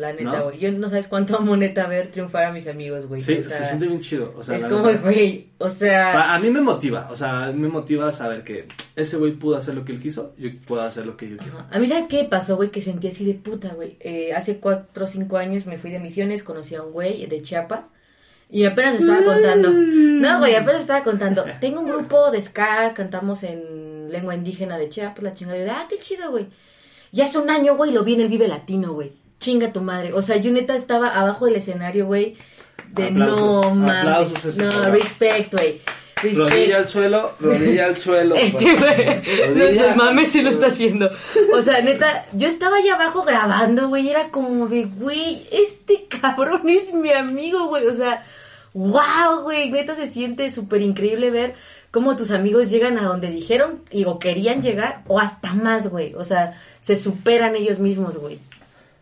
La 0.00 0.12
neta, 0.12 0.38
¿no? 0.38 0.44
güey. 0.44 0.58
Yo 0.58 0.72
no 0.72 0.88
sabes 0.88 1.06
cuánto 1.06 1.36
amo 1.36 1.56
neta 1.56 1.86
ver 1.86 2.10
triunfar 2.10 2.44
a 2.44 2.52
mis 2.52 2.66
amigos, 2.66 3.06
güey. 3.06 3.20
Sí, 3.20 3.34
O 3.34 3.42
sea, 3.42 3.58
se 3.58 3.64
siente 3.64 3.86
bien 3.86 4.00
chido, 4.00 4.34
o 4.36 4.42
sea, 4.42 4.56
es 4.56 4.64
como, 4.64 4.82
güey, 4.82 5.50
o 5.58 5.68
sea... 5.68 6.34
A 6.34 6.38
mí 6.40 6.50
me 6.50 6.60
motiva, 6.60 7.08
o 7.10 7.16
sea, 7.16 7.52
me 7.54 7.68
motiva 7.68 8.10
saber 8.10 8.42
que 8.42 8.66
ese 8.96 9.16
güey 9.16 9.32
pudo 9.32 9.56
hacer 9.56 9.74
lo 9.74 9.84
que 9.84 9.92
él 9.92 10.02
quiso, 10.02 10.34
yo 10.38 10.50
puedo 10.66 10.82
hacer 10.82 11.06
lo 11.06 11.16
que 11.16 11.28
yo 11.28 11.36
quiero. 11.36 11.64
A 11.70 11.78
mí, 11.78 11.86
¿sabes 11.86 12.06
qué 12.08 12.24
pasó, 12.24 12.56
güey? 12.56 12.70
Que 12.70 12.80
sentí 12.80 13.08
así 13.08 13.24
de 13.24 13.34
puta, 13.34 13.74
güey. 13.74 13.96
Eh, 14.00 14.32
hace 14.34 14.58
cuatro 14.58 15.04
o 15.04 15.08
cinco 15.08 15.36
años 15.36 15.66
me 15.66 15.78
fui 15.78 15.90
de 15.90 15.98
misiones, 15.98 16.42
conocí 16.42 16.74
a 16.74 16.82
un 16.82 16.92
güey 16.92 17.26
de 17.26 17.42
Chiapas. 17.42 17.90
Y 18.52 18.64
apenas 18.64 18.96
estaba 18.96 19.22
contando. 19.22 19.70
No, 19.70 20.38
güey, 20.40 20.56
apenas 20.56 20.80
estaba 20.80 21.04
contando. 21.04 21.44
Tengo 21.60 21.80
un 21.80 21.88
grupo 21.88 22.30
de 22.30 22.42
ska, 22.42 22.92
cantamos 22.94 23.44
en 23.44 24.10
lengua 24.10 24.34
indígena 24.34 24.76
de 24.76 24.88
Chiapas, 24.88 25.22
la 25.22 25.34
chingada. 25.34 25.58
Y 25.58 25.66
yo, 25.66 25.72
ah, 25.72 25.86
qué 25.88 25.96
chido, 25.98 26.30
güey. 26.30 26.48
Y 27.12 27.20
hace 27.20 27.38
un 27.38 27.50
año, 27.50 27.76
güey, 27.76 27.92
lo 27.92 28.04
vi 28.04 28.14
en 28.14 28.20
el 28.20 28.28
Vive 28.28 28.48
Latino, 28.48 28.92
güey. 28.92 29.12
Chinga 29.40 29.72
tu 29.72 29.80
madre. 29.80 30.12
O 30.12 30.22
sea, 30.22 30.36
yo 30.36 30.52
neta 30.52 30.76
estaba 30.76 31.08
abajo 31.08 31.46
del 31.46 31.56
escenario, 31.56 32.06
güey. 32.06 32.36
De 32.92 33.08
Aplausos, 33.08 33.40
no 33.40 33.74
mames. 33.74 34.58
no, 34.58 34.90
respect, 34.90 35.52
güey. 35.52 35.80
Rodilla 36.22 36.78
al 36.78 36.88
suelo, 36.88 37.32
rodilla 37.40 37.86
al 37.86 37.96
suelo. 37.96 38.34
Este 38.38 38.74
güey. 38.74 39.74
no, 39.74 39.86
no 39.88 39.96
mames 39.96 40.32
si 40.32 40.42
lo 40.42 40.50
está 40.50 40.66
haciendo. 40.66 41.10
O 41.54 41.62
sea, 41.62 41.80
neta, 41.80 42.26
yo 42.32 42.46
estaba 42.46 42.76
allá 42.76 42.94
abajo 42.94 43.22
grabando, 43.22 43.88
güey, 43.88 44.10
era 44.10 44.28
como 44.30 44.68
de, 44.68 44.84
güey, 44.84 45.46
este 45.50 46.06
cabrón 46.08 46.68
es 46.68 46.92
mi 46.92 47.10
amigo, 47.12 47.68
güey. 47.68 47.86
O 47.86 47.94
sea, 47.94 48.22
wow, 48.74 49.42
güey, 49.42 49.70
neta 49.70 49.94
se 49.94 50.10
siente 50.10 50.50
súper 50.50 50.82
increíble 50.82 51.30
ver 51.30 51.54
cómo 51.90 52.16
tus 52.16 52.30
amigos 52.30 52.70
llegan 52.70 52.98
a 52.98 53.04
donde 53.04 53.30
dijeron 53.30 53.82
y 53.90 54.04
o 54.04 54.18
querían 54.18 54.62
llegar, 54.62 55.02
o 55.06 55.18
hasta 55.18 55.54
más, 55.54 55.88
güey. 55.88 56.14
O 56.14 56.24
sea, 56.24 56.54
se 56.80 56.96
superan 56.96 57.56
ellos 57.56 57.78
mismos, 57.78 58.18
güey. 58.18 58.38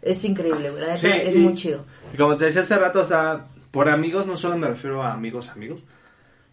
Es 0.03 0.25
increíble. 0.25 0.71
La 0.79 0.97
Sí, 0.97 1.09
es 1.09 1.35
y- 1.35 1.39
muy 1.39 1.55
chido. 1.55 1.85
Y 2.13 2.17
como 2.17 2.37
te 2.37 2.47
decía 2.47 2.63
hace 2.63 2.77
rato, 2.79 3.01
o 3.01 3.05
sea, 3.05 3.47
por 3.71 3.89
amigos 3.89 4.27
no 4.27 4.37
solo 4.37 4.57
me 4.57 4.69
refiero 4.69 5.03
a 5.03 5.13
amigos, 5.13 5.51
amigos. 5.51 5.83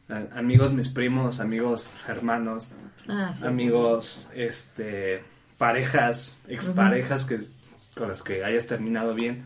A- 0.10 0.38
amigos, 0.40 0.72
mis 0.74 0.90
primos, 0.90 1.40
amigos, 1.40 1.92
hermanos, 2.08 2.70
Ah, 3.08 3.34
sí. 3.38 3.46
amigos, 3.46 4.26
este, 4.34 5.24
parejas, 5.58 6.36
exparejas 6.48 7.26
que 7.26 7.40
con 7.96 8.10
las 8.10 8.22
que 8.24 8.44
hayas 8.44 8.68
terminado 8.68 9.14
bien. 9.14 9.46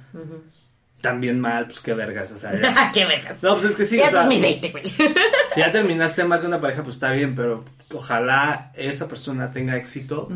También 1.02 1.40
mal, 1.40 1.66
pues 1.68 1.80
qué 1.80 1.94
vergas, 1.94 2.32
o 2.32 2.38
sea. 2.38 2.54
ya- 2.60 2.92
¡Qué 2.92 3.06
becas! 3.06 3.42
No, 3.42 3.54
pues 3.54 3.66
es 3.66 3.76
que 3.76 3.86
sí, 3.86 3.98
ya 3.98 4.06
o 4.08 4.10
sea, 4.10 4.22
es 4.24 4.28
mi 4.28 4.40
leite, 4.40 4.70
güey. 4.72 4.84
si 5.54 5.60
ya 5.60 5.72
terminaste 5.72 6.26
mal 6.26 6.40
con 6.40 6.48
una 6.48 6.60
pareja, 6.60 6.84
pues 6.84 6.96
está 6.96 7.12
bien, 7.12 7.36
pero 7.36 7.64
ojalá 7.94 8.72
esa 8.76 9.08
persona 9.08 9.50
tenga 9.50 9.78
éxito. 9.78 10.28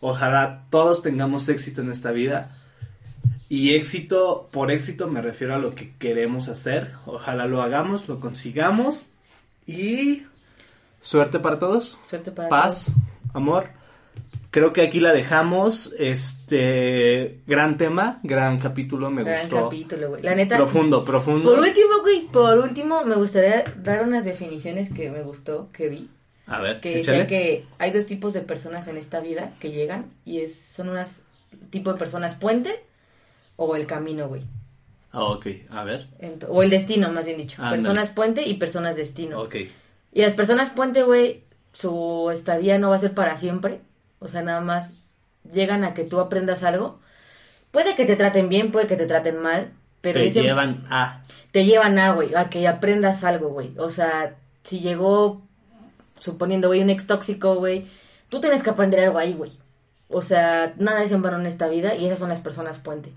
Ojalá 0.00 0.66
todos 0.70 1.02
tengamos 1.02 1.48
éxito 1.48 1.80
en 1.80 1.90
esta 1.90 2.12
vida. 2.12 2.50
Y 3.48 3.74
éxito, 3.74 4.48
por 4.50 4.70
éxito 4.70 5.06
me 5.08 5.20
refiero 5.20 5.54
a 5.54 5.58
lo 5.58 5.74
que 5.74 5.92
queremos 5.98 6.48
hacer. 6.48 6.90
Ojalá 7.06 7.46
lo 7.46 7.62
hagamos, 7.62 8.08
lo 8.08 8.18
consigamos. 8.20 9.06
Y 9.66 10.22
suerte 11.00 11.38
para 11.38 11.58
todos. 11.58 11.98
Suerte 12.08 12.30
para 12.32 12.48
Paz, 12.48 12.86
todos. 12.86 12.98
amor. 13.34 13.68
Creo 14.50 14.72
que 14.72 14.82
aquí 14.82 15.00
la 15.00 15.12
dejamos. 15.12 15.92
Este 15.98 17.40
gran 17.46 17.76
tema, 17.76 18.20
gran 18.22 18.58
capítulo, 18.58 19.10
me 19.10 19.24
Gran 19.24 19.40
gustó. 19.40 19.64
capítulo, 19.64 20.10
güey. 20.10 20.22
La 20.22 20.34
neta. 20.34 20.56
Profundo, 20.56 21.04
profundo. 21.04 21.50
Por 21.50 21.58
último, 21.58 22.00
güey, 22.02 22.26
por 22.28 22.58
último, 22.58 23.04
me 23.04 23.16
gustaría 23.16 23.64
dar 23.82 24.04
unas 24.04 24.24
definiciones 24.24 24.92
que 24.92 25.10
me 25.10 25.22
gustó, 25.22 25.70
que 25.72 25.88
vi. 25.88 26.08
A 26.46 26.60
ver, 26.60 26.80
Que 26.80 27.00
échale. 27.00 27.18
decía 27.18 27.26
que 27.26 27.64
hay 27.78 27.90
dos 27.90 28.06
tipos 28.06 28.32
de 28.34 28.42
personas 28.42 28.86
en 28.86 28.96
esta 28.96 29.20
vida 29.20 29.54
que 29.60 29.70
llegan 29.70 30.12
y 30.24 30.40
es, 30.40 30.54
son 30.54 30.88
unas 30.90 31.20
tipo 31.70 31.92
de 31.92 31.98
personas 31.98 32.34
puente 32.34 32.84
o 33.56 33.76
el 33.76 33.86
camino, 33.86 34.28
güey. 34.28 34.42
Ah, 35.12 35.24
ok, 35.24 35.46
a 35.70 35.84
ver. 35.84 36.08
Ent- 36.20 36.46
o 36.48 36.62
el 36.62 36.70
destino, 36.70 37.10
más 37.12 37.26
bien 37.26 37.38
dicho. 37.38 37.62
Personas 37.70 38.10
puente 38.10 38.42
y 38.48 38.54
personas 38.54 38.96
destino. 38.96 39.40
Ok. 39.42 39.54
Y 40.12 40.22
las 40.22 40.34
personas 40.34 40.70
puente, 40.70 41.02
güey, 41.02 41.44
su 41.72 42.30
estadía 42.32 42.78
no 42.78 42.90
va 42.90 42.96
a 42.96 43.00
ser 43.00 43.14
para 43.14 43.36
siempre. 43.36 43.80
O 44.18 44.28
sea, 44.28 44.42
nada 44.42 44.60
más 44.60 44.94
llegan 45.52 45.84
a 45.84 45.94
que 45.94 46.04
tú 46.04 46.18
aprendas 46.20 46.62
algo. 46.64 46.98
Puede 47.70 47.94
que 47.96 48.06
te 48.06 48.16
traten 48.16 48.48
bien, 48.48 48.72
puede 48.72 48.86
que 48.86 48.96
te 48.96 49.06
traten 49.06 49.40
mal, 49.40 49.72
pero 50.00 50.20
Te 50.20 50.30
llevan 50.30 50.84
a. 50.90 51.22
te 51.52 51.64
llevan 51.64 51.98
a, 51.98 52.12
güey, 52.12 52.34
a 52.34 52.48
que 52.50 52.66
aprendas 52.68 53.24
algo, 53.24 53.48
güey. 53.50 53.72
O 53.78 53.90
sea, 53.90 54.36
si 54.64 54.80
llegó, 54.80 55.42
suponiendo, 56.20 56.68
güey, 56.68 56.82
un 56.82 56.90
ex 56.90 57.06
tóxico, 57.06 57.56
güey, 57.56 57.86
tú 58.28 58.40
tienes 58.40 58.62
que 58.62 58.70
aprender 58.70 59.00
algo 59.04 59.18
ahí, 59.18 59.32
güey. 59.32 59.52
O 60.08 60.22
sea, 60.22 60.74
nada 60.78 61.02
es 61.02 61.12
en 61.12 61.22
vano 61.22 61.38
en 61.40 61.46
esta 61.46 61.68
vida 61.68 61.94
y 61.94 62.06
esas 62.06 62.18
son 62.18 62.28
las 62.28 62.40
personas 62.40 62.78
puente. 62.78 63.12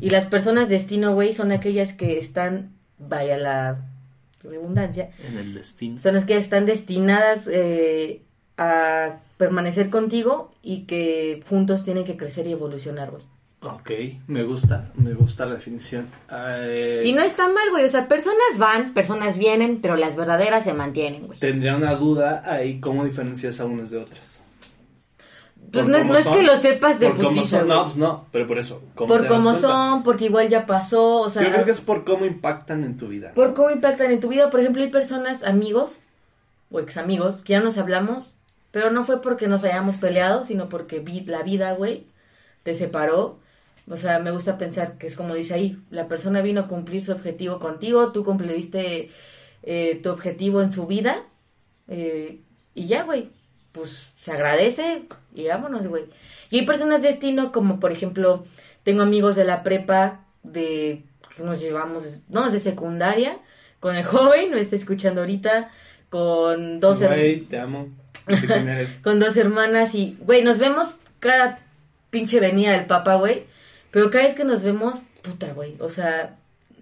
Y 0.00 0.10
las 0.10 0.26
personas 0.26 0.68
destino, 0.68 1.14
güey, 1.14 1.32
son 1.32 1.52
aquellas 1.52 1.92
que 1.92 2.18
están, 2.18 2.70
vaya 2.98 3.36
la 3.36 3.84
redundancia, 4.42 5.10
En 5.28 5.38
el 5.38 5.54
destino. 5.54 6.00
son 6.00 6.14
las 6.14 6.24
que 6.24 6.36
están 6.36 6.64
destinadas 6.66 7.48
eh, 7.50 8.22
a 8.56 9.18
permanecer 9.36 9.90
contigo 9.90 10.52
y 10.62 10.82
que 10.84 11.42
juntos 11.48 11.84
tienen 11.84 12.04
que 12.04 12.16
crecer 12.16 12.46
y 12.46 12.52
evolucionar, 12.52 13.10
güey. 13.10 13.22
Ok, 13.60 13.90
me 14.28 14.44
gusta, 14.44 14.92
me 14.94 15.14
gusta 15.14 15.44
la 15.44 15.54
definición. 15.56 16.06
Eh, 16.30 17.02
Y 17.04 17.12
no 17.12 17.22
está 17.22 17.48
mal, 17.48 17.70
güey. 17.72 17.84
O 17.84 17.88
sea, 17.88 18.06
personas 18.06 18.56
van, 18.56 18.94
personas 18.94 19.36
vienen, 19.36 19.80
pero 19.80 19.96
las 19.96 20.14
verdaderas 20.14 20.62
se 20.62 20.74
mantienen, 20.74 21.26
güey. 21.26 21.40
Tendría 21.40 21.74
una 21.76 21.94
duda 21.96 22.42
ahí, 22.46 22.78
¿cómo 22.78 23.04
diferencias 23.04 23.58
a 23.58 23.64
unas 23.64 23.90
de 23.90 23.98
otras? 23.98 24.37
Pues 25.70 25.86
no, 25.86 26.02
no 26.02 26.16
es 26.16 26.26
que 26.26 26.42
lo 26.42 26.56
sepas 26.56 26.98
de 26.98 27.10
putiza. 27.10 27.62
No, 27.64 27.84
pues 27.84 27.96
no, 27.98 28.26
pero 28.32 28.46
por 28.46 28.58
eso. 28.58 28.82
¿cómo 28.94 29.08
Por 29.08 29.26
cómo 29.26 29.54
son, 29.54 30.02
porque 30.02 30.26
igual 30.26 30.48
ya 30.48 30.64
pasó, 30.66 31.20
o 31.20 31.30
sea, 31.30 31.42
Yo 31.42 31.50
creo 31.52 31.64
que 31.64 31.72
es 31.72 31.80
por 31.80 32.04
cómo 32.04 32.24
impactan 32.24 32.84
en 32.84 32.96
tu 32.96 33.08
vida. 33.08 33.32
por 33.34 33.52
cómo 33.54 33.70
impactan 33.70 34.10
en 34.12 34.20
tu 34.20 34.28
vida. 34.28 34.48
Por 34.50 34.60
ejemplo, 34.60 34.82
hay 34.82 34.88
personas, 34.90 35.42
amigos 35.42 35.98
o 36.70 36.80
ex 36.80 36.96
amigos, 36.96 37.42
que 37.42 37.52
ya 37.54 37.60
nos 37.60 37.76
hablamos, 37.78 38.34
pero 38.70 38.90
no 38.90 39.04
fue 39.04 39.20
porque 39.20 39.46
nos 39.48 39.62
hayamos 39.64 39.96
peleado, 39.96 40.44
sino 40.44 40.68
porque 40.68 41.00
vi- 41.00 41.24
la 41.24 41.42
vida, 41.42 41.72
güey, 41.72 42.06
te 42.62 42.74
separó. 42.74 43.38
O 43.90 43.96
sea, 43.96 44.18
me 44.18 44.30
gusta 44.30 44.58
pensar 44.58 44.98
que 44.98 45.06
es 45.06 45.16
como 45.16 45.34
dice 45.34 45.54
ahí, 45.54 45.78
la 45.90 46.08
persona 46.08 46.42
vino 46.42 46.60
a 46.62 46.66
cumplir 46.68 47.02
su 47.02 47.12
objetivo 47.12 47.58
contigo, 47.58 48.12
tú 48.12 48.22
cumpliste 48.24 49.10
eh, 49.62 50.00
tu 50.02 50.10
objetivo 50.10 50.60
en 50.62 50.70
su 50.70 50.86
vida, 50.86 51.16
eh, 51.88 52.38
y 52.74 52.86
ya, 52.86 53.02
güey, 53.04 53.30
pues 53.72 54.12
se 54.20 54.32
agradece 54.32 55.04
y 55.42 55.46
vámonos, 55.48 55.86
güey. 55.86 56.04
Y 56.50 56.60
hay 56.60 56.66
personas 56.66 57.02
de 57.02 57.08
destino, 57.08 57.52
como 57.52 57.78
por 57.80 57.92
ejemplo, 57.92 58.44
tengo 58.82 59.02
amigos 59.02 59.36
de 59.36 59.44
la 59.44 59.62
prepa 59.62 60.24
de 60.42 61.02
que 61.36 61.42
nos 61.42 61.60
llevamos, 61.60 62.22
no, 62.28 62.50
de 62.50 62.58
secundaria, 62.60 63.38
con 63.80 63.94
el 63.94 64.04
joven, 64.04 64.50
me 64.50 64.60
está 64.60 64.76
escuchando 64.76 65.20
ahorita, 65.20 65.70
con 66.10 66.80
dos 66.80 67.00
her- 67.02 67.08
Güey, 67.08 67.40
te 67.42 67.58
amo. 67.60 67.88
No 68.26 68.36
sé 68.36 68.46
quién 68.46 68.68
eres. 68.68 68.96
con 69.02 69.18
dos 69.20 69.36
hermanas 69.36 69.94
y, 69.94 70.16
güey, 70.20 70.42
nos 70.42 70.58
vemos 70.58 70.96
cada 71.20 71.60
pinche 72.10 72.40
venida 72.40 72.72
del 72.72 72.86
papá, 72.86 73.14
güey. 73.16 73.44
Pero 73.90 74.10
cada 74.10 74.24
vez 74.24 74.34
que 74.34 74.44
nos 74.44 74.62
vemos, 74.62 75.00
puta, 75.22 75.52
güey. 75.52 75.76
O 75.80 75.88
sea, 75.88 76.36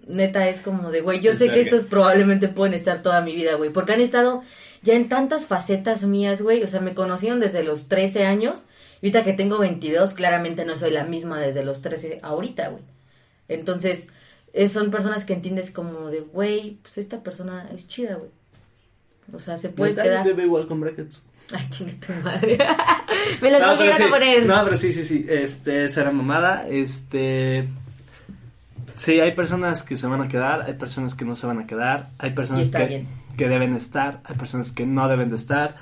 neta 0.07 0.47
es 0.49 0.61
como 0.61 0.91
de, 0.91 1.01
güey, 1.01 1.19
yo 1.21 1.33
sé 1.33 1.49
que 1.51 1.59
estos 1.61 1.83
probablemente 1.85 2.47
pueden 2.47 2.73
estar 2.73 3.01
toda 3.01 3.21
mi 3.21 3.35
vida, 3.35 3.55
güey. 3.55 3.69
Porque 3.71 3.93
han 3.93 4.01
estado 4.01 4.41
ya 4.87 4.95
en 4.95 5.07
tantas 5.09 5.45
facetas 5.45 6.03
mías, 6.03 6.41
güey. 6.41 6.63
O 6.63 6.67
sea, 6.67 6.79
me 6.81 6.93
conocieron 6.95 7.39
desde 7.39 7.63
los 7.63 7.87
13 7.87 8.25
años. 8.25 8.63
Y 9.01 9.07
ahorita 9.07 9.23
que 9.23 9.33
tengo 9.33 9.59
22, 9.59 10.13
claramente 10.13 10.65
no 10.65 10.75
soy 10.77 10.89
la 10.91 11.03
misma 11.03 11.39
desde 11.39 11.63
los 11.63 11.81
13 11.81 12.19
ahorita, 12.23 12.69
güey. 12.69 12.83
Entonces, 13.47 14.07
es- 14.53 14.71
son 14.71 14.89
personas 14.89 15.23
que 15.25 15.33
entiendes 15.33 15.69
como 15.71 16.09
de, 16.09 16.21
güey, 16.21 16.79
pues 16.81 16.97
esta 16.97 17.21
persona 17.21 17.69
es 17.73 17.87
chida, 17.87 18.15
güey. 18.15 18.31
O 19.33 19.39
sea, 19.39 19.57
se 19.57 19.69
puede 19.69 19.93
quedar... 19.93 20.23
te 20.23 20.33
veo 20.33 20.45
igual 20.47 20.67
con 20.67 20.79
brackets. 20.81 21.21
Ay, 21.53 21.65
chinga 21.69 21.93
tu 22.05 22.13
madre. 22.23 22.57
Me 23.41 23.51
las 23.51 23.61
No, 23.61 23.75
voy 23.77 23.87
a 23.87 23.93
sí, 23.97 24.03
a 24.03 24.09
poner. 24.09 24.45
no, 24.45 24.63
pero 24.63 24.77
sí, 24.77 24.91
sí, 24.93 25.05
sí. 25.05 25.25
Este, 25.29 25.87
será 25.89 26.11
mamada. 26.11 26.67
Este. 26.67 27.67
Sí, 28.97 29.19
hay 29.19 29.31
personas 29.33 29.83
que 29.83 29.95
se 29.95 30.07
van 30.07 30.21
a 30.21 30.27
quedar, 30.27 30.63
hay 30.63 30.73
personas 30.73 31.13
que 31.13 31.23
no 31.23 31.35
se 31.35 31.45
van 31.45 31.59
a 31.59 31.67
quedar, 31.67 32.09
hay 32.17 32.31
personas 32.31 32.71
que, 32.71 32.85
bien. 32.85 33.07
que 33.37 33.47
deben 33.47 33.75
estar, 33.75 34.21
hay 34.25 34.35
personas 34.35 34.71
que 34.71 34.87
no 34.87 35.07
deben 35.07 35.29
de 35.29 35.35
estar. 35.35 35.75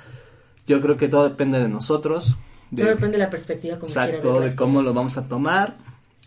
Yo 0.66 0.82
creo 0.82 0.98
que 0.98 1.08
todo 1.08 1.28
depende 1.28 1.58
de 1.58 1.68
nosotros. 1.68 2.36
De, 2.70 2.82
Todo 2.82 2.94
depende 2.94 3.16
de 3.16 3.24
la 3.24 3.30
perspectiva 3.30 3.76
como 3.76 3.86
exacto, 3.86 4.40
de 4.40 4.54
cómo 4.54 4.74
cosas. 4.74 4.84
lo 4.84 4.94
vamos 4.94 5.16
a 5.16 5.28
tomar. 5.28 5.76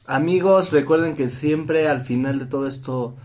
Amigos, 0.08 0.72
recuerden 0.72 1.16
que 1.16 1.30
siempre 1.30 1.88
al 1.88 2.02
final 2.02 2.40
de 2.40 2.46
todo 2.48 2.66
esto 2.66 3.16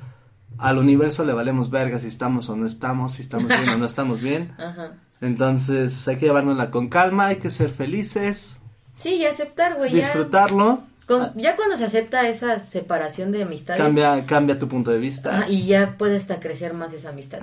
al 0.58 0.78
universo 0.78 1.24
le 1.24 1.32
valemos 1.32 1.70
verga 1.70 1.98
si 1.98 2.08
estamos 2.08 2.48
o 2.50 2.56
no 2.56 2.66
estamos, 2.66 3.12
si 3.14 3.22
estamos 3.22 3.48
bien 3.48 3.68
o 3.70 3.78
no 3.78 3.86
estamos 3.86 4.20
bien. 4.20 4.52
Ajá. 4.58 4.92
Entonces 5.22 6.06
hay 6.06 6.16
que 6.16 6.26
llevárnosla 6.26 6.70
con 6.70 6.88
calma, 6.88 7.26
hay 7.28 7.36
que 7.36 7.48
ser 7.48 7.70
felices, 7.70 8.60
Sí, 8.98 9.16
y 9.16 9.24
aceptar, 9.26 9.76
güey. 9.76 9.92
ya. 9.92 9.98
Con- 11.06 11.32
ya 11.36 11.56
cuando 11.56 11.76
se 11.76 11.84
acepta 11.84 12.28
esa 12.28 12.58
separación 12.58 13.32
de 13.32 13.42
amistades. 13.42 13.82
Cambia, 13.82 14.24
cambia 14.26 14.58
tu 14.58 14.68
punto 14.68 14.90
de 14.90 14.98
vista. 14.98 15.46
y 15.48 15.66
ya 15.66 15.96
puede 15.98 16.16
hasta 16.16 16.40
crecer 16.40 16.74
más 16.74 16.92
esa 16.92 17.10
amistad. 17.10 17.40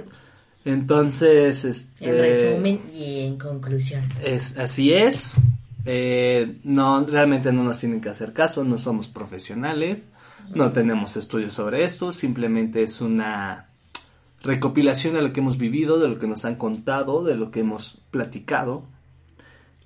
Entonces, 0.65 1.65
este... 1.65 2.09
En 2.09 2.17
resumen 2.17 2.81
y 2.93 3.21
en 3.21 3.37
conclusión. 3.37 4.03
Es, 4.23 4.57
así 4.57 4.93
es. 4.93 5.39
Eh, 5.85 6.59
no, 6.63 7.05
realmente 7.05 7.51
no 7.51 7.63
nos 7.63 7.79
tienen 7.79 8.01
que 8.01 8.09
hacer 8.09 8.33
caso, 8.33 8.63
no 8.63 8.77
somos 8.77 9.07
profesionales, 9.07 9.97
no 10.53 10.71
tenemos 10.71 11.17
estudios 11.17 11.53
sobre 11.53 11.83
esto, 11.85 12.11
simplemente 12.11 12.83
es 12.83 13.01
una 13.01 13.69
recopilación 14.43 15.15
de 15.15 15.23
lo 15.23 15.33
que 15.33 15.39
hemos 15.39 15.57
vivido, 15.57 15.99
de 15.99 16.07
lo 16.07 16.19
que 16.19 16.27
nos 16.27 16.45
han 16.45 16.55
contado, 16.55 17.23
de 17.23 17.35
lo 17.35 17.49
que 17.49 17.61
hemos 17.61 17.99
platicado. 18.11 18.83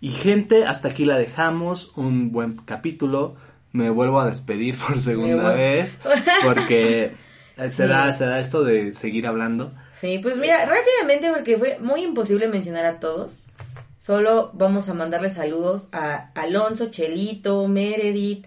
Y 0.02 0.10
gente, 0.10 0.66
hasta 0.66 0.90
aquí 0.90 1.06
la 1.06 1.18
dejamos, 1.18 1.96
un 1.98 2.32
buen 2.32 2.58
capítulo. 2.58 3.36
Me 3.76 3.90
vuelvo 3.90 4.20
a 4.22 4.26
despedir 4.30 4.78
por 4.78 5.02
segunda 5.02 5.54
vez, 5.54 5.98
porque 6.44 7.12
eh, 7.58 7.70
se, 7.70 7.84
Sí. 7.84 7.90
da, 7.90 8.14
se 8.14 8.26
da 8.26 8.40
esto 8.40 8.64
de 8.64 8.94
seguir 8.94 9.28
hablando. 9.28 9.74
Sí, 9.94 10.20
pues 10.22 10.38
mira, 10.38 10.66
rápidamente 10.66 11.30
porque 11.34 11.58
fue 11.58 11.78
muy 11.82 12.04
imposible 12.04 12.48
mencionar 12.48 12.86
a 12.86 13.00
todos. 13.00 13.34
Solo 13.98 14.52
vamos 14.54 14.88
a 14.88 14.94
mandarle 14.94 15.30
saludos 15.30 15.88
a 15.92 16.30
Alonso, 16.36 16.90
Chelito, 16.90 17.68
Meredith, 17.68 18.46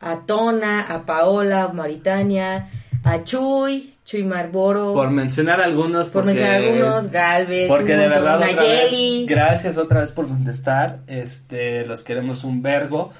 a 0.00 0.26
Tona, 0.26 0.82
a 0.82 1.06
Paola, 1.06 1.68
Maritania, 1.72 2.68
a 3.04 3.22
Chuy, 3.24 3.94
Chuy 4.04 4.24
Marboro, 4.24 4.92
Por 4.94 5.10
mencionar 5.10 5.60
algunos, 5.60 6.08
por 6.08 6.24
mencionar 6.24 6.56
algunos, 6.62 7.10
Galvez, 7.10 7.68
Porque 7.68 7.96
de 7.96 8.08
verdad, 8.08 8.36
otra 8.36 8.48
vez, 8.48 8.90
Nayeli. 8.92 9.26
gracias 9.26 9.78
otra 9.78 10.00
vez 10.00 10.10
por 10.12 10.26
contestar. 10.28 10.98
Este, 11.06 11.86
los 11.86 12.02
queremos 12.02 12.44
un 12.44 12.62
vergo. 12.62 13.10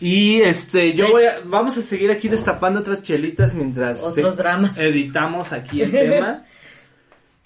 Y 0.00 0.40
este, 0.42 0.92
yo 0.94 1.10
voy 1.10 1.24
a, 1.24 1.40
vamos 1.44 1.78
a 1.78 1.82
seguir 1.82 2.10
aquí 2.10 2.28
destapando 2.28 2.80
otras 2.80 3.02
chelitas 3.02 3.54
mientras 3.54 4.04
Otros 4.04 4.36
dramas. 4.36 4.78
editamos 4.80 5.52
aquí 5.52 5.82
el 5.82 5.90
tema. 5.92 6.44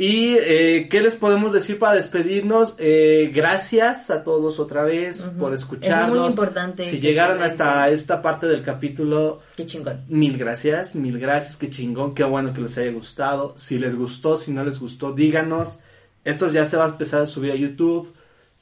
Y 0.00 0.38
eh, 0.40 0.88
qué 0.90 1.02
les 1.02 1.14
podemos 1.14 1.52
decir 1.52 1.78
para 1.78 1.94
despedirnos. 1.94 2.74
Eh, 2.78 3.30
gracias 3.34 4.10
a 4.10 4.22
todos 4.22 4.58
otra 4.58 4.82
vez 4.82 5.30
por 5.38 5.52
escucharnos. 5.52 6.16
Es 6.16 6.20
muy 6.22 6.30
importante 6.30 6.84
Si 6.84 7.00
llegaron 7.00 7.42
hasta 7.42 7.86
esta 7.90 8.22
parte 8.22 8.46
del 8.46 8.62
capítulo, 8.62 9.40
Qué 9.56 9.66
chingón. 9.66 10.04
Mil 10.08 10.38
gracias, 10.38 10.94
mil 10.94 11.18
gracias, 11.18 11.58
qué 11.58 11.68
chingón, 11.68 12.14
qué 12.14 12.24
bueno 12.24 12.54
que 12.54 12.62
les 12.62 12.78
haya 12.78 12.90
gustado. 12.92 13.52
Si 13.58 13.78
les 13.78 13.94
gustó, 13.94 14.38
si 14.38 14.52
no 14.52 14.64
les 14.64 14.80
gustó, 14.80 15.12
díganos. 15.12 15.80
Esto 16.24 16.48
ya 16.48 16.64
se 16.64 16.78
va 16.78 16.86
a 16.86 16.88
empezar 16.88 17.20
a 17.20 17.26
subir 17.26 17.52
a 17.52 17.56
YouTube. 17.56 18.10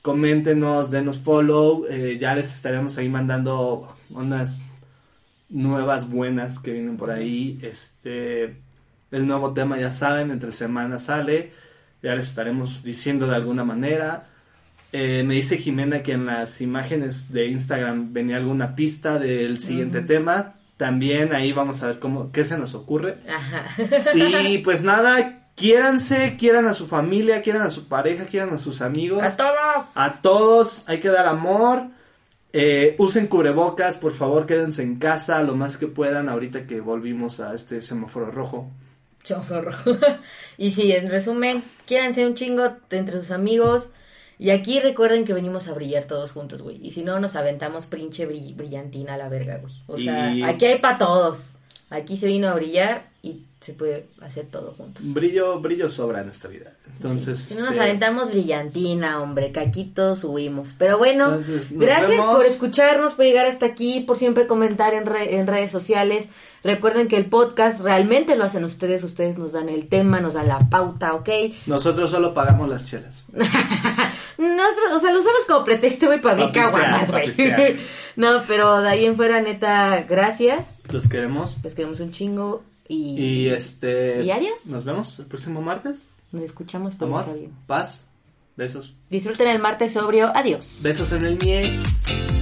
Coméntenos, 0.09 0.91
denos 0.91 1.19
follow. 1.19 1.85
eh, 1.85 2.17
ya 2.19 2.35
les 2.35 2.55
estaremos 2.55 2.97
ahí 2.97 3.11
mandando 3.11 3.95
unas 4.09 4.63
nuevas 5.51 6.09
buenas 6.09 6.59
que 6.59 6.73
vienen 6.73 6.97
por 6.97 7.11
ahí. 7.11 7.59
Este, 7.61 8.57
el 9.11 9.27
nuevo 9.27 9.53
tema 9.53 9.79
ya 9.79 9.93
saben, 9.93 10.31
entre 10.31 10.51
semanas 10.53 11.03
sale. 11.03 11.53
Ya 12.03 12.15
les 12.15 12.25
estaremos 12.25 12.83
diciendo 12.83 13.27
de 13.27 13.37
alguna 13.37 13.65
manera. 13.65 14.29
Eh, 14.93 15.25
me 15.27 15.35
dice 15.35 15.59
Jimena 15.59 16.03
que 16.03 16.13
en 16.13 16.25
las 16.25 16.63
imágenes 16.63 17.31
de 17.31 17.49
Instagram 17.49 18.15
venía 18.15 18.39
alguna 18.39 18.75
pista 18.75 19.19
del 19.19 19.61
siguiente 19.61 20.01
tema. 20.01 20.55
También 20.79 21.35
ahí 21.35 21.53
vamos 21.53 21.83
a 21.83 21.89
ver 21.89 21.99
cómo, 21.99 22.33
qué 22.33 22.45
se 22.45 22.57
nos 22.57 22.75
ocurre. 22.75 23.19
Ajá. 23.29 23.67
Y 24.15 24.57
pues 24.57 24.83
nada, 24.83 25.48
quiéranse, 25.59 26.37
quieran 26.39 26.67
a 26.67 26.73
su 26.73 26.87
familia, 26.87 27.43
quieran 27.43 27.63
a 27.63 27.71
su 27.71 27.89
pareja, 27.89 28.27
quieran 28.27 28.53
a 28.55 28.59
sus 28.59 28.81
amigos. 28.81 29.23
a 29.23 29.37
todos. 29.37 29.87
A 29.97 30.23
todos 30.23 30.83
hay 30.87 31.01
que 31.01 31.09
dar 31.09 31.27
amor. 31.27 31.83
Eh, 32.53 32.95
usen 32.99 33.27
cubrebocas, 33.27 33.97
por 33.99 34.13
favor, 34.13 34.47
quédense 34.47 34.83
en 34.83 34.99
casa 34.99 35.43
lo 35.43 35.55
más 35.55 35.77
que 35.77 35.87
puedan 35.87 36.29
ahorita 36.29 36.67
que 36.67 36.81
volvimos 36.81 37.41
a 37.41 37.55
este 37.55 37.83
semáforo 37.83 38.31
rojo. 38.31 38.71
Chorro. 39.23 39.73
y 40.57 40.71
sí, 40.71 40.91
en 40.93 41.11
resumen, 41.11 41.63
quiéranse 41.87 42.27
un 42.27 42.35
chingo 42.35 42.77
entre 42.91 43.21
sus 43.21 43.31
amigos. 43.31 43.89
Y 44.39 44.51
aquí 44.51 44.79
recuerden 44.81 45.25
que 45.25 45.35
venimos 45.35 45.67
a 45.69 45.75
brillar 45.75 46.05
todos 46.05 46.31
juntos, 46.33 46.63
güey. 46.63 46.79
Y 46.81 46.93
si 46.93 47.03
no, 47.03 47.19
nos 47.19 47.35
aventamos 47.35 47.87
pinche 47.87 48.27
brill- 48.27 48.55
brillantina 48.57 49.15
a 49.15 49.17
la 49.19 49.29
verga, 49.29 49.59
güey. 49.59 49.75
O 49.89 49.99
sea, 49.99 50.33
Y- 50.33 50.45
aquí 50.45 50.65
hay 50.67 50.79
para 50.79 50.97
todos. 50.97 51.47
Aquí 51.91 52.17
se 52.17 52.29
vino 52.29 52.49
a 52.49 52.55
brillar 52.55 53.08
se 53.61 53.73
puede 53.75 54.09
hacer 54.23 54.47
todo 54.47 54.73
juntos. 54.77 55.03
Brillo, 55.13 55.59
brillo 55.61 55.89
sobra 55.89 56.21
en 56.23 56.31
esta 56.31 56.47
vida. 56.49 56.73
Entonces, 56.87 57.39
Si 57.41 57.55
no 57.57 57.63
nos 57.63 57.73
este, 57.73 57.83
aventamos 57.85 58.31
brillantina, 58.31 59.21
hombre, 59.21 59.53
todos 59.95 60.21
subimos. 60.21 60.75
Pero 60.79 60.97
bueno, 60.99 61.25
Entonces, 61.27 61.71
gracias 61.73 62.11
vemos. 62.11 62.37
por 62.37 62.47
escucharnos, 62.47 63.15
por 63.15 63.25
llegar 63.25 63.47
hasta 63.47 63.67
aquí, 63.67 64.01
por 64.01 64.17
siempre 64.17 64.47
comentar 64.47 64.95
en, 64.95 65.07
re- 65.07 65.37
en 65.39 65.47
redes 65.47 65.73
sociales. 65.73 66.29
Recuerden 66.63 67.09
que 67.09 67.17
el 67.17 67.27
podcast 67.27 67.81
realmente 67.81 68.37
lo 68.37 68.45
hacen 68.45 68.65
ustedes, 68.65 69.03
ustedes 69.05 69.39
nos 69.39 69.53
dan 69.53 69.69
el 69.69 69.89
tema, 69.89 70.21
nos 70.21 70.35
dan 70.35 70.49
la 70.49 70.59
pauta, 70.71 71.15
¿ok? 71.15 71.29
nosotros 71.67 72.11
solo 72.11 72.35
pagamos 72.35 72.69
las 72.69 72.85
chelas. 72.87 73.27
Nosotros, 74.39 74.93
o 74.95 75.01
sea, 75.01 75.13
lo 75.13 75.19
usamos 75.19 75.45
como 75.47 75.65
pretexto, 75.65 76.07
güey, 76.07 76.21
para 76.21 76.37
Pa' 76.37 76.43
abrir 76.45 76.63
caguamas, 76.63 77.11
güey. 77.11 77.77
No, 78.17 78.43
pero 78.47 78.81
de 78.83 78.89
ahí 78.89 79.05
en 79.07 79.15
fuera, 79.17 79.41
neta, 79.41 80.03
gracias. 80.03 80.79
Los 80.93 81.09
queremos. 81.09 81.59
Les 81.63 81.75
queremos 81.75 82.01
un 82.01 82.11
chingo 82.11 82.63
y, 82.89 83.21
Y 83.21 83.49
este. 83.49 84.25
¿Y? 84.25 84.67
Nos 84.67 84.85
vemos 84.85 85.19
el 85.19 85.27
próximo 85.27 85.61
martes. 85.63 86.09
nos 86.33 86.43
escuchamos, 86.45 86.95
pero 86.95 87.07
Amor, 87.07 87.21
está 87.23 87.33
bien. 87.35 87.53
paz, 87.67 88.05
besos. 88.57 88.95
Disfruten 89.11 89.49
el 89.49 89.59
martes 89.61 89.93
sobrio. 89.93 90.31
Adiós. 90.35 90.79
Besos 90.81 91.13
en 91.13 91.25
el 91.25 91.39
nie. 91.39 92.38